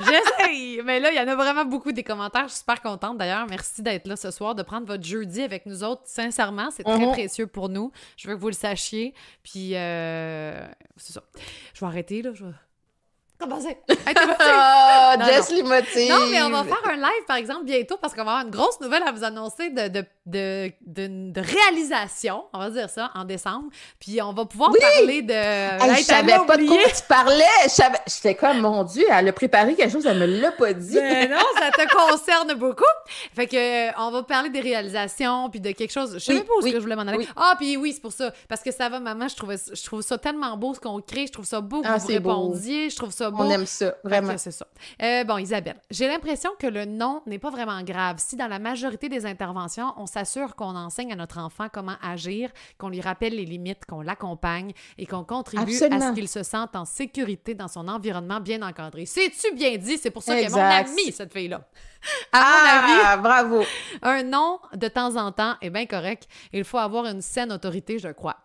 [0.00, 0.80] J'essaye!
[0.84, 2.44] Mais là, il y en a vraiment beaucoup des commentaires.
[2.44, 3.46] Je suis super contente d'ailleurs.
[3.48, 6.02] Merci d'être là ce soir, de prendre votre jeudi avec nous autres.
[6.06, 7.12] Sincèrement, c'est très Mhm.
[7.12, 7.92] précieux pour nous.
[8.16, 9.14] Je veux que vous le sachiez.
[9.42, 11.22] Puis, euh, c'est ça.
[11.74, 12.30] Je vais arrêter, là.
[12.34, 12.52] Je vais
[14.06, 14.14] Hey?
[14.38, 16.26] Ah, Non, Jess non.
[16.30, 18.80] mais on va faire un live, par exemple, bientôt, parce qu'on va avoir une grosse
[18.80, 23.24] nouvelle à vous annoncer de, de, de, de- de réalisation, on va dire ça, en
[23.24, 23.66] décembre.
[23.98, 24.78] Puis on va pouvoir Oui!
[24.80, 25.32] parler de...
[25.32, 27.44] Hey, je savais pas de quoi tu parlais.
[28.06, 30.94] J'étais comme, mon Dieu, elle a préparé quelque chose, elle me l'a pas dit.
[30.94, 32.84] Mais non, ça te concerne beaucoup.
[33.34, 33.56] Fait que
[33.88, 36.14] euh, on va parler des réalisations puis de quelque chose.
[36.14, 37.26] Je sais Oui, pas où oui, que je voulais m'en aller.
[37.36, 38.30] Ah, puis oui, c'est pour ça.
[38.48, 41.26] Parce que ça va, maman, je trouvais, je trouve ça tellement beau ce qu'on crée.
[41.26, 42.12] Je trouve ça beau que Ah, vous beau.
[42.12, 42.90] répondiez.
[42.90, 43.31] Je trouve ça beau.
[43.38, 44.36] On aime ça, vraiment.
[44.38, 44.66] C'est ça.
[45.02, 48.58] Euh, bon, Isabelle, j'ai l'impression que le non n'est pas vraiment grave si dans la
[48.58, 53.34] majorité des interventions, on s'assure qu'on enseigne à notre enfant comment agir, qu'on lui rappelle
[53.34, 57.68] les limites, qu'on l'accompagne et qu'on contribue à ce qu'il se sente en sécurité dans
[57.68, 59.06] son environnement bien encadré.
[59.06, 59.98] C'est-tu bien dit?
[59.98, 61.62] C'est pour ça qu'elle est mon amie, cette fille-là.
[62.32, 63.62] À mon avis, Ah, bravo.
[64.02, 66.26] un non de temps en temps est bien correct.
[66.52, 68.36] Il faut avoir une saine autorité, je crois.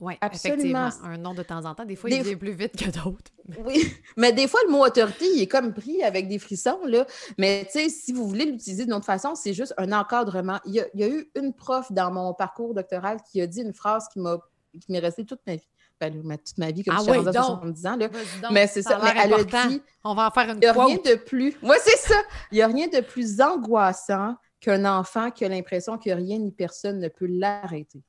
[0.00, 0.86] Oui, Absolument.
[0.86, 1.12] effectivement.
[1.12, 3.30] Un non de temps en temps, des fois, Des il vient plus vite que d'autres.
[3.64, 7.04] Oui, mais des fois, le mot autorité, il est comme pris avec des frissons, là.
[7.36, 10.60] Mais tu sais, si vous voulez l'utiliser d'une autre façon, c'est juste un encadrement.
[10.66, 13.46] Il y, a, il y a eu une prof dans mon parcours doctoral qui a
[13.46, 14.38] dit une phrase qui m'a
[14.80, 15.68] qui m'est restée toute ma vie.
[16.00, 17.34] Ben, toute ma vie, comme Ah je suis oui, donc.
[17.34, 18.08] 70 ans, là.
[18.08, 18.98] Donc, Mais c'est ça.
[19.02, 21.56] Mais elle a dit On va en faire une il n'y a rien de plus.
[21.62, 22.14] Oui, c'est ça.
[22.50, 26.50] Il n'y a rien de plus angoissant qu'un enfant qui a l'impression que rien ni
[26.50, 28.02] personne ne peut l'arrêter.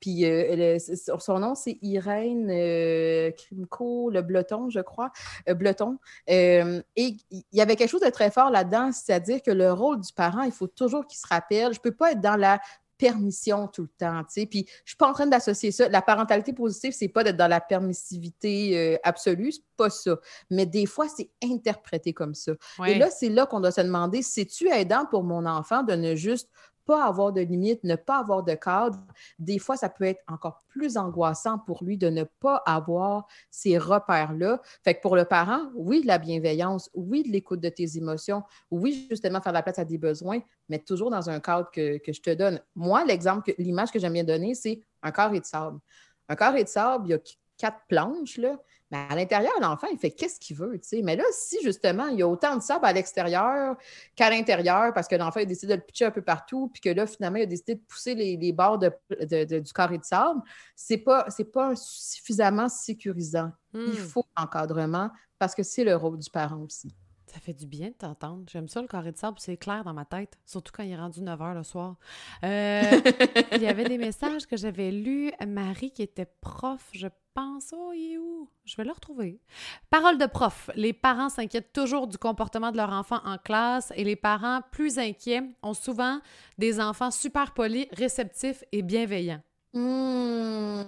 [0.00, 0.78] Puis euh,
[1.18, 5.10] son nom, c'est Irène euh, Krimko, le Bleton, je crois.
[5.48, 5.98] euh, Bleton.
[6.26, 6.62] Et
[6.96, 10.42] il y avait quelque chose de très fort là-dedans, c'est-à-dire que le rôle du parent,
[10.42, 11.72] il faut toujours qu'il se rappelle.
[11.72, 12.60] Je ne peux pas être dans la
[12.98, 14.46] permission tout le temps, tu sais.
[14.46, 15.88] Puis je suis pas en train d'associer ça.
[15.88, 20.18] La parentalité positive, c'est pas d'être dans la permissivité euh, absolue, c'est pas ça.
[20.50, 22.52] Mais des fois, c'est interprété comme ça.
[22.78, 22.92] Ouais.
[22.92, 26.14] Et là, c'est là qu'on doit se demander, c'est-tu aidant pour mon enfant de ne
[26.14, 26.50] juste
[26.86, 28.98] pas avoir de limite, ne pas avoir de cadre?
[29.38, 33.76] Des fois, ça peut être encore plus angoissant pour lui de ne pas avoir ces
[33.76, 34.60] repères-là.
[34.84, 38.42] Fait que pour le parent, oui, de la bienveillance, oui, de l'écoute de tes émotions,
[38.70, 42.20] oui, justement, faire la place à des besoins, mais toujours dans un cadre que, je
[42.20, 42.60] te donne.
[42.74, 45.78] Moi, l'exemple, l'image que j'aime bien donner, c'est un carré de sable.
[46.28, 48.58] Un carré de sable, il y a qu- quatre planches, là.
[48.90, 51.02] Mais à l'intérieur, l'enfant, il fait qu'est-ce qu'il veut, tu sais.
[51.02, 53.76] Mais là, si justement, il y a autant de sable à l'extérieur
[54.14, 56.90] qu'à l'intérieur, parce que l'enfant a décidé de le pitcher un peu partout, puis que
[56.90, 59.98] là, finalement, il a décidé de pousser les, les bords de- de- de- du carré
[59.98, 60.40] de sable,
[60.76, 63.50] c'est pas, c'est pas suffisamment sécurisant.
[63.72, 63.86] Hmm.
[63.88, 66.94] Il faut encadrement parce que c'est le rôle du parent aussi.
[67.26, 68.44] Ça fait du bien de t'entendre.
[68.50, 70.96] J'aime ça, le carré de sable, c'est clair dans ma tête, surtout quand il est
[70.96, 71.96] rendu 9 h le soir.
[72.44, 72.82] Euh,
[73.52, 75.32] il y avait des messages que j'avais lus.
[75.46, 77.74] Marie, qui était prof, je pense.
[77.76, 78.48] Oh, il est où?
[78.64, 79.38] Je vais le retrouver.
[79.90, 80.70] Parole de prof.
[80.74, 84.98] Les parents s'inquiètent toujours du comportement de leur enfant en classe et les parents plus
[84.98, 86.18] inquiets ont souvent
[86.56, 89.42] des enfants super polis, réceptifs et bienveillants.
[89.74, 90.84] Hmm.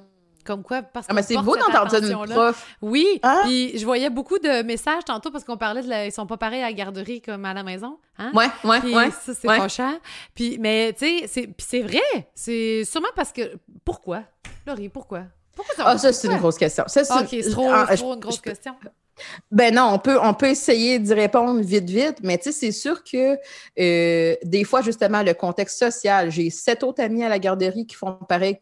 [0.47, 2.77] Comme quoi, parce Ah, mais c'est beau cette d'entendre ça d'une prof.
[2.81, 3.41] Oui, Hein?
[3.43, 6.07] puis je voyais beaucoup de messages tantôt parce qu'on parlait de la...
[6.07, 8.31] ils sont pas pareils à la garderie comme à la maison, hein?
[8.33, 9.11] Ouais, ouais, Puis ouais.
[9.11, 10.01] ça, c'est ouais.
[10.35, 12.31] Puis, mais, tu sais, c'est, puis c'est vrai.
[12.35, 13.43] C'est sûrement parce que...
[13.85, 14.23] Pourquoi?
[14.67, 15.25] Laurie, pourquoi?
[15.59, 15.83] Pourquoi ça?
[15.87, 16.85] Ah, ça, c'est une grosse question.
[16.87, 18.75] Ça, c'est OK, c'est trop, Ah, trop une grosse je- question.
[19.51, 22.71] Ben non, on peut, on peut essayer d'y répondre vite, vite, mais tu sais, c'est
[22.71, 23.37] sûr que
[23.81, 27.97] euh, des fois, justement, le contexte social, j'ai sept autres amis à la garderie qui
[27.97, 28.59] font pareil,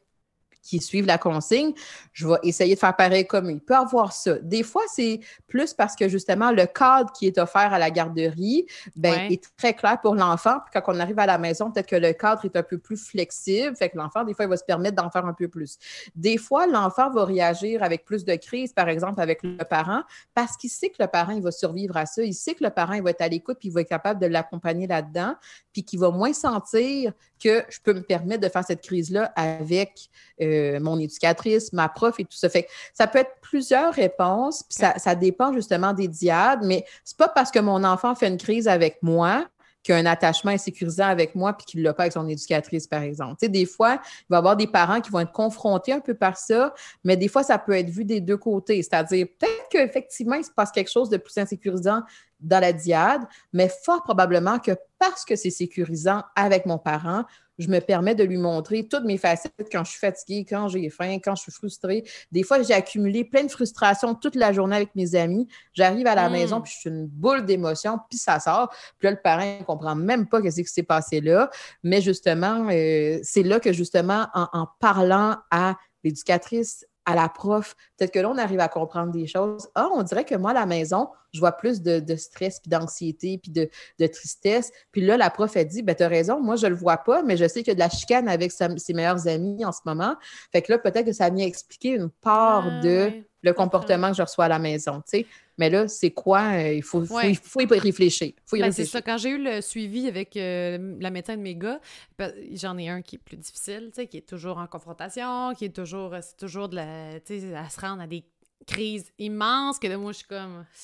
[0.67, 1.73] qui suivent la consigne.
[2.12, 3.53] Je vais essayer de faire pareil comme eux.
[3.53, 4.35] Il peut avoir ça.
[4.43, 8.67] Des fois, c'est plus parce que justement, le cadre qui est offert à la garderie
[8.97, 9.33] ben, Ouais.
[9.35, 10.59] est très clair pour l'enfant.
[10.64, 12.97] Puis quand on arrive à la maison, peut-être que le cadre est un peu plus
[12.97, 13.77] flexible.
[13.77, 15.79] Fait que l'enfant, des fois, il va se permettre d'en faire un peu plus.
[16.14, 20.03] Des fois, l'enfant va réagir avec plus de crise, par exemple, avec le parent,
[20.35, 22.23] parce qu'il sait que le parent, il va survivre à ça.
[22.23, 24.21] Il sait que le parent, il va être à l'écoute, puis il va être capable
[24.21, 25.35] de l'accompagner là-dedans,
[25.73, 27.12] puis qu'il va moins sentir
[27.43, 30.09] que je peux me permettre de faire cette crise-là avec
[30.41, 32.49] euh, mon éducatrice, ma prof et tout ça.
[32.49, 36.85] Fait que ça peut être plusieurs réponses, puis ça, ça dépend justement des diades, mais
[37.05, 39.47] c'est pas parce que mon enfant fait une crise avec moi
[39.87, 42.89] qu'il a un attachement insécurisant avec moi puis qu'il ne l'a pas avec son éducatrice,
[42.89, 43.37] par exemple.
[43.39, 46.01] Tu sais, des fois, il va y avoir des parents qui vont être confrontés un
[46.01, 48.83] peu par ça, mais des fois, ça peut être vu des deux côtés.
[48.83, 52.03] C'est-à-dire, peut-être qu'effectivement, il se passe quelque chose de plus insécurisant
[52.41, 57.25] dans la diade, mais fort probablement que parce que c'est sécurisant avec mon parent,
[57.59, 60.91] je me permets de lui montrer toutes mes facettes quand je suis fatiguée, quand j'ai
[60.91, 62.05] faim, quand je suis frustrée.
[62.33, 65.49] Des fois, j'ai accumulé plein de frustrations toute la journée avec mes amis.
[65.73, 68.69] J'arrive à la maison, puis je suis une boule d'émotions, puis ça sort.
[68.99, 71.51] Puis là, le parent ne comprend même pas ce qui s'est passé là.
[71.83, 77.75] Mais justement, euh, c'est là que justement, en, en parlant à l'éducatrice, à la prof.
[77.97, 79.69] Peut-être que là, on arrive à comprendre des choses.
[79.75, 83.39] Ah, on dirait que moi, à la maison, je vois plus de, stress, puis d'anxiété,
[83.39, 84.73] puis de, tristesse.
[84.93, 87.23] Puis là, la prof, a dit, ben, tu as raison, moi, je le vois pas,
[87.23, 89.81] mais je sais qu'il y a de la chicane avec ses meilleurs amis en ce
[89.87, 90.17] moment.
[90.53, 94.16] Fait que là, peut-être que ça vient expliquer une part ah, de le comportement que
[94.16, 95.26] je reçois à la maison, tu sais.
[95.59, 96.53] Mais là, c'est quoi?
[96.53, 98.32] Euh, il faut, faut, faut, y réfléchir.
[98.53, 99.01] Ben, c'est ça.
[99.01, 101.80] Quand j'ai eu le suivi avec euh, la médecin de mes gars,
[102.18, 105.55] ben, j'en ai un qui est plus difficile, tu sais, qui est toujours en confrontation,
[105.55, 108.22] qui est toujours, c'est toujours de la, tu sais, à se rendre à des
[108.67, 110.64] crises immenses, que là, moi, je suis comme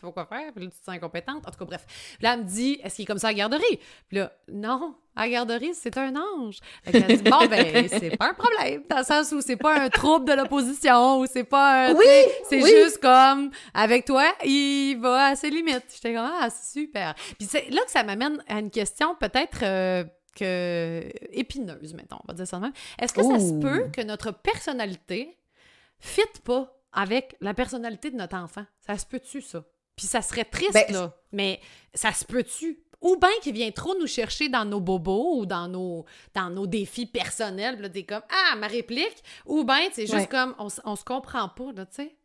[0.00, 0.52] faut quoi faire?
[0.52, 1.46] Puis là, tu te sens incompétente.
[1.46, 1.84] En tout cas, bref.
[1.86, 3.80] Puis là, elle me dit, est-ce qu'il est comme ça à la garderie?
[4.08, 6.58] Puis là, non, à la garderie, c'est un ange.
[6.84, 8.82] Fait elle dit, bon, ben, c'est pas un problème.
[8.88, 11.94] Dans le sens où c'est pas un trouble de l'opposition ou c'est pas un.
[11.94, 12.04] Oui!
[12.48, 15.86] C'est juste comme, avec toi, il va à ses limites.
[15.94, 17.14] J'étais comme, ah, super.
[17.38, 19.58] Puis c'est là que ça m'amène à une question peut-être.
[19.62, 20.04] Euh,
[20.38, 22.72] que épineuse, mettons, on va dire ça de même.
[23.00, 25.34] Est-ce que ça se peut que notre personnalité
[25.98, 28.64] fit pas avec la personnalité de notre enfant?
[28.84, 29.64] Ça se peut-tu, ça?
[29.94, 31.14] Puis ça serait triste, ben, là.
[31.32, 31.60] Mais
[31.94, 32.80] ça se peut-tu?
[33.00, 36.66] Ou bien qu'il vient trop nous chercher dans nos bobos ou dans nos, dans nos
[36.66, 37.80] défis personnels.
[37.80, 39.22] Là, t'es comme, ah, ma réplique.
[39.44, 42.16] Ou bien, c'est juste comme, on, on se comprend pas, là, tu sais.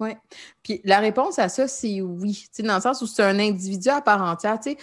[0.00, 0.10] Oui.
[0.62, 2.46] Puis la réponse à ça, c'est oui.
[2.50, 4.58] sais, dans le sens où c'est un individu à part entière.
[4.60, 4.76] sais,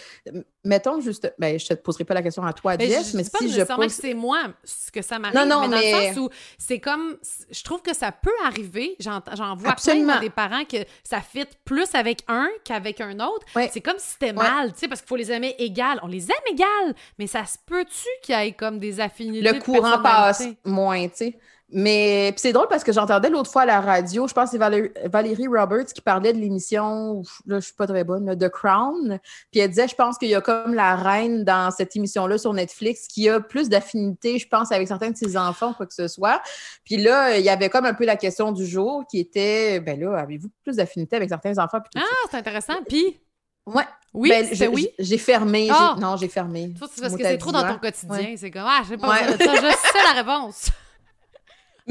[0.64, 1.34] mettons juste.
[1.38, 3.88] Ben, je te poserai pas la question à toi, Jess, mais, si je pose...
[3.88, 5.38] que c'est moi ce que ça m'arrive.
[5.38, 7.18] Non, non, mais, dans le sens où c'est comme.
[7.50, 8.96] Je trouve que ça peut arriver.
[9.00, 9.22] J'en
[9.56, 13.46] vois plein des parents que ça fit plus avec un qu'avec un autre.
[13.72, 16.00] C'est comme si c'était mal, tu sais, parce qu'il faut les aimer égales.
[16.04, 19.52] On les aime égales, mais ça se peut-tu qu'il y ait comme des affinités?
[19.52, 21.40] Le courant passe moins, tu sais?
[21.74, 25.08] Mais c'est drôle parce que j'entendais l'autre fois à la radio, je pense que c'est
[25.10, 29.20] Valérie, Roberts qui parlait de l'émission, là, je suis pas très bonne, The Crown.
[29.52, 32.54] Puis elle disait, je pense qu'il y a comme la reine dans cette émission-là sur
[32.54, 36.08] Netflix qui a plus d'affinité, je pense, avec certains de ses enfants, quoi que ce
[36.08, 36.42] soit.
[36.84, 40.00] Puis là, il y avait comme un peu la question du jour qui était, ben
[40.00, 41.80] là, avez-vous plus d'affinité avec certains enfants?
[41.96, 42.76] ah, c'est intéressant.
[42.88, 43.20] Puis?
[43.66, 43.84] Ouais.
[44.14, 44.90] Oui, ben, oui?
[45.00, 45.70] J'ai fermé.
[45.72, 45.96] Ah!
[45.98, 46.74] Non, j'ai fermé.
[46.92, 48.36] C'est parce que c'est trop dans ton quotidien.
[48.36, 49.38] C'est comme, ah, je sais pas ça.
[49.38, 50.70] Je sais la réponse.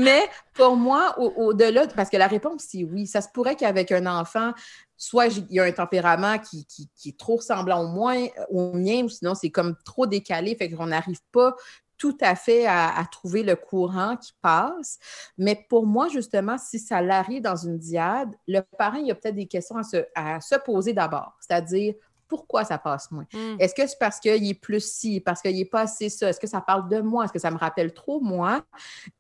[0.01, 0.22] Mais
[0.55, 3.07] pour moi, au-delà, parce que la réponse, c'est oui.
[3.07, 4.53] Ça se pourrait qu'avec un enfant,
[4.96, 6.66] soit il y a un tempérament qui,
[7.07, 10.86] est trop ressemblant au, moins, au mien, ou sinon c'est comme trop décalé, fait qu'on
[10.86, 11.55] n'arrive pas
[11.98, 14.98] tout à fait à, trouver le courant qui passe.
[15.36, 19.14] Mais pour moi, justement, si ça l'arrive dans une diade, le parent, il y a
[19.14, 21.36] peut-être des questions à se, à se poser d'abord.
[21.40, 21.94] C'est-à-dire,
[22.31, 23.26] pourquoi ça passe moins?
[23.35, 23.57] Hmm.
[23.59, 26.28] Est-ce que c'est parce qu'il est plus ci, parce qu'il n'est pas assez ça?
[26.28, 27.24] Est-ce que ça parle de moi?
[27.24, 28.62] Est-ce que ça me rappelle trop moi?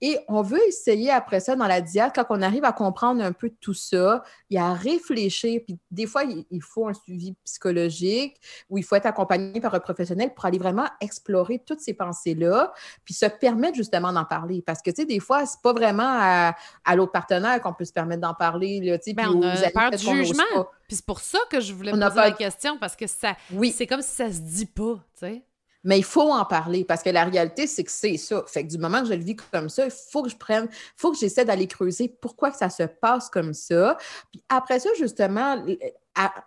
[0.00, 3.32] Et on veut essayer après ça, dans la diade, quand on arrive à comprendre un
[3.32, 4.22] peu tout ça,
[4.56, 5.60] a à réfléchir.
[5.66, 8.36] Puis des fois, il faut un suivi psychologique
[8.68, 12.72] ou il faut être accompagné par un professionnel pour aller vraiment explorer toutes ces pensées-là,
[13.04, 14.62] puis se permettre justement d'en parler.
[14.62, 16.54] Parce que, tu sais, des fois, c'est pas vraiment à,
[16.94, 18.80] l'autre partenaire qu'on peut se permettre d'en parler.
[18.80, 20.44] Là, ben, on a peur du jugement.
[20.90, 23.72] Puis c'est pour ça que je voulais poser la question, parce que ça, oui.
[23.72, 25.44] c'est comme si ça se dit pas, tu sais.
[25.84, 28.42] Mais il faut en parler parce que la réalité, c'est que c'est ça.
[28.48, 30.66] Fait que du moment que je le vis comme ça, il faut que je prenne,
[30.68, 33.96] il faut que j'essaie d'aller creuser pourquoi que ça se passe comme ça.
[34.32, 35.64] Puis après ça, justement,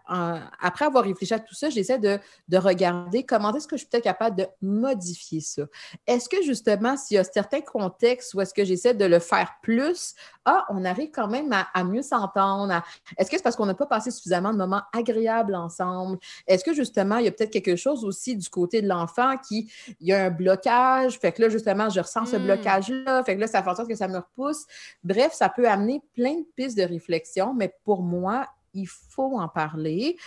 [0.07, 2.19] après avoir réfléchi à tout ça, j'essaie de,
[2.53, 5.63] regarder comment est-ce que je suis peut-être capable de modifier ça.
[6.07, 9.55] Est-ce que justement, s'il y a certains contextes où est-ce que j'essaie de le faire
[9.61, 10.15] plus,
[10.45, 12.81] ah, on arrive quand même à, mieux s'entendre.
[13.17, 16.19] Est-ce que c'est parce qu'on n'a pas passé suffisamment de moments agréables ensemble?
[16.47, 19.71] Est-ce que justement, il y a peut-être quelque chose aussi du côté de l'enfant qui,
[19.99, 22.45] il y a un blocage, fait que là, justement, je ressens ce hmm.
[22.45, 24.65] blocage-là, fait que là, ça fait en sorte que ça me repousse.
[25.03, 29.47] Bref, ça peut amener plein de pistes de réflexion, mais pour moi, il faut en
[29.47, 30.17] parler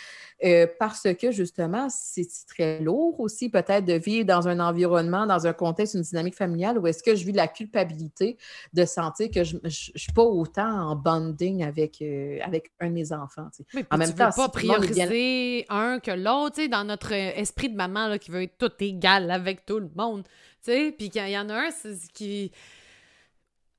[0.44, 5.46] euh, parce que justement, c'est très lourd aussi peut-être de vivre dans un environnement, dans
[5.46, 8.36] un contexte, une dynamique familiale où est-ce que je vis la culpabilité
[8.72, 12.94] de sentir que je ne suis pas autant en bonding avec, euh, avec un de
[12.94, 13.48] mes enfants.
[13.90, 18.30] en même temps, pas prioriser un que l'autre, dans notre esprit de maman là, qui
[18.30, 20.24] veut être tout égal avec tout le monde.
[20.64, 21.70] Puis qu'il y en a un
[22.12, 22.50] qui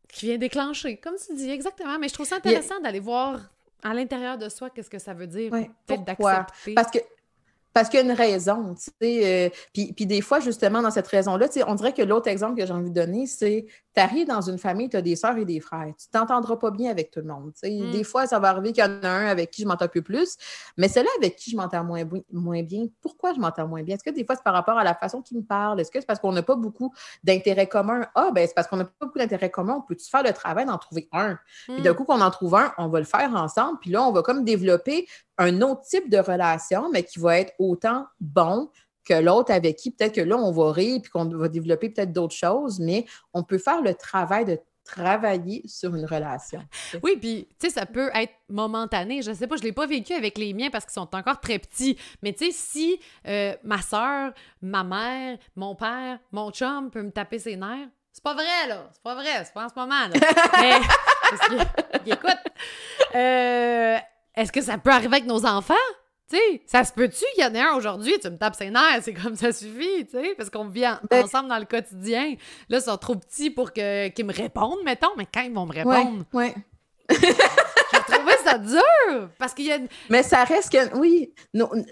[0.09, 1.99] qui vient déclencher, comme tu dis, exactement.
[1.99, 3.41] Mais je trouve ça intéressant d'aller voir
[3.83, 5.51] à l'intérieur de soi, qu'est-ce que ça veut dire?
[5.85, 6.73] Peut-être d'accepter?
[6.73, 6.99] Parce que
[7.77, 9.45] parce qu'il y a une raison, tu sais.
[9.45, 12.27] Euh, puis, puis, des fois, justement, dans cette raison-là, tu sais, on dirait que l'autre
[12.27, 13.67] exemple que j'ai envie de donner, c'est
[13.97, 15.91] tu arrives dans une famille, tu as des sœurs et des frères.
[15.99, 17.51] Tu t'entendras pas bien avec tout le monde.
[17.63, 17.91] Mm.
[17.91, 19.87] Des fois, ça va arriver qu'il y en a un avec qui je m'entends un
[19.87, 20.37] peu plus,
[20.77, 22.85] mais là avec qui je m'entends moins, moins bien.
[23.01, 23.95] Pourquoi je m'entends moins bien?
[23.95, 25.79] Est-ce que des fois, c'est par rapport à la façon qu'il me parle?
[25.79, 26.93] Est-ce que c'est parce qu'on n'a pas beaucoup
[27.23, 28.07] d'intérêts communs?
[28.13, 29.77] Ah, ben c'est parce qu'on n'a pas beaucoup d'intérêts communs.
[29.77, 31.39] On peut-tu faire le travail d'en trouver un?
[31.67, 31.95] Puis d'un mm.
[31.95, 33.79] coup, qu'on en trouve un, on va le faire ensemble.
[33.79, 35.07] Puis là, on va comme développer
[35.39, 38.69] un autre type de relation, mais qui va être autant bon
[39.07, 42.11] que l'autre avec qui peut-être que là, on va rire puis qu'on va développer peut-être
[42.11, 46.61] d'autres choses, mais on peut faire le travail de travailler sur une relation.
[47.03, 49.21] Oui, puis, tu sais, ça peut être momentané.
[49.21, 51.59] Je sais pas, je l'ai pas vécu avec les miens parce qu'ils sont encore très
[51.59, 51.97] petits.
[52.23, 54.31] Mais, tu sais, si euh, ma soeur,
[54.61, 58.89] ma mère, mon père, mon chum peut me taper ses nerfs, c'est pas vrai, là.
[58.93, 59.43] C'est pas vrai.
[59.45, 60.13] C'est pas en ce moment, là.
[60.59, 60.79] Mais,
[61.29, 62.53] parce que, écoute,
[63.13, 63.97] euh,
[64.35, 65.75] est-ce que ça peut arriver avec nos enfants?
[66.29, 68.69] Tu sais, ça se peut-tu qu'il y en ait un aujourd'hui, tu me tapes ses
[68.69, 72.35] nerfs, c'est comme ça suffit, tu sais, parce qu'on vit ben ensemble dans le quotidien.
[72.67, 75.65] Là, ils sont trop petits pour que, qu'ils me répondent, mettons, mais quand ils vont
[75.65, 76.25] me répondre.
[76.33, 76.53] Ouais,
[78.47, 79.79] ça dur parce qu'il y a.
[80.09, 81.33] Mais ça reste que, oui,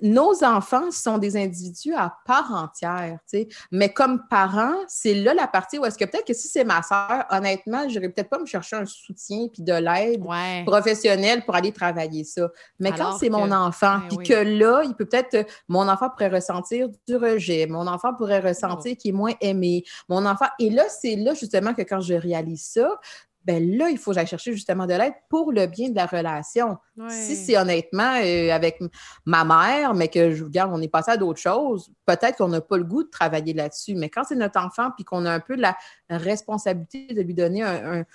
[0.02, 3.48] nos enfants sont des individus à part entière, tu sais.
[3.72, 6.82] Mais comme parents, c'est là la partie où est-ce que peut-être que si c'est ma
[6.82, 10.24] soeur, honnêtement, je peut-être pas me chercher un soutien puis de l'aide
[10.66, 12.50] professionnelle pour aller travailler ça.
[12.80, 16.30] Mais quand c'est mon enfant, ben puis que là, il peut peut-être, mon enfant pourrait
[16.30, 18.98] ressentir du rejet, mon enfant pourrait ressentir oh.
[19.00, 22.66] qu'il est moins aimé, mon enfant, et là, c'est là justement que quand je réalise
[22.66, 23.00] ça,
[23.46, 26.08] ben là, il faut que j'aille chercher justement de l'aide pour le bien de la
[26.08, 26.78] relation.
[27.10, 28.82] Si c'est honnêtement euh, avec
[29.26, 32.62] ma mère, mais que je regarde, on est passé à d'autres choses, peut-être qu'on n'a
[32.62, 33.94] pas le goût de travailler là-dessus.
[33.94, 35.78] Mais quand c'est notre enfant, puis qu'on a un peu de la
[36.10, 38.06] responsabilité de lui donner un,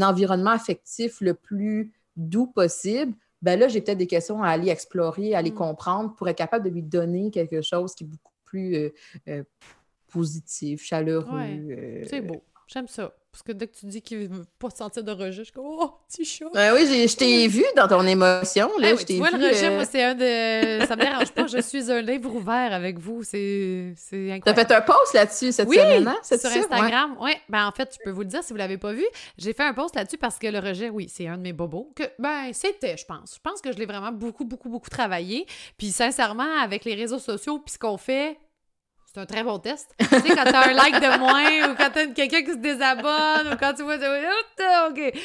[0.00, 5.34] environnement affectif le plus doux possible, ben là, j'ai peut-être des questions à aller explorer,
[5.34, 5.54] à aller mm.
[5.54, 8.94] comprendre pour être capable de lui donner quelque chose qui est beaucoup plus euh,
[9.28, 9.42] euh,
[10.08, 12.04] positif, chaleureux.
[12.08, 12.42] c'est beau.
[12.68, 13.12] J'aime ça.
[13.30, 15.66] Parce que dès que tu dis qu'il veut pas sentir de rejet, je suis comme
[15.66, 16.46] Oh, petit chat!
[16.54, 18.70] Ben oui, je t'ai vu dans ton émotion.
[18.78, 20.86] Là, ben tu vois, le rejet, moi, euh, c'est un de.
[20.86, 21.46] Ça me dérange pas.
[21.46, 23.22] Je suis un livre ouvert avec vous.
[23.22, 24.42] C'est incroyable.
[24.44, 26.16] T'as fait un post là-dessus cette semaine, hein?
[26.22, 27.16] sur Instagram.
[27.20, 27.30] Oui.
[27.30, 27.40] Ouais.
[27.48, 29.04] Ben, en fait, je peux vous le dire si vous l'avez pas vu.
[29.36, 31.92] J'ai fait un post là-dessus parce que le rejet, oui, c'est un de mes bobos.
[31.94, 33.34] Que, ben, c'était, je pense.
[33.34, 35.46] Je pense que je l'ai vraiment beaucoup, beaucoup, beaucoup travaillé.
[35.76, 38.38] Puis, sincèrement, avec les réseaux sociaux, puis ce qu'on fait,
[39.12, 39.94] c'est un très bon test.
[39.98, 43.52] tu sais, quand t'as un like de moins ou quand t'as quelqu'un qui se désabonne
[43.52, 43.96] ou quand tu vois...
[43.96, 45.16] OK.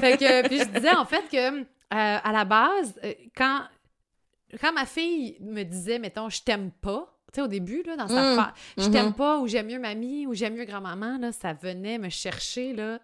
[0.00, 3.62] Fait que, puis je disais en fait que, euh, à la base, euh, quand,
[4.60, 8.08] quand ma fille me disait, mettons, je t'aime pas, tu sais, au début, là, dans
[8.08, 8.52] sa mmh.
[8.78, 9.14] je t'aime mmh.
[9.14, 12.98] pas, ou j'aime mieux mamie, ou j'aime mieux grand-maman, là, ça venait me chercher, là,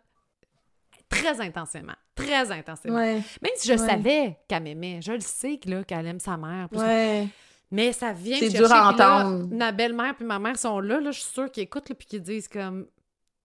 [1.09, 1.95] très intensément.
[2.17, 2.99] Très intensément.
[2.99, 3.23] Même
[3.57, 6.69] si je savais qu'elle m'aimait, je le sais qu'elle aime sa mère.
[6.73, 7.29] Ouais.
[7.71, 9.49] Mais ça vient C'est dur à entendre.
[9.51, 12.23] ma belle-mère puis ma mère sont là, là je suis sûre qu'ils écoutent puis qu'ils
[12.23, 12.87] disent comme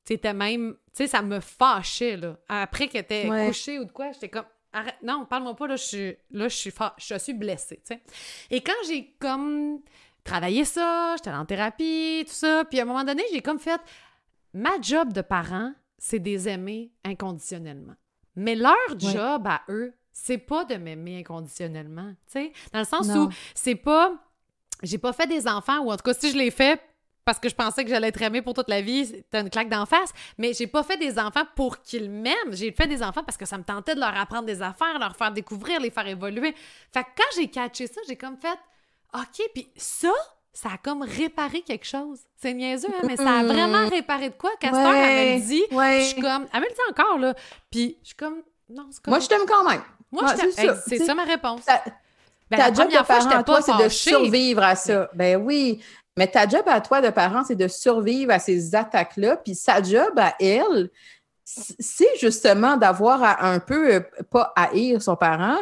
[0.03, 2.38] c'était même tu sais ça me fâchait là.
[2.47, 5.84] Après qu'elle était couchée ou de quoi, j'étais comme arrête non, parle-moi pas là, je
[5.84, 8.01] suis là je suis je suis blessée, tu sais.
[8.49, 9.80] Et quand j'ai comme
[10.24, 13.82] travaillé ça, j'étais en thérapie, tout ça, puis à un moment donné, j'ai comme fait
[14.53, 17.95] ma job de parent, c'est des aimer inconditionnellement.
[18.36, 23.07] Mais leur job à eux, c'est pas de m'aimer inconditionnellement, tu sais, dans le sens
[23.07, 24.14] où c'est pas
[24.84, 26.82] j'ai pas fait des enfants ou en tout cas si je l'ai fait
[27.24, 29.70] parce que je pensais que j'allais être aimée pour toute la vie, c'était une claque
[29.70, 33.24] d'en face, mais j'ai pas fait des enfants pour qu'ils m'aiment, j'ai fait des enfants
[33.24, 36.07] parce que ça me tentait de leur apprendre des affaires, leur faire découvrir, les faire
[36.07, 36.55] évoluer.
[36.91, 38.57] Fait que quand j'ai catché ça, j'ai comme fait
[39.14, 40.12] OK, puis ça
[40.53, 42.20] ça a comme réparé quelque chose.
[42.36, 44.51] C'est niaiseux, hein, mais ça a vraiment réparé de quoi?
[44.59, 47.34] Castor, elle me dit, je suis comme, elle me le dit encore, là,
[47.70, 48.41] puis je suis comme,
[48.74, 49.11] non, c'est comme...
[49.11, 49.82] Moi, je t'aime quand même.
[50.11, 50.34] Moi,
[50.88, 51.15] c'est ça.
[51.15, 51.61] ma réponse.
[52.49, 55.09] Ben, ta job de parent à toi, c'est de survivre à ça.
[55.13, 55.82] Ben oui.
[56.17, 59.38] Mais ta job à toi de parent, c'est de survivre à ces attaques-là.
[59.38, 60.89] Puis sa job à elle,
[61.79, 63.99] c'est justement d'avoir un peu, euh,
[64.29, 65.57] pas haïr son parent,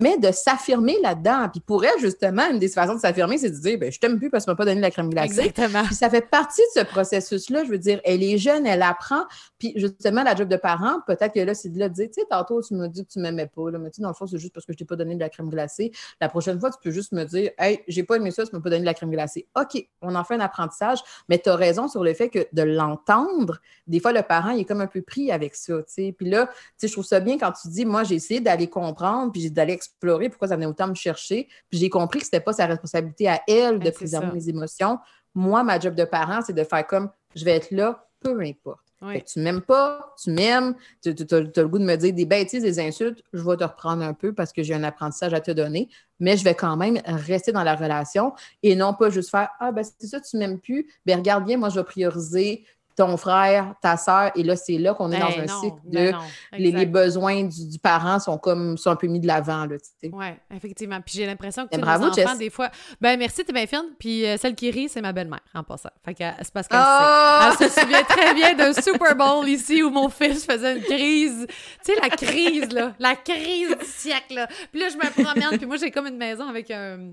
[0.00, 1.48] mais de s'affirmer là-dedans.
[1.50, 4.18] Puis pour elle, justement, une des façons de s'affirmer, c'est de dire ben, Je t'aime
[4.18, 5.40] plus parce que tu m'as pas donné la crème glacée.
[5.40, 5.84] Exactement.
[5.84, 7.64] Puis ça fait partie de ce processus-là.
[7.64, 9.24] Je veux dire, elle est jeune, elle apprend.
[9.58, 12.20] Puis justement, la job de parent, peut-être que là, c'est de là de dire Tu
[12.20, 13.70] sais, tantôt, tu m'as dit que tu m'aimais pas.
[13.70, 15.14] Là, mais tu sais, dans le fond, c'est juste parce que je t'ai pas donné
[15.14, 15.92] de la crème glacée.
[16.20, 18.62] La prochaine fois, tu peux juste me dire Hey, j'ai pas aimé ça, tu m'as
[18.62, 19.48] pas donné de la crème glacée.
[19.54, 22.62] OK, on en fait un apprentissage, mais tu as raison sur le fait que de
[22.62, 25.74] l'entendre, des fois, le parent, il est comme un peu pris avec ça.
[25.86, 26.14] sais.
[26.16, 26.50] Puis là,
[26.80, 30.28] je trouve ça bien quand tu dis, moi, j'ai essayé d'aller comprendre, puis d'aller explorer
[30.28, 31.48] pourquoi ça venait autant me chercher.
[31.70, 34.98] Puis j'ai compris que ce n'était pas sa responsabilité à elle de préserver mes émotions.
[35.34, 38.86] Moi, ma job de parent, c'est de faire comme, je vais être là, peu importe.
[39.02, 42.62] Tu tu m'aimes pas, tu m'aimes, tu as, le goût de me dire des bêtises,
[42.62, 45.50] des insultes, je vais te reprendre un peu parce que j'ai un apprentissage à te
[45.50, 49.50] donner, mais je vais quand même rester dans la relation et non pas juste faire
[49.60, 52.64] Ah, ben c'est ça, tu m'aimes plus, ben regarde bien, moi je vais prioriser
[52.96, 56.10] ton frère, ta soeur, et là, c'est là qu'on est dans ben un cycle de
[56.10, 56.18] ben
[56.52, 59.66] les, besoins du, parent sont comme sont un peu mis de l'avant.
[60.02, 61.00] Oui, effectivement.
[61.02, 62.70] Puis j'ai l'impression que tu bravo, enfants, des fois.
[63.00, 63.90] Ben merci, t'es bien fine.
[63.98, 65.90] Puis euh, celle qui rit, c'est ma belle-mère en passant.
[66.04, 67.52] Fait que c'est parce qu'elle oh!
[67.58, 71.46] Se souvient très bien d'un Super Bowl ici où mon fils faisait une crise.
[71.84, 72.94] Tu sais, la crise, là.
[72.98, 74.46] La crise du siècle, là.
[74.72, 77.10] Puis là, je me promène, puis moi, j'ai comme une maison avec un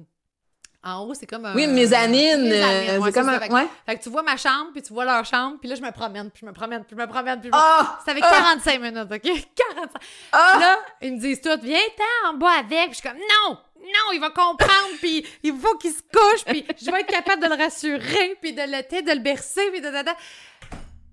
[0.86, 1.56] En haut, c'est comme un.
[1.56, 2.52] Oui, une mezzanine.
[2.52, 3.36] euh, ouais, c'est comme ça.
[3.36, 3.40] un.
[3.40, 3.68] Fait que- Ouais.
[3.86, 5.92] Fait que tu vois ma chambre, puis tu vois leur chambre, puis là, je me
[5.92, 7.62] promène, puis je me promène, puis je me promène, puis je me...
[7.62, 8.00] Ah!
[8.06, 8.30] Ça fait Ah!
[8.30, 9.22] 45 minutes, OK?
[9.56, 10.02] 45.
[10.34, 10.58] Ah!
[10.60, 12.90] Là, ils me disent tout, viens-t'en en bas avec.
[12.92, 13.58] Puis je suis comme, non!
[13.80, 17.44] Non, il va comprendre, puis il faut qu'il se couche, puis je vais être capable
[17.44, 19.88] de le rassurer, puis de le, de le bercer, puis de...
[19.88, 20.12] de- de-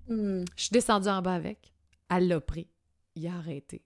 [0.07, 0.43] Hmm.
[0.57, 1.71] Je suis descendue en bas avec.
[2.09, 2.67] Elle l'a pris.
[3.15, 3.81] Il a arrêté.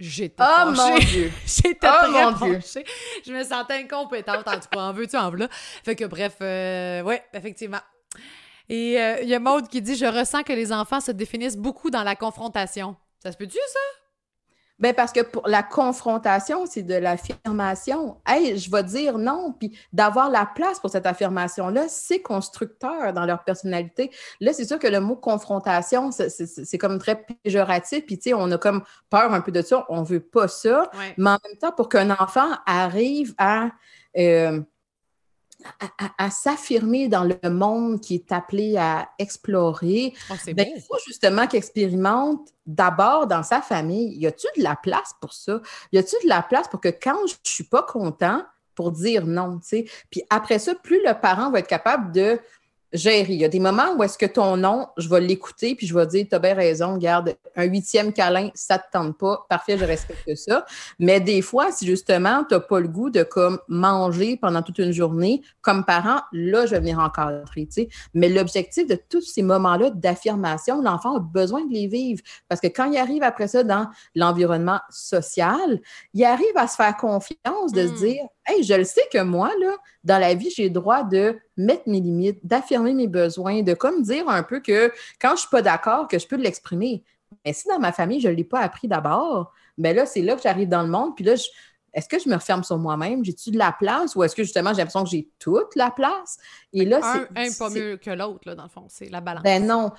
[0.00, 0.98] J'étais Oh mon.
[0.98, 1.30] Dieu!
[1.46, 2.60] J'étais Oh, très mon Dieu.
[2.60, 2.84] fâchée.
[3.26, 4.48] Je me sentais incompétente.
[4.48, 5.48] En tout cas, en veux-tu, en voilà.
[5.84, 7.80] Fait que bref, euh, ouais, effectivement.
[8.68, 11.56] Et euh, il y a Maude qui dit «Je ressens que les enfants se définissent
[11.56, 13.99] beaucoup dans la confrontation.» Ça se peut-tu, ça?
[14.80, 18.16] Ben parce que pour la confrontation, c'est de l'affirmation.
[18.26, 23.26] Hey, je vais dire non, puis d'avoir la place pour cette affirmation-là, c'est constructeur dans
[23.26, 24.10] leur personnalité.
[24.40, 28.50] Là, c'est sûr que le mot confrontation, c'est- comme très péjoratif, puis tu sais, on
[28.50, 30.90] a comme peur un peu de ça, on veut pas ça.
[30.94, 31.14] Ouais.
[31.18, 33.68] Mais en même temps, pour qu'un enfant arrive à,
[34.16, 34.60] euh,
[35.80, 40.82] à, à- à s'affirmer dans le monde qui est appelé à explorer, Oh, ben, il
[40.82, 44.16] faut justement qu'il expérimente d'abord dans sa famille.
[44.18, 45.60] Y a-tu de la place pour ça?
[45.92, 48.42] Y a-tu de la place pour que quand je suis pas content,
[48.74, 49.84] pour dire non, tu sais?
[50.10, 52.38] Puis après ça, plus le parent va être capable de
[52.92, 53.32] gérer.
[53.32, 55.94] Il y a des moments où est-ce que ton non, je vais l'écouter, puis je
[55.94, 59.84] vais dire, t'as bien raison, garde un huitième câlin, ça te tente pas, parfait, je
[59.84, 60.64] respecte ça.
[60.98, 64.92] Mais des fois, si justement, t'as pas le goût de comme manger pendant toute une
[64.92, 67.88] journée, comme parent, là, je vais venir encadrer, tu sais.
[68.14, 72.22] Mais l'objectif de tous ces moments-là d'affirmation, l'enfant a besoin de les vivre.
[72.48, 75.80] Parce que quand il arrive après ça dans l'environnement social,
[76.14, 77.88] il arrive à se faire confiance, de Mm.
[77.88, 81.02] se dire Hey, je le sais que moi, là, dans la vie, j'ai le droit
[81.04, 85.40] de mettre mes limites, d'affirmer mes besoins, de comme dire un peu que quand je
[85.40, 87.04] suis pas d'accord, que je peux l'exprimer.
[87.44, 90.34] Mais si dans ma famille, je ne l'ai pas appris d'abord, mais là, c'est là
[90.34, 91.48] que j'arrive dans le monde, puis là, je-
[91.94, 93.24] est-ce que je me referme sur moi-même?
[93.24, 96.38] J'ai-tu de la place ou est-ce que justement j'ai l'impression que j'ai toute la place?
[96.72, 97.20] Et là, Un, c'est.
[97.40, 98.86] un pas c'est- mieux que l'autre, là, dans le fond.
[98.88, 99.42] C'est la balance.
[99.42, 99.90] ben non.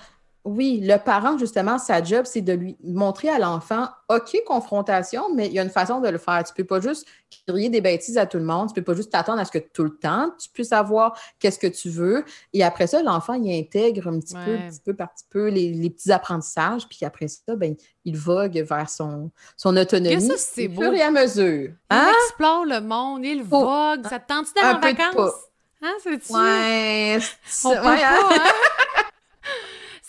[0.44, 5.46] Oui, le parent, justement, sa job, c'est de lui montrer à l'enfant, OK, confrontation, mais
[5.46, 6.42] il y a une façon de le faire.
[6.42, 7.06] Tu peux pas juste
[7.46, 8.66] crier des bêtises à tout le monde.
[8.68, 11.60] Tu peux pas juste t'attendre à ce que tout le temps, tu puisses savoir qu'est-ce
[11.60, 12.24] que tu veux.
[12.52, 15.72] Et après ça, l'enfant, il intègre un petit peu, petit peu par petit peu les,
[15.74, 16.88] les petits apprentissages.
[16.88, 20.26] Puis après ça, ben, il vogue vers son, son autonomie.
[20.28, 20.82] Que ça, c'est au beau.
[20.82, 21.70] fur et à mesure.
[21.70, 22.10] Il Hein?
[22.26, 24.08] explore le monde, il vogue.
[24.08, 25.32] Ça te tente-tu d'aller en vacances?
[25.84, 26.32] Hein, c'est-tu?
[26.32, 27.18] Ouais.
[27.44, 28.28] c'est- On peut ouais, hein?
[28.28, 28.50] pas, hein?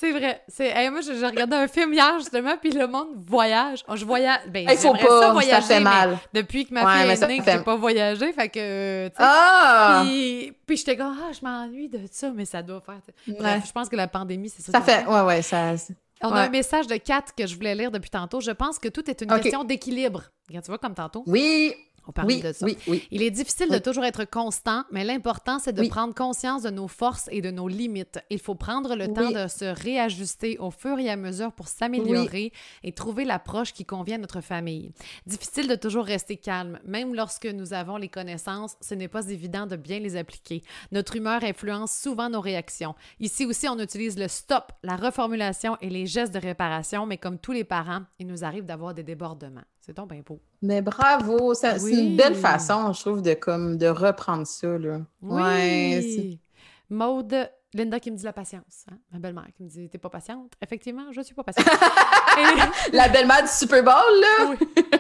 [0.04, 0.42] C'est vrai.
[0.50, 0.68] C'est...
[0.68, 3.84] hey, moi, j'ai regardé un film hier, justement, puis le monde voyage.
[3.88, 4.42] Oh, je voyage.
[4.50, 6.18] Ben, Il faut pas, ça ça voyager, fait mais mal.
[6.34, 8.60] depuis que ma fille est ça née, que fait- j'ai pas voyagé, fait que,
[9.08, 10.02] sais, Ah!
[10.04, 13.00] Puis, puis j'étais comme, ah, je m'ennuie de ça, mais ça doit faire.
[13.28, 13.36] Ouais.
[13.40, 14.74] Bref, je pense que la pandémie, c'est ça.
[14.74, 15.74] Ça fait, ouais, ouais, ça.
[16.22, 18.40] On a un message de Kat que je voulais lire depuis tantôt.
[18.42, 20.24] Je pense que tout est une question d'équilibre.
[20.48, 21.74] Regarde, Tu vois, comme tantôt, Oui,
[22.08, 22.66] on oui, de ça.
[22.66, 23.08] oui, oui.
[23.12, 26.88] Il est difficile de toujours être constant, mais l'important, c'est de prendre conscience de nos
[26.88, 28.20] forces et de nos limites.
[28.30, 32.52] Il faut prendre le temps de se réajuster au fur et à mesure pour s'améliorer
[32.84, 34.92] et trouver l'approche qui convient à notre famille.
[35.26, 36.80] Difficile de toujours rester calme.
[36.86, 40.64] Même lorsque nous avons les connaissances, ce n'est pas évident de bien les appliquer.
[40.92, 42.96] Notre humeur influence souvent nos réactions.
[43.20, 47.40] Ici aussi, on utilise le stop, la reformulation et les gestes de réparation, mais comme
[47.40, 49.62] tous les parents, il nous arrive d'avoir des débordements.
[49.86, 50.40] C'est donc bien beau.
[50.62, 55.02] Mais bravo, ça- c'est une belle façon, je trouve, de comme de reprendre ça là.
[55.22, 56.40] Ouais, Oui!
[56.90, 58.86] Maude, Linda qui me dit la patience.
[58.92, 58.98] hein?
[59.12, 61.66] Ma belle-mère qui me dit T'es pas patiente Effectivement, je suis pas patiente.
[62.38, 64.50] Et- la belle-mère du Super Bowl là.
[64.50, 64.58] Oui,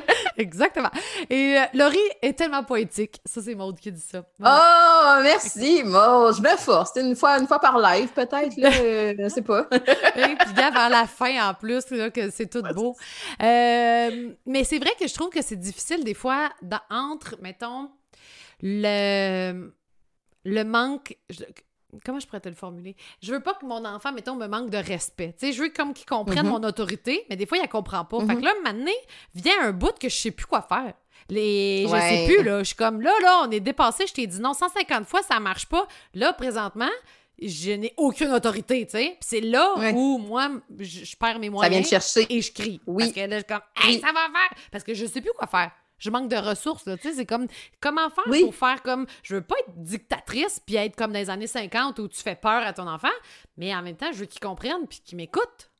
[0.37, 0.89] exactement.
[1.29, 3.19] Et euh, Laurie est tellement poétique.
[3.25, 4.23] Ça, c'est Maude qui dit ça.
[4.43, 6.35] Oh, merci, Maud.
[6.35, 6.91] Je me force.
[6.95, 8.69] Une fois, une fois par live, peut-être, là.
[8.81, 9.67] euh, je sais pas.
[9.71, 12.95] Et puis, gars, vers la fin, en plus, là, que c'est tout beau.
[13.41, 16.49] Euh, mais c'est vrai que je trouve que c'est difficile, des fois,
[16.89, 17.89] entre, mettons,
[18.61, 19.71] le,
[20.45, 21.17] le manque.
[21.29, 21.43] je-
[22.05, 22.95] comment je pourrais te le formuler?
[23.21, 25.33] Je veux pas que mon enfant, mettons, me manque de respect.
[25.39, 26.51] Tu sais, je veux comme qu'il comprenne Mhm.
[26.51, 28.19] mon autorité, mais des fois, il ne comprend pas.
[28.19, 28.39] Fait Mhm.
[28.39, 28.91] que là, maintenant,
[29.35, 30.93] vient un bout que je sais plus quoi faire.
[31.29, 31.83] Les...
[31.83, 32.25] Je sais Ouais.
[32.27, 32.59] plus, là.
[32.59, 34.05] Je suis comme, là, là, on est dépassé.
[34.07, 35.87] Je t'ai dit non 150 fois, ça marche pas.
[36.13, 36.89] Là, présentement,
[37.41, 39.05] je n'ai aucune autorité, tu sais.
[39.11, 39.93] Puis c'est là Ouais.
[39.93, 40.49] où, moi,
[40.79, 41.71] je, je perds mes Ça moyens.
[41.73, 42.25] vient de chercher.
[42.29, 42.81] Et je crie.
[42.85, 43.03] Oui.
[43.05, 44.01] Parce que là, je suis comme, hey, Oui.
[44.01, 44.57] ça va faire.
[44.71, 45.71] Parce que je sais plus quoi faire.
[45.97, 46.97] Je manque de ressources, là.
[46.97, 47.47] Tu sais, c'est comme,
[47.79, 48.43] comment faire Oui.
[48.43, 51.99] pour faire comme, je veux pas être dictatrice puis être comme dans les années 50
[51.99, 53.07] où tu fais peur à ton enfant,
[53.57, 55.71] mais en même temps, je veux qu'il comprenne puis qu'il m'écoute.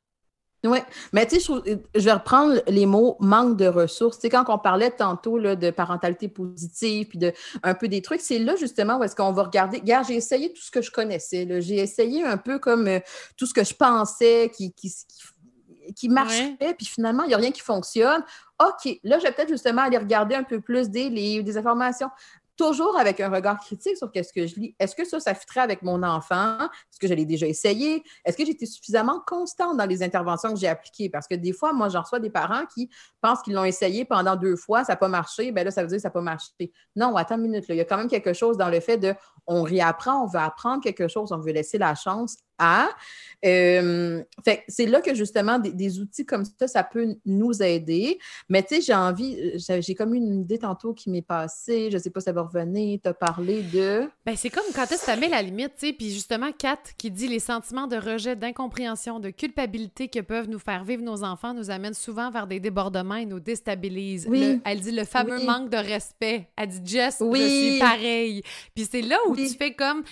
[0.64, 0.78] Oui,
[1.12, 1.52] mais tu sais,
[1.94, 4.16] je, vais reprendre les mots manque de ressources.
[4.16, 7.32] Tu sais, quand on parlait tantôt là, de parentalité positive, puis de
[7.62, 9.78] un peu des trucs, c'est là justement où est-ce qu'on va regarder.
[9.78, 11.46] Regarde, j'ai essayé tout ce que je connaissais.
[11.60, 13.00] J'ai essayé un peu comme euh,
[13.36, 15.22] tout ce que je pensais qui, qui, qui,
[15.96, 18.24] qui marcherait, puis finalement, il n'y a rien qui fonctionne.
[18.62, 22.10] OK, là, je vais peut-être justement aller regarder un peu plus des livres, des informations.
[22.56, 24.76] toujours avec un regard critique sur ce que je lis.
[24.78, 26.58] Est-ce que ça, ça fitterait avec mon enfant?
[26.60, 28.02] Est-ce que je l'ai déjà essayé?
[28.24, 31.08] Est-ce que j'étais suffisamment constante dans les interventions que j'ai appliquées?
[31.10, 32.88] Parce que des fois, moi, j'en reçois des parents qui
[33.20, 35.88] pensent qu'ils l'ont essayé pendant deux fois, ça n'a pas marché, bien là, ça veut
[35.88, 36.52] dire que ça n'a pas marché.
[36.94, 37.74] Non, attends une minute, là.
[37.74, 39.14] il y a quand même quelque chose dans le fait de
[39.46, 42.88] on réapprend, on veut apprendre quelque chose, on veut laisser la chance à.
[43.44, 48.18] Euh, fait c'est là que justement des, outils comme ça, ça peut nous aider.
[48.48, 52.10] Mais tu sais, j'ai envie, j'ai comme une idée tantôt qui m'est passée, je sais
[52.10, 54.08] pas si ça va revenir, tu as parlé de.
[54.24, 57.28] Ben, c'est comme quand est-ce que la limite, tu sais, puis justement, Kat qui dit
[57.28, 61.70] les sentiments de rejet, d'incompréhension, de culpabilité que peuvent nous faire vivre nos enfants nous
[61.70, 64.26] amènent souvent vers des débordements et nous déstabilisent.
[64.28, 64.60] Oui.
[64.64, 66.48] elle dit le fameux manque de respect.
[66.56, 67.40] Elle dit Jess, oui.
[67.40, 68.42] je suis pareil.
[68.74, 70.04] Puis c'est là où tu fais comme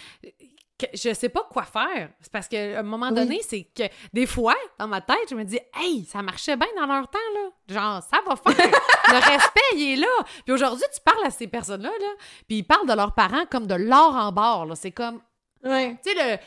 [0.94, 2.10] je sais pas quoi faire.
[2.20, 5.44] C'est parce qu'à un moment donné, c'est que des fois, dans ma tête, je me
[5.44, 7.50] dis Hey, ça marchait bien dans leur temps, là.
[7.68, 8.70] Genre, ça va faire.
[9.08, 10.24] le respect, il est là.
[10.44, 12.08] Puis aujourd'hui, tu parles à ces personnes-là, là,
[12.46, 14.66] puis ils parlent de leurs parents comme de l'or en bord.
[14.66, 14.74] Là.
[14.74, 15.20] C'est comme.
[15.62, 15.98] Ouais.
[16.04, 16.38] Tu sais, le.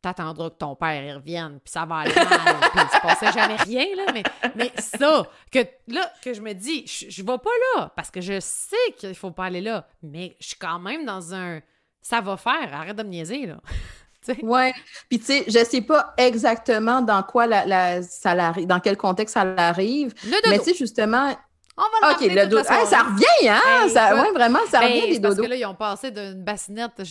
[0.00, 2.26] T'attendras que ton père revienne, puis ça va aller mal,
[2.72, 4.12] puis il se passait jamais rien, là.
[4.12, 4.24] Mais,
[4.56, 8.20] mais ça, que là, que je me dis, je, je vais pas là, parce que
[8.20, 11.60] je sais qu'il faut pas aller là, mais je suis quand même dans un
[12.02, 12.68] ça va faire.
[12.72, 13.56] Arrête de me niaiser, là.
[14.42, 14.70] Oui.
[15.08, 19.34] Puis, tu sais, je sais pas exactement dans quoi la, la ça dans quel contexte
[19.34, 20.14] ça arrive.
[20.48, 21.36] Mais, tu sais, justement.
[21.74, 22.62] On va OK, le dodo.
[22.62, 23.88] ça revient, hein?
[23.88, 25.36] ça, ouais, vraiment, ça revient des dodos.
[25.36, 27.02] Parce que là, ils ont passé d'une bassinette.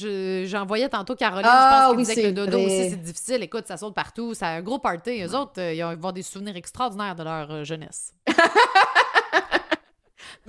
[0.46, 3.42] J'en voyais tantôt Caroline, ah, je pense oui, disait que le dodo aussi, c'est difficile.
[3.42, 4.36] Écoute, ça saute partout.
[4.36, 5.24] C'est un gros party.
[5.24, 8.14] Eux autres, euh, ils vont avoir des souvenirs extraordinaires de leur euh, jeunesse.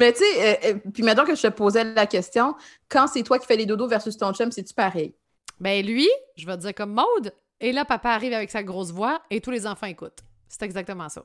[0.03, 2.57] Mais tu sais, euh, euh, puis maintenant que je te posais la question,
[2.89, 5.15] quand c'est toi qui fais les dodos versus ton chum, c'est-tu pareil?
[5.61, 8.91] Ben lui, je vais te dire comme Maude, et là, papa arrive avec sa grosse
[8.91, 10.25] voix et tous les enfants écoutent.
[10.49, 11.23] C'est exactement ça.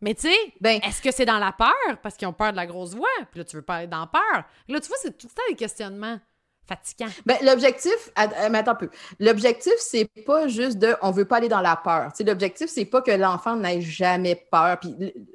[0.00, 1.98] Mais tu sais, ben, est-ce que c'est dans la peur?
[2.00, 3.08] Parce qu'ils ont peur de la grosse voix?
[3.32, 4.44] Puis là, tu veux pas être dans peur.
[4.68, 6.20] Là, tu vois, c'est tout le temps des questionnements
[6.64, 7.10] fatigants.
[7.26, 8.90] Ben, l'objectif, mais attends un peu.
[9.18, 12.12] L'objectif, c'est pas juste de on veut pas aller dans la peur.
[12.24, 14.78] l'objectif, c'est pas que l'enfant n'ait jamais peur.
[14.78, 14.94] Puis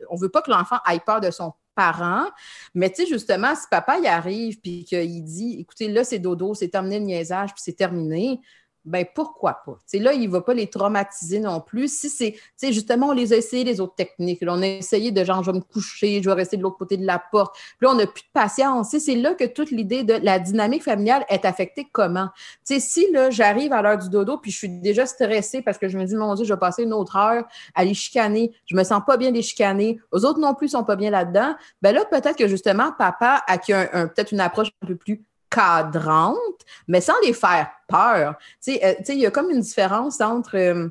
[0.09, 2.26] on veut pas que l'enfant ait peur de son parents.
[2.74, 6.54] Mais tu sais, justement, si papa y arrive puis qu'il dit écoutez, là, c'est dodo,
[6.56, 8.41] c'est terminé le niaisage, puis c'est terminé,
[8.88, 9.77] ben pourquoi pas?
[9.85, 11.93] sais, là, il ne va pas les traumatiser non plus.
[11.93, 14.39] Si c'est, justement, on les a essayé, les autres techniques.
[14.47, 16.97] on a essayé de genre, je vais me coucher, je vais rester de l'autre côté
[16.97, 17.55] de la porte.
[17.81, 18.95] Là, on n'a plus de patience.
[18.97, 22.30] C'est là que toute l'idée de la dynamique familiale est affectée comment?
[22.64, 25.88] sais, si là, j'arrive à l'heure du dodo, puis je suis déjà stressée parce que
[25.88, 27.45] je me dis, mon Dieu, je vais passer une autre heure
[27.76, 30.84] à les chicaner, je me sens pas bien les chicaner, aux autres non plus sont
[30.84, 33.57] pas bien là-dedans, ben là, peut-être que justement, papa a
[33.93, 38.36] un, peut-être une approche un peu plus cadrante, mais sans les faire peur.
[38.64, 40.57] Tu sais, euh, il y a comme une différence entre.
[40.57, 40.90] Euh,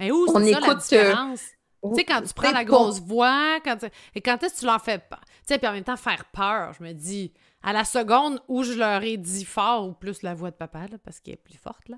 [0.00, 0.66] Et où, on écoute.
[0.66, 1.40] La différence?
[1.82, 3.78] tu sais, quand tu prends la grosse voix, quand
[4.14, 5.20] et quand est-ce que tu leur fais peur?
[5.24, 8.62] Tu sais, puis en même temps, faire peur, je me dis, à la seconde où
[8.62, 11.36] je leur ai dit fort, ou plus la voix de papa, là, parce qu'elle est
[11.36, 11.96] plus forte, là,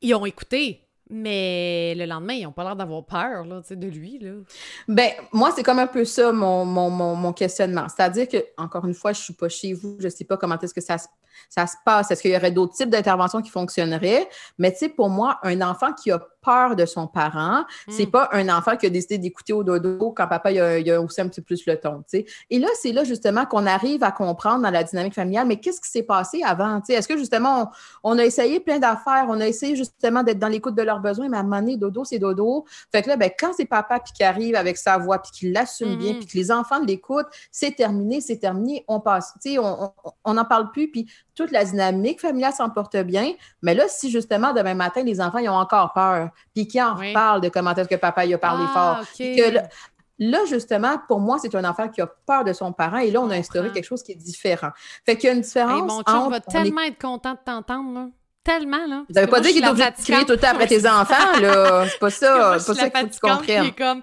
[0.00, 0.80] ils ont écouté.
[1.16, 4.18] Mais le lendemain, ils n'ont pas l'air d'avoir peur là, de lui.
[4.18, 4.32] Là.
[4.88, 7.86] Ben, moi, c'est comme un peu ça mon, mon, mon, questionnement.
[7.88, 10.36] C'est-à-dire que, encore une fois, je ne suis pas chez vous, je ne sais pas
[10.36, 11.06] comment est-ce que ça se
[11.48, 12.10] ça se passe?
[12.10, 14.28] Est-ce qu'il y aurait d'autres types d'interventions qui fonctionneraient?
[14.58, 18.10] Mais tu sais, pour moi, un enfant qui a peur de son parent, c'est hmm.
[18.10, 21.28] pas un enfant qui a décidé d'écouter au dodo quand papa il a, aussi un
[21.28, 22.04] petit peu plus le ton.
[22.50, 25.80] Et là, c'est là justement qu'on arrive à comprendre dans la dynamique familiale, mais qu'est-ce
[25.80, 26.80] qui s'est passé avant?
[26.88, 27.70] Est-ce que justement,
[28.02, 31.28] on, a essayé plein d'affaires, on a essayé justement d'être dans l'écoute de leurs besoins,
[31.28, 32.64] mais à un moment donné, dodo, c'est dodo.
[32.92, 35.50] Fait que là, ben, quand c'est papa puis qui arrive avec sa voix, puis qui
[35.50, 36.18] l'assume bien, hmm.
[36.18, 39.32] puis que les enfants l'écoutent, c'est terminé, c'est terminé, on passe.
[39.42, 43.32] Tu sais, on n'en parle plus, puis toute la dynamique familiale s'en porte bien.
[43.62, 46.94] Mais là, si justement demain matin, les enfants ils ont encore peur, puis qui en
[46.94, 49.26] reparlent de comment est-ce que papa il a parlé ah, fort.
[50.18, 53.20] là, justement, pour moi, c'est un enfant qui a peur de son parent et là,
[53.20, 54.70] on a instauré quelque chose qui est différent.
[55.04, 55.82] Fait qu'il y a une différence.
[55.82, 58.10] mon chum va tellement être content de t'entendre,
[58.44, 59.04] Tellement, là.
[59.08, 61.40] Vous n'avez pas dit qu'il est obligé de crier tout le temps après tes enfants,
[61.40, 61.86] là.
[61.90, 62.58] C'est pas ça.
[62.58, 63.72] C'est pas ça qu'il faut que tu comprennes.
[63.72, 64.02] comme,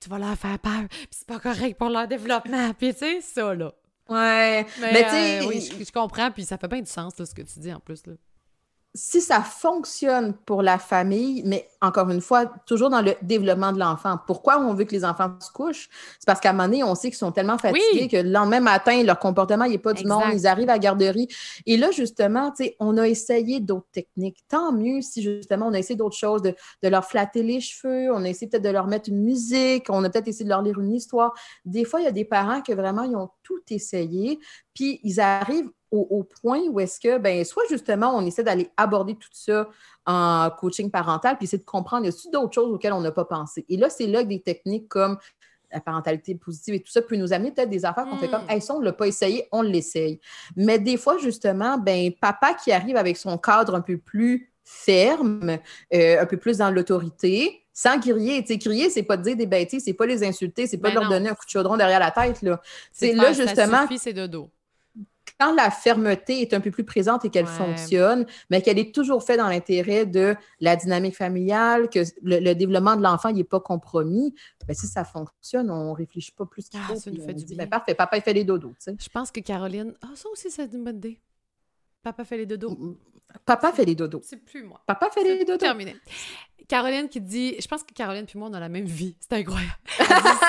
[0.00, 2.72] tu vas leur faire peur, puis c'est pas correct pour leur développement.
[2.76, 3.72] Puis tu sais, ça, là.
[4.08, 4.66] Ouais.
[4.80, 5.40] Mais, tu sais.
[5.40, 7.72] Euh, oui, je, comprends, puis ça fait bien du sens, là, ce que tu dis
[7.72, 8.06] en plus.
[8.06, 8.14] Là
[8.96, 13.78] si ça fonctionne pour la famille, mais encore une fois, toujours dans le développement de
[13.78, 14.18] l'enfant.
[14.26, 15.90] Pourquoi on veut que les enfants se couchent?
[16.18, 18.60] C'est parce qu'à un moment donné, on sait qu'ils sont tellement fatigués que le lendemain
[18.60, 20.22] matin, leur comportement n'est pas du monde.
[20.32, 21.28] Ils arrivent à la garderie.
[21.66, 24.38] Et là, justement, on a essayé d'autres techniques.
[24.48, 28.10] Tant mieux si, justement, on a essayé d'autres choses, de, de, leur flatter les cheveux,
[28.12, 30.62] on a essayé peut-être de leur mettre une musique, on a peut-être essayé de leur
[30.62, 31.34] lire une histoire.
[31.66, 34.38] Des fois, il y a des parents qui vraiment, ils ont tout essayé,
[34.74, 39.14] puis ils arrivent au, point où est-ce que, ben, soit justement, on essaie d'aller aborder
[39.14, 39.68] tout ça
[40.04, 43.24] en coaching parental, puis essayer de comprendre, y a d'autres choses auxquelles on n'a pas
[43.24, 43.64] pensé?
[43.68, 45.18] Et là, c'est là que des techniques comme
[45.72, 48.44] la parentalité positive et tout ça peut nous amener peut-être des affaires qu'on fait comme,
[48.44, 48.50] Mm.
[48.50, 50.20] hey, ça, on ne l'a pas essayé, on l'essaye.
[50.56, 55.58] Mais des fois, justement, ben, papa qui arrive avec son cadre un peu plus ferme,
[55.94, 58.40] euh, un peu plus dans l'autorité, sans crier.
[58.42, 60.88] Tu sais, crier, c'est pas de dire des bêtises, c'est pas les insulter, c'est pas
[60.88, 61.16] Ben de leur non.
[61.16, 62.42] donner un coup de chaudron derrière la tête.
[62.42, 62.60] Là.
[62.92, 64.50] C'est de là, justement, c'est dodo.
[65.38, 67.50] Quand la fermeté est un peu plus présente et qu'elle Ouais.
[67.52, 72.54] fonctionne, mais qu'elle est toujours faite dans l'intérêt de la dynamique familiale, que le, le
[72.54, 74.34] développement de l'enfant n'est pas compromis,
[74.66, 76.98] ben, si ça fonctionne, on ne réfléchit pas plus qu'il Ah, faut.
[77.00, 77.64] ça nous fait on du dit, bien.
[77.64, 78.72] ben, parfait, papa, il fait les dodos.
[78.86, 79.92] Je pense que Caroline.
[80.00, 81.20] Ah, ça aussi, c'est une bonne idée.
[82.02, 82.96] Papa fait les dodos.
[83.44, 84.20] Papa fait les dodos.
[84.22, 84.80] C'est plus moi.
[84.86, 85.58] Papa fait les dodos.
[85.58, 85.96] terminé.
[86.68, 89.16] Caroline qui dit, je pense que Caroline puis moi, on a la même vie.
[89.20, 89.76] C'est incroyable.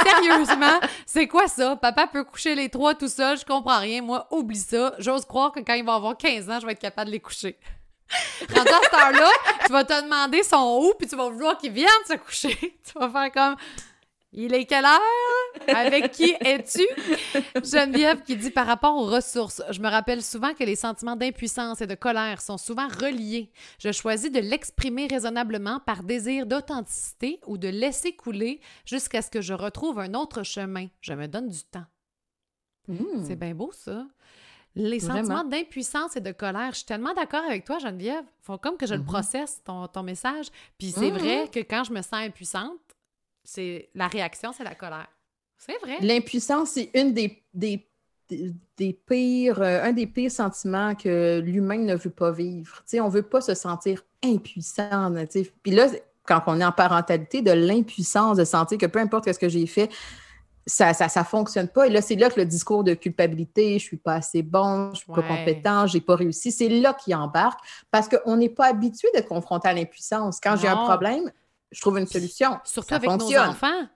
[0.04, 1.76] Sérieusement, c'est quoi ça?
[1.76, 4.02] Papa peut coucher les trois tout seul, je comprends rien.
[4.02, 4.94] Moi, oublie ça.
[4.98, 7.20] J'ose croire que quand il va avoir 15 ans, je vais être capable de les
[7.20, 7.58] coucher.
[8.56, 9.30] Rendu à cette heure-là,
[9.66, 12.58] tu vas te demander son où, puis tu vas vouloir qu'il vienne se coucher.
[12.88, 13.56] Tu vas faire comme,
[14.34, 15.00] il est quelle heure?
[15.76, 16.86] Avec qui es-tu?
[17.64, 21.82] Geneviève qui dit par rapport aux ressources, je me rappelle souvent que les sentiments d'impuissance
[21.82, 23.52] et de colère sont souvent reliés.
[23.80, 29.42] Je choisis de l'exprimer raisonnablement par désir d'authenticité ou de laisser couler jusqu'à ce que
[29.42, 30.88] je retrouve un autre chemin.
[31.02, 31.86] Je me donne du temps.
[32.88, 33.24] Mmh.
[33.26, 34.06] C'est bien beau, ça.
[34.76, 35.16] Les Vraiment.
[35.26, 38.24] sentiments d'impuissance et de colère, je suis tellement d'accord avec toi, Geneviève.
[38.44, 39.06] Faut comme que je le Mhm.
[39.08, 40.48] processe, ton, ton message.
[40.78, 41.18] Puis c'est Mhm.
[41.18, 42.78] vrai que quand je me sens impuissante,
[43.48, 45.08] c'est la réaction, c'est la colère.
[45.58, 45.98] C'est vrai.
[46.02, 47.88] L'impuissance, c'est une des, des,
[48.30, 52.84] des, des pires, euh, un des pires sentiments que l'humain ne veut pas vivre.
[52.96, 55.14] On ne veut pas se sentir impuissant.
[55.64, 55.88] Puis là,
[56.26, 59.66] quand on est en parentalité, de l'impuissance, de sentir que peu importe ce que j'ai
[59.66, 59.90] fait,
[60.66, 61.88] ça ne ça, ça fonctionne pas.
[61.88, 64.88] Et là, c'est là que le discours de culpabilité, je ne suis pas assez bon,
[64.88, 67.62] je ne suis pas compétent, je n'ai pas réussi, c'est là qu'il embarque
[67.92, 70.42] parce qu'on n'est pas habitué d'être confronté à l'impuissance.
[70.42, 71.32] Quand j'ai un problème,
[71.72, 72.58] je trouve une solution.
[72.64, 73.46] Surtout Ça avec fonctionne.
[73.46, 73.88] nos enfants.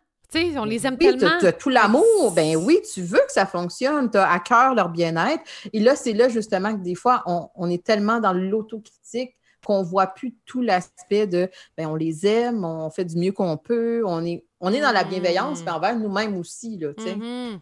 [0.57, 1.37] On les aime Oui, tellement.
[1.41, 2.31] tu as tout l'amour.
[2.33, 4.09] Ben oui, tu veux que ça fonctionne.
[4.09, 5.43] Tu as à cœur leur bien-être.
[5.73, 9.35] Et là, c'est là justement que des fois, on, on est tellement dans l'autocritique
[9.65, 13.31] qu'on ne voit plus tout l'aspect de ben, on les aime, on fait du mieux
[13.33, 15.63] qu'on peut, on est, on est dans la bienveillance, Mm.
[15.65, 16.77] mais envers nous-mêmes aussi.
[16.77, 16.89] Là.
[16.97, 17.59] Mhm.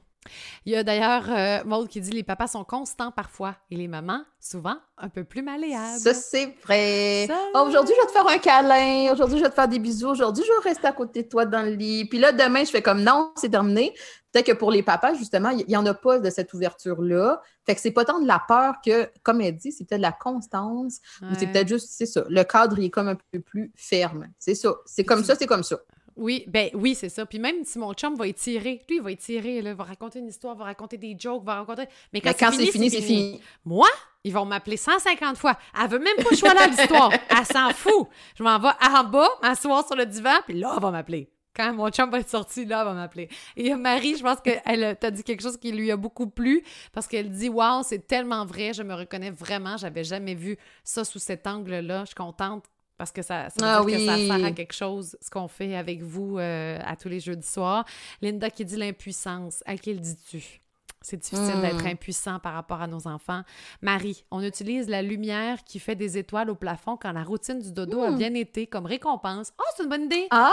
[0.66, 3.88] Il y a d'ailleurs euh, Maud qui dit les papas sont constants parfois et les
[3.88, 5.98] mamans, souvent, un peu plus malléables.
[6.00, 7.26] Ça, c'est vrai.
[7.28, 9.14] Ça- Ah, Aujourd'hui, je vais te faire un câlin.
[9.14, 10.10] Aujourd'hui, je vais te faire des bisous.
[10.10, 12.06] Aujourd'hui, je vais rester à côté de toi dans le lit.
[12.06, 13.94] Puis là, demain, je fais comme non, c'est terminé.
[14.32, 17.42] Peut-être que pour les papas, justement, il n'y en a pas de cette ouverture-là.
[17.66, 20.04] Fait que c'est pas tant de la peur que, comme elle dit, c'est peut-être de
[20.04, 21.00] la constance.
[21.22, 22.24] Ou c'est peut-être juste, c'est ça.
[22.30, 24.28] Le cadre, il est comme un peu plus ferme.
[24.38, 24.76] C'est ça.
[24.86, 25.78] C'est comme ça, c'est comme ça.
[26.20, 27.26] Oui, ben oui, c'est ça.
[27.26, 30.28] Puis même si mon chum va étirer, lui, il va étirer, là, va raconter une
[30.28, 31.86] histoire, va raconter des jokes, va raconter.
[32.12, 33.42] Mais quand, c'est fini, c'est fini.
[33.64, 33.88] Moi,
[34.26, 35.58] ils vont m'appeler 150 fois.
[35.82, 37.12] Elle veut même pas que je sois là à l'histoire.
[37.30, 38.08] Elle s'en fout.
[38.36, 41.32] Je m'en vais en bas, m'asseoir sur le divan, puis là, elle va m'appeler.
[41.56, 43.30] Quand mon chum va être sorti, là, elle va m'appeler.
[43.56, 46.64] Et Marie, je pense qu'elle t'a dit quelque chose qui lui a beaucoup plu
[46.94, 51.04] parce qu'elle dit Waouh, c'est tellement vrai, je me reconnais vraiment, j'avais jamais vu ça
[51.04, 52.02] sous cet angle-là.
[52.02, 52.66] Je suis contente
[53.00, 55.48] parce que ça, ça veut Ah dire que ça sert à quelque chose, ce qu'on
[55.48, 57.84] fait avec vous euh, à tous les jeudis soirs.
[58.22, 59.64] Linda qui dit l'impuissance.
[59.66, 60.62] À qui le dis-tu?
[61.02, 61.62] C'est difficile Hmm.
[61.62, 63.44] d'être impuissant par rapport à nos enfants.
[63.82, 67.72] Marie, on utilise la lumière qui fait des étoiles au plafond quand la routine du
[67.72, 68.18] dodo a Hmm.
[68.18, 69.54] bien été comme récompense.
[69.58, 70.28] Oh, c'est une bonne idée!
[70.32, 70.52] Ah!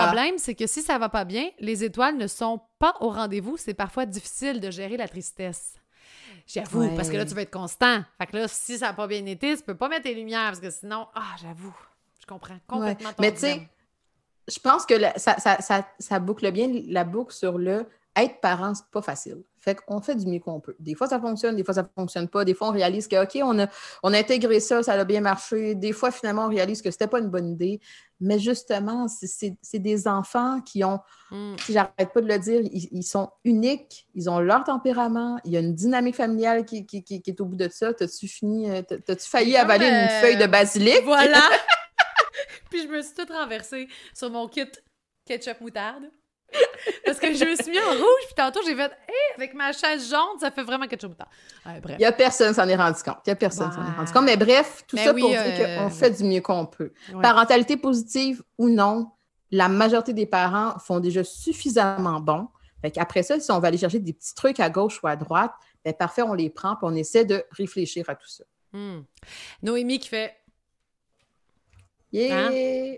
[0.00, 3.10] Le problème, c'est que si ça va pas bien, les étoiles ne sont pas au
[3.10, 3.56] rendez-vous.
[3.56, 5.74] C'est parfois difficile de gérer la tristesse.
[6.46, 6.94] J'avoue, Ouais.
[6.96, 8.02] parce que là, tu vas être constant.
[8.18, 10.46] Fait que là, si ça n'a pas bien été, tu peux pas mettre tes lumières
[10.48, 11.74] parce que sinon, ah, j'avoue,
[12.20, 13.68] je comprends complètement ton Mais tu sais,
[14.48, 18.40] je pense que la- ça, ça, ça, ça boucle bien la boucle sur le être
[18.40, 19.42] parent, c'est pas facile.
[19.58, 20.74] Fait qu'on fait du mieux qu'on peut.
[20.80, 22.44] Des fois, ça fonctionne, des fois, ça fonctionne pas.
[22.44, 23.68] Des fois, on réalise que, OK, on a,
[24.02, 25.74] on a intégré ça, ça a bien marché.
[25.76, 27.80] Des fois, finalement, on réalise que c'était pas une bonne idée.
[28.22, 31.00] Mais justement, c'est- des enfants qui ont,
[31.30, 31.56] Hmm.
[31.58, 35.52] si j'arrête pas de le dire, ils, ils sont uniques, ils ont leur tempérament, il
[35.52, 37.92] y a une dynamique familiale qui, qui, qui- qui est au bout de ça.
[37.92, 41.02] T'as-tu fini, euh, t'as- t'as-tu failli avaler euh, une feuille de basilic?
[41.04, 41.40] Voilà!
[42.70, 44.64] Puis je me suis toute renversée sur mon kit
[45.26, 46.04] ketchup moutarde.
[47.04, 49.72] Parce que je me suis mis en rouge, puis tantôt j'ai fait Hé, avec ma
[49.72, 51.30] chaise jaune, ça fait vraiment ketchup moutarde.
[51.66, 51.96] Ouais, bref.
[51.98, 53.18] Il n'y a personne qui s'en est rendu compte.
[53.26, 54.24] Il n'y a personne qui s'en est rendu compte.
[54.24, 56.92] Mais bref, tout Mais ça oui, pour dire euh, qu'on fait du mieux qu'on peut.
[57.12, 57.22] Ouais.
[57.22, 59.10] Parentalité positive ou non,
[59.50, 62.48] la majorité des parents font déjà suffisamment bon.
[62.80, 65.14] Fait qu'après ça, si on va aller chercher des petits trucs à gauche ou à
[65.14, 65.52] droite,
[65.84, 68.44] ben parfait, on les prend puis on essaie de réfléchir à tout ça.
[68.72, 69.02] Hmm.
[69.62, 70.34] Noémie qui fait
[72.12, 72.48] Yeah!
[72.48, 72.96] Hein?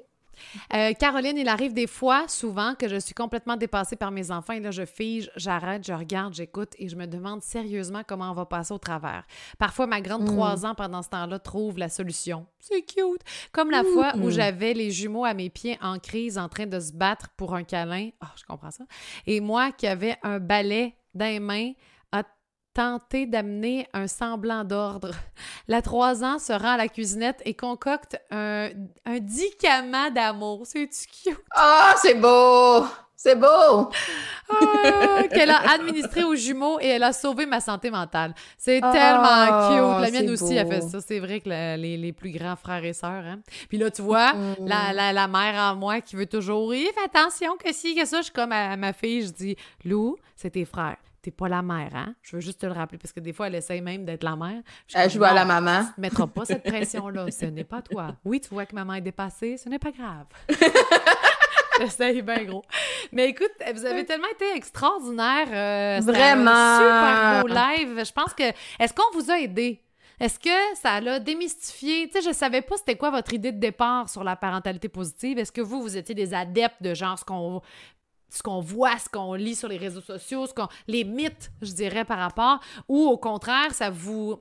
[0.74, 4.52] Euh, Caroline, il arrive des fois, souvent, que je suis complètement dépassée par mes enfants
[4.54, 8.34] et là, je fige, j'arrête, je regarde, j'écoute et je me demande sérieusement comment on
[8.34, 9.24] va passer au travers.
[9.58, 10.36] Parfois, ma grande Mm.
[10.36, 12.46] 3 ans, pendant ce temps-là, trouve la solution.
[12.60, 13.20] C'est cute!
[13.52, 14.30] Comme la fois où Mm.
[14.30, 17.64] j'avais les jumeaux à mes pieds en crise, en train de se battre pour un
[17.64, 18.10] câlin.
[18.20, 18.84] Ah, je comprends ça.
[19.26, 21.72] Et moi qui avais un balai dans les mains,
[22.76, 25.10] a tenté d'amener un semblant d'ordre.
[25.68, 28.68] La 3 ans se rend à la cuisinette et concocte un,
[29.04, 30.62] un dicament d'amour.
[30.64, 31.38] C'est-tu cute?
[31.54, 32.84] Ah, c'est beau!
[33.16, 33.88] C'est beau!
[34.50, 38.34] Ah, Qu'elle a administré aux jumeaux et elle a sauvé ma santé mentale.
[38.58, 39.68] C'est Ah, tellement
[39.98, 40.02] cute.
[40.02, 41.00] La mienne aussi a fait ça.
[41.00, 43.24] C'est vrai que la- les, les plus grands frères et sœurs.
[43.24, 43.38] Hein?
[43.68, 44.66] Puis là, tu vois, Mm.
[44.66, 48.18] la, la, la mère en moi qui veut toujours, fais attention que si, que ça.
[48.18, 50.96] Je suis comme à, à ma fille, je dis, Lou, c'est tes frères.
[51.24, 52.14] T'es pas la mère, hein?
[52.20, 54.36] Je veux juste te le rappeler parce que des fois, elle essaye même d'être la
[54.36, 54.60] mère.
[54.86, 55.86] Je Elle joue à la maman.
[55.94, 57.30] tu mettras pas cette pression-là.
[57.30, 58.14] Ce n'est pas toi.
[58.26, 59.56] Oui, tu vois que maman est dépassée.
[59.56, 60.26] Ce n'est pas grave.
[61.80, 62.62] J'essaye bien gros.
[63.10, 65.48] Mais écoute, vous avez tellement été extraordinaire.
[65.50, 66.76] euh, un Vraiment.
[66.78, 68.04] super beau live.
[68.06, 68.44] Je pense que.
[68.78, 69.80] Est-ce qu'on vous a aidé?
[70.20, 72.08] Est-ce que ça l'a démystifié?
[72.08, 75.38] Tu sais, je savais pas c'était quoi votre idée de départ sur la parentalité positive.
[75.38, 77.60] Est-ce que vous, vous étiez des adeptes de genre ce qu'on
[78.28, 81.72] ce qu'on voit, ce qu'on lit sur les réseaux sociaux, ce qu'on les mythes, je
[81.72, 84.40] dirais, par rapport, ou au contraire, ça vous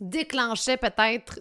[0.00, 1.40] déclenchait peut-être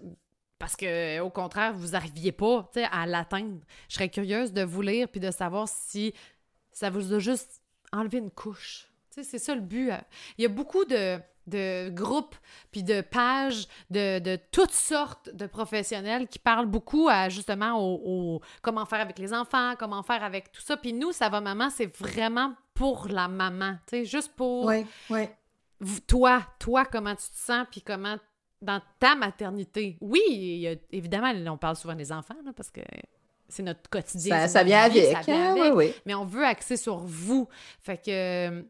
[0.60, 3.60] parce que au contraire, vous n'arriviez pas à l'atteindre.
[3.90, 6.14] Je serais curieuse de vous lire puis de savoir si
[6.72, 8.88] ça vous a juste enlevé une couche.
[9.10, 9.91] C'est ça le but.
[9.91, 9.98] euh.
[10.38, 12.36] Il y a beaucoup de, de groupes
[12.72, 18.02] puis de pages de, de toutes sortes de professionnels qui parlent beaucoup à justement au,
[18.36, 20.78] au- comment faire avec les enfants, comment faire avec tout ça.
[20.78, 24.86] Puis nous, ça va maman, c'est vraiment pour la maman, tu sais, juste pour oui.
[25.80, 28.18] vous- toi, toi, comment tu te sens, puis comment
[28.61, 29.98] dans ta maternité.
[29.99, 32.80] Oui, il y a- évidemment, on parle souvent des enfants, là, parce que
[33.49, 34.40] c'est notre quotidien.
[34.40, 35.18] Ça, ça vient vie, avec.
[35.18, 35.56] ça vient hein?
[35.60, 35.94] Oui, oui.
[36.06, 37.48] Mais on veut axer sur vous.
[37.82, 38.64] Fait que, euh,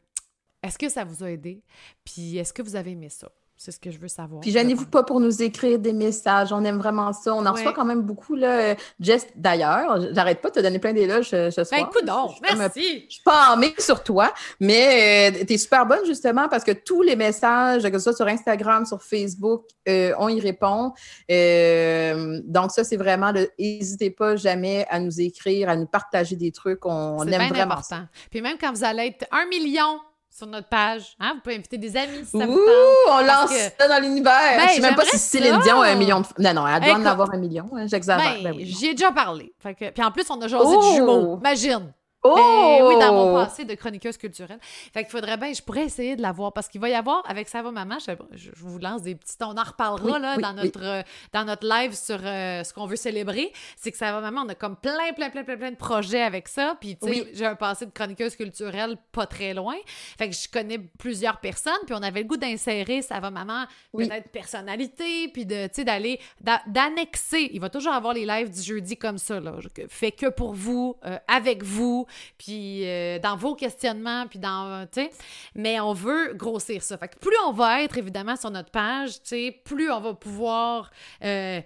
[0.64, 1.62] est-ce que ça vous a aidé?
[2.04, 3.30] Puis est-ce que vous avez aimé ça?
[3.56, 4.42] C'est ce que je veux savoir.
[4.42, 6.52] Puis gênez-vous pas pour nous écrire des messages.
[6.52, 7.34] On aime vraiment ça.
[7.34, 8.36] On en reçoit quand même beaucoup.
[8.36, 8.76] Là.
[9.00, 11.80] Jess, d'ailleurs, j'arrête pas de te donner plein d'éloges ce, ce soir.
[11.80, 13.06] Ben, écoute donc, Je un merci!
[13.08, 16.72] Je suis pas en mix sur toi, mais tu es super bonne justement parce que
[16.72, 20.92] tous les messages, que ce soit sur Instagram, sur Facebook, euh, on y répond.
[21.32, 23.32] Euh, donc, ça, c'est vraiment.
[23.58, 26.86] N'hésitez pas jamais à nous écrire, à nous partager des trucs.
[26.86, 27.96] On, aime bien vraiment ça.
[27.96, 28.08] important.
[28.30, 30.00] Puis même quand vous allez être un million
[30.36, 33.10] sur notre page, hein, vous pouvez inviter des amis si ça vous Ouh, tente.
[33.22, 34.34] on lance que- ça dans l'univers.
[34.58, 35.60] Ben, je sais même pas si Céline.
[35.64, 36.26] Dion a un million de.
[36.40, 37.04] Non, non, elle doit Écoute.
[37.06, 37.70] en avoir un million.
[37.76, 38.36] hein, J'exagère.
[38.38, 38.66] Ben, Ben oui.
[38.66, 39.54] j'y ai déjà parlé.
[39.60, 40.82] Fait que- Puis en plus, on a jasé Oh!
[40.82, 41.38] de jumeaux.
[41.40, 41.94] Imagine!
[42.24, 42.36] Oh!
[42.36, 44.60] Ben oui, dans mon passé de chroniqueuse culturelle.
[44.62, 47.24] Fait qu'il faudrait bien, je pourrais essayer de la voir parce qu'il va y avoir
[47.30, 50.42] avec Ça va maman, je, vous lance des petits, on en reparlera Oui, là, oui,
[50.42, 50.64] dans, oui.
[50.64, 51.02] notre, euh,
[51.34, 53.52] dans notre live sur euh, ce qu'on veut célébrer.
[53.76, 56.22] C'est que Ça va maman, on a comme plein, plein, plein, plein, plein de projets
[56.22, 56.78] avec ça.
[56.80, 59.76] Puis tu sais, j'ai un passé de chroniqueuse culturelle pas très loin.
[60.18, 63.66] Fait que je connais plusieurs personnes, puis on avait le goût d'insérer Ça va maman,
[63.92, 67.50] peut-être personnalité, puis de, tu sais, d'aller, d'a- d'annexer.
[67.54, 69.54] Il va toujours avoir les lives du jeudi comme ça, là.
[69.90, 72.06] Fait que pour vous, euh, avec vous,
[72.38, 75.12] puis euh, dans vos questionnements, puis dans, euh, tu sais,
[75.56, 76.98] mais on veut grossir ça.
[76.98, 80.14] Fait que plus on va être, évidemment, sur notre page, tu sais, plus on va
[80.14, 80.92] pouvoir
[81.24, 81.62] euh,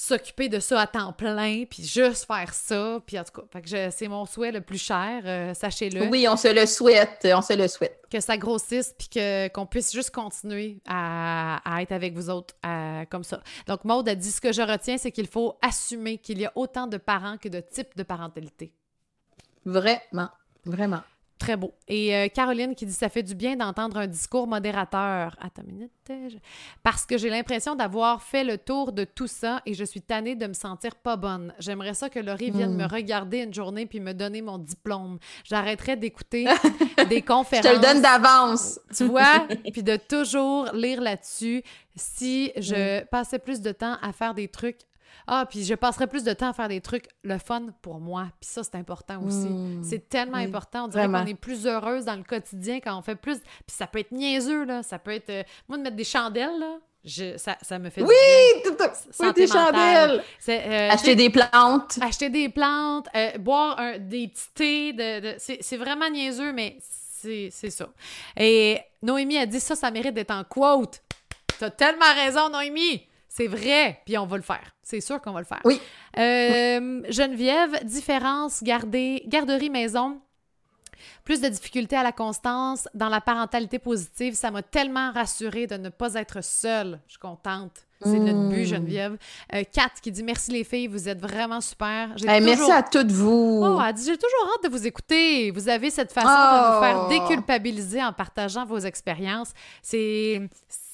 [0.00, 3.62] s'occuper de ça à temps plein, puis juste faire ça, puis en tout cas, fait
[3.62, 7.26] que je- c'est mon souhait le plus cher, euh, sachez-le Oui, on se le souhaite.
[7.34, 7.96] On se le souhaite.
[8.08, 12.54] que ça grossisse puis que qu'on puisse juste continuer à, à être avec vous autres
[12.62, 13.42] à- comme ça.
[13.66, 16.52] Donc Maude a dit ce que je retiens c'est qu'il faut assumer qu'il y a
[16.54, 18.72] autant de parents que de types de parentalité.
[19.64, 20.28] Vraiment.
[20.64, 21.00] Vraiment.
[21.38, 21.72] Très beau.
[21.86, 25.36] Et euh, Caroline qui dit ça fait du bien d'entendre un discours modérateur.
[25.40, 25.92] Attends une minute.
[26.10, 26.36] euh, je-
[26.82, 30.34] Parce que j'ai l'impression d'avoir fait le tour de tout ça et je suis tannée
[30.34, 31.54] de me sentir pas bonne.
[31.60, 32.78] J'aimerais ça que Laurie vienne Hmm.
[32.78, 35.20] me regarder une journée puis me donner mon diplôme.
[35.44, 36.44] J'arrêterais d'écouter
[37.08, 37.66] des Je conférences.
[37.70, 38.80] te le donne d'avance.
[38.96, 39.46] Tu vois?
[39.72, 41.62] Puis de toujours lire là-dessus.
[41.94, 44.80] Si je passais plus de temps à faire des trucs.
[45.30, 48.28] Ah, puis je passerais plus de temps à faire des trucs le fun pour moi.
[48.40, 49.46] Puis ça, c'est important aussi.
[49.48, 49.82] Mm.
[49.84, 50.84] C'est tellement Oui, important.
[50.84, 53.38] On dirait qu'on est plus heureuse dans le quotidien quand on fait plus.
[53.38, 54.82] Puis ça peut être niaiseux, là.
[54.82, 55.30] Ça peut être.
[55.30, 57.36] euh, Moi, de mettre des chandelles, là, je...
[57.36, 58.00] ça, ça me fait.
[58.02, 58.14] du Oui,
[58.64, 58.72] bien.
[58.72, 58.92] tout à-
[59.26, 59.64] oui, des mentale.
[59.74, 60.24] chandelles.
[60.48, 61.98] Euh, Acheter des plantes.
[62.00, 64.92] acheter des plantes, euh, boire un- des petits thés.
[64.92, 66.78] De, de- c'est, c'est vraiment niaiseux, mais
[67.20, 67.88] c'est, c'est ça.
[68.36, 71.00] Et Noémie a dit ça, ça mérite d'être en quote.
[71.58, 73.02] T'as tellement raison, Noémie.
[73.28, 74.00] C'est vrai.
[74.04, 74.74] Puis on va le faire.
[74.82, 75.60] C'est sûr qu'on va le faire.
[75.64, 75.80] Oui.
[76.18, 80.20] Euh, Geneviève, différence, garder, garderie maison.
[81.28, 84.32] Plus de difficultés à la constance dans la parentalité positive.
[84.32, 87.00] Ça m'a tellement rassurée de ne pas être seule.
[87.06, 87.72] Je suis contente.
[88.00, 88.64] C'est notre but, Mm.
[88.64, 89.18] Geneviève.
[89.52, 92.16] Euh, Kat qui dit merci les filles, vous êtes vraiment super.
[92.16, 93.60] J'ai Hey, toujours- Merci à toutes vous.
[93.62, 95.50] Oh, elle dit J'ai toujours hâte de vous écouter.
[95.50, 96.74] Vous avez cette façon de Oh.
[96.74, 99.50] nous faire déculpabiliser en partageant vos expériences.
[99.82, 100.48] C'est.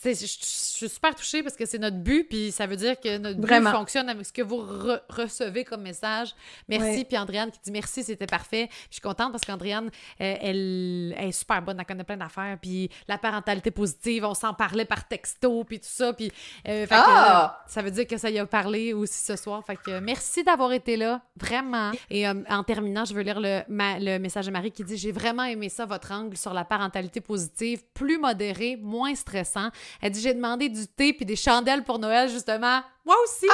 [0.06, 3.16] Je je suis super touchée parce que c'est notre but, puis ça veut dire que
[3.16, 3.70] notre Vraiment.
[3.70, 6.34] but fonctionne avec ce que vous re- recevez comme message.
[6.68, 6.98] Merci.
[6.98, 7.04] Ouais.
[7.04, 8.66] Puis Andréane qui dit merci, c'était parfait.
[8.68, 9.90] Puis je suis contente parce qu'Andréane,
[10.24, 12.56] euh, elle, elle est super bonne, elle connaît plein d'affaires.
[12.60, 16.12] Puis la parentalité positive, on s'en parlait par texto, puis tout ça.
[16.12, 16.32] Puis
[16.68, 17.58] euh, fait Ah!
[17.64, 19.62] euh, ça veut dire que ça y a parlé aussi ce soir.
[19.64, 21.90] Fait que merci d'avoir été là, vraiment.
[22.10, 25.12] Et en terminant, je veux lire le, ma- le message de Marie qui dit J'ai
[25.12, 29.68] vraiment aimé ça, votre angle sur la parentalité positive, plus modéré, moins stressant.
[30.00, 32.80] Elle dit J'ai demandé du thé puis des chandelles pour Noël, justement.
[33.04, 33.46] Moi aussi!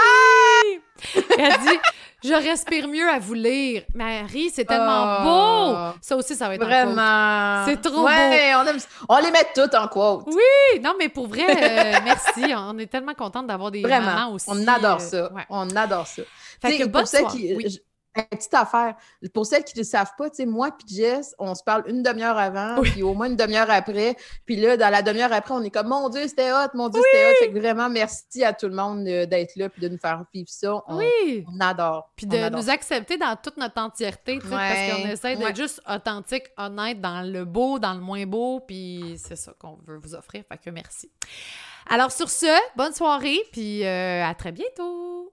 [1.38, 1.78] Elle dit
[2.22, 3.82] Je respire mieux à vous lire.
[3.94, 5.24] Marie, c'est tellement Oh.
[5.24, 5.98] beau!
[6.02, 6.74] Ça aussi, ça va être en quote.
[6.94, 7.64] Vraiment.
[7.66, 8.78] C'est trop ouais, On, aime-
[9.08, 10.24] on les met toutes en quote.
[10.26, 12.52] Oui, non, mais pour vrai, euh, merci.
[12.56, 14.32] On est tellement contente d'avoir des mamans Vraiment.
[14.34, 14.46] aussi.
[14.48, 15.32] On adore euh, ça.
[15.32, 15.46] ouais.
[15.48, 16.22] On adore ça.
[16.62, 17.36] Fait que pour soirée.
[17.36, 17.54] qui.
[17.54, 17.80] Oui.
[18.16, 18.94] Une petite affaire.
[19.32, 22.36] Pour celles qui ne le savent pas, moi puis Jess, on se parle une demi-heure
[22.36, 22.90] avant, Oui.
[22.90, 24.16] puis au moins une demi-heure après.
[24.46, 27.00] Puis là, dans la demi-heure après, on est comme Mon Dieu, c'était hot, mon Dieu,
[27.12, 27.34] c'était hot.
[27.38, 30.24] Fait que vraiment, merci à tout le monde euh, d'être là puis de nous faire
[30.34, 30.82] vivre ça.
[30.88, 31.44] On, Oui.
[31.54, 32.10] on adore.
[32.16, 35.54] Puis de adore nous accepter dans toute notre entièreté, parce qu'on essaie d'être Ouais.
[35.54, 39.98] juste authentique, honnête dans le beau, dans le moins beau, puis c'est ça qu'on veut
[39.98, 40.42] vous offrir.
[40.48, 41.10] Fait que merci.
[41.88, 42.46] Alors sur ce,
[42.76, 45.32] bonne soirée, puis euh, à très bientôt.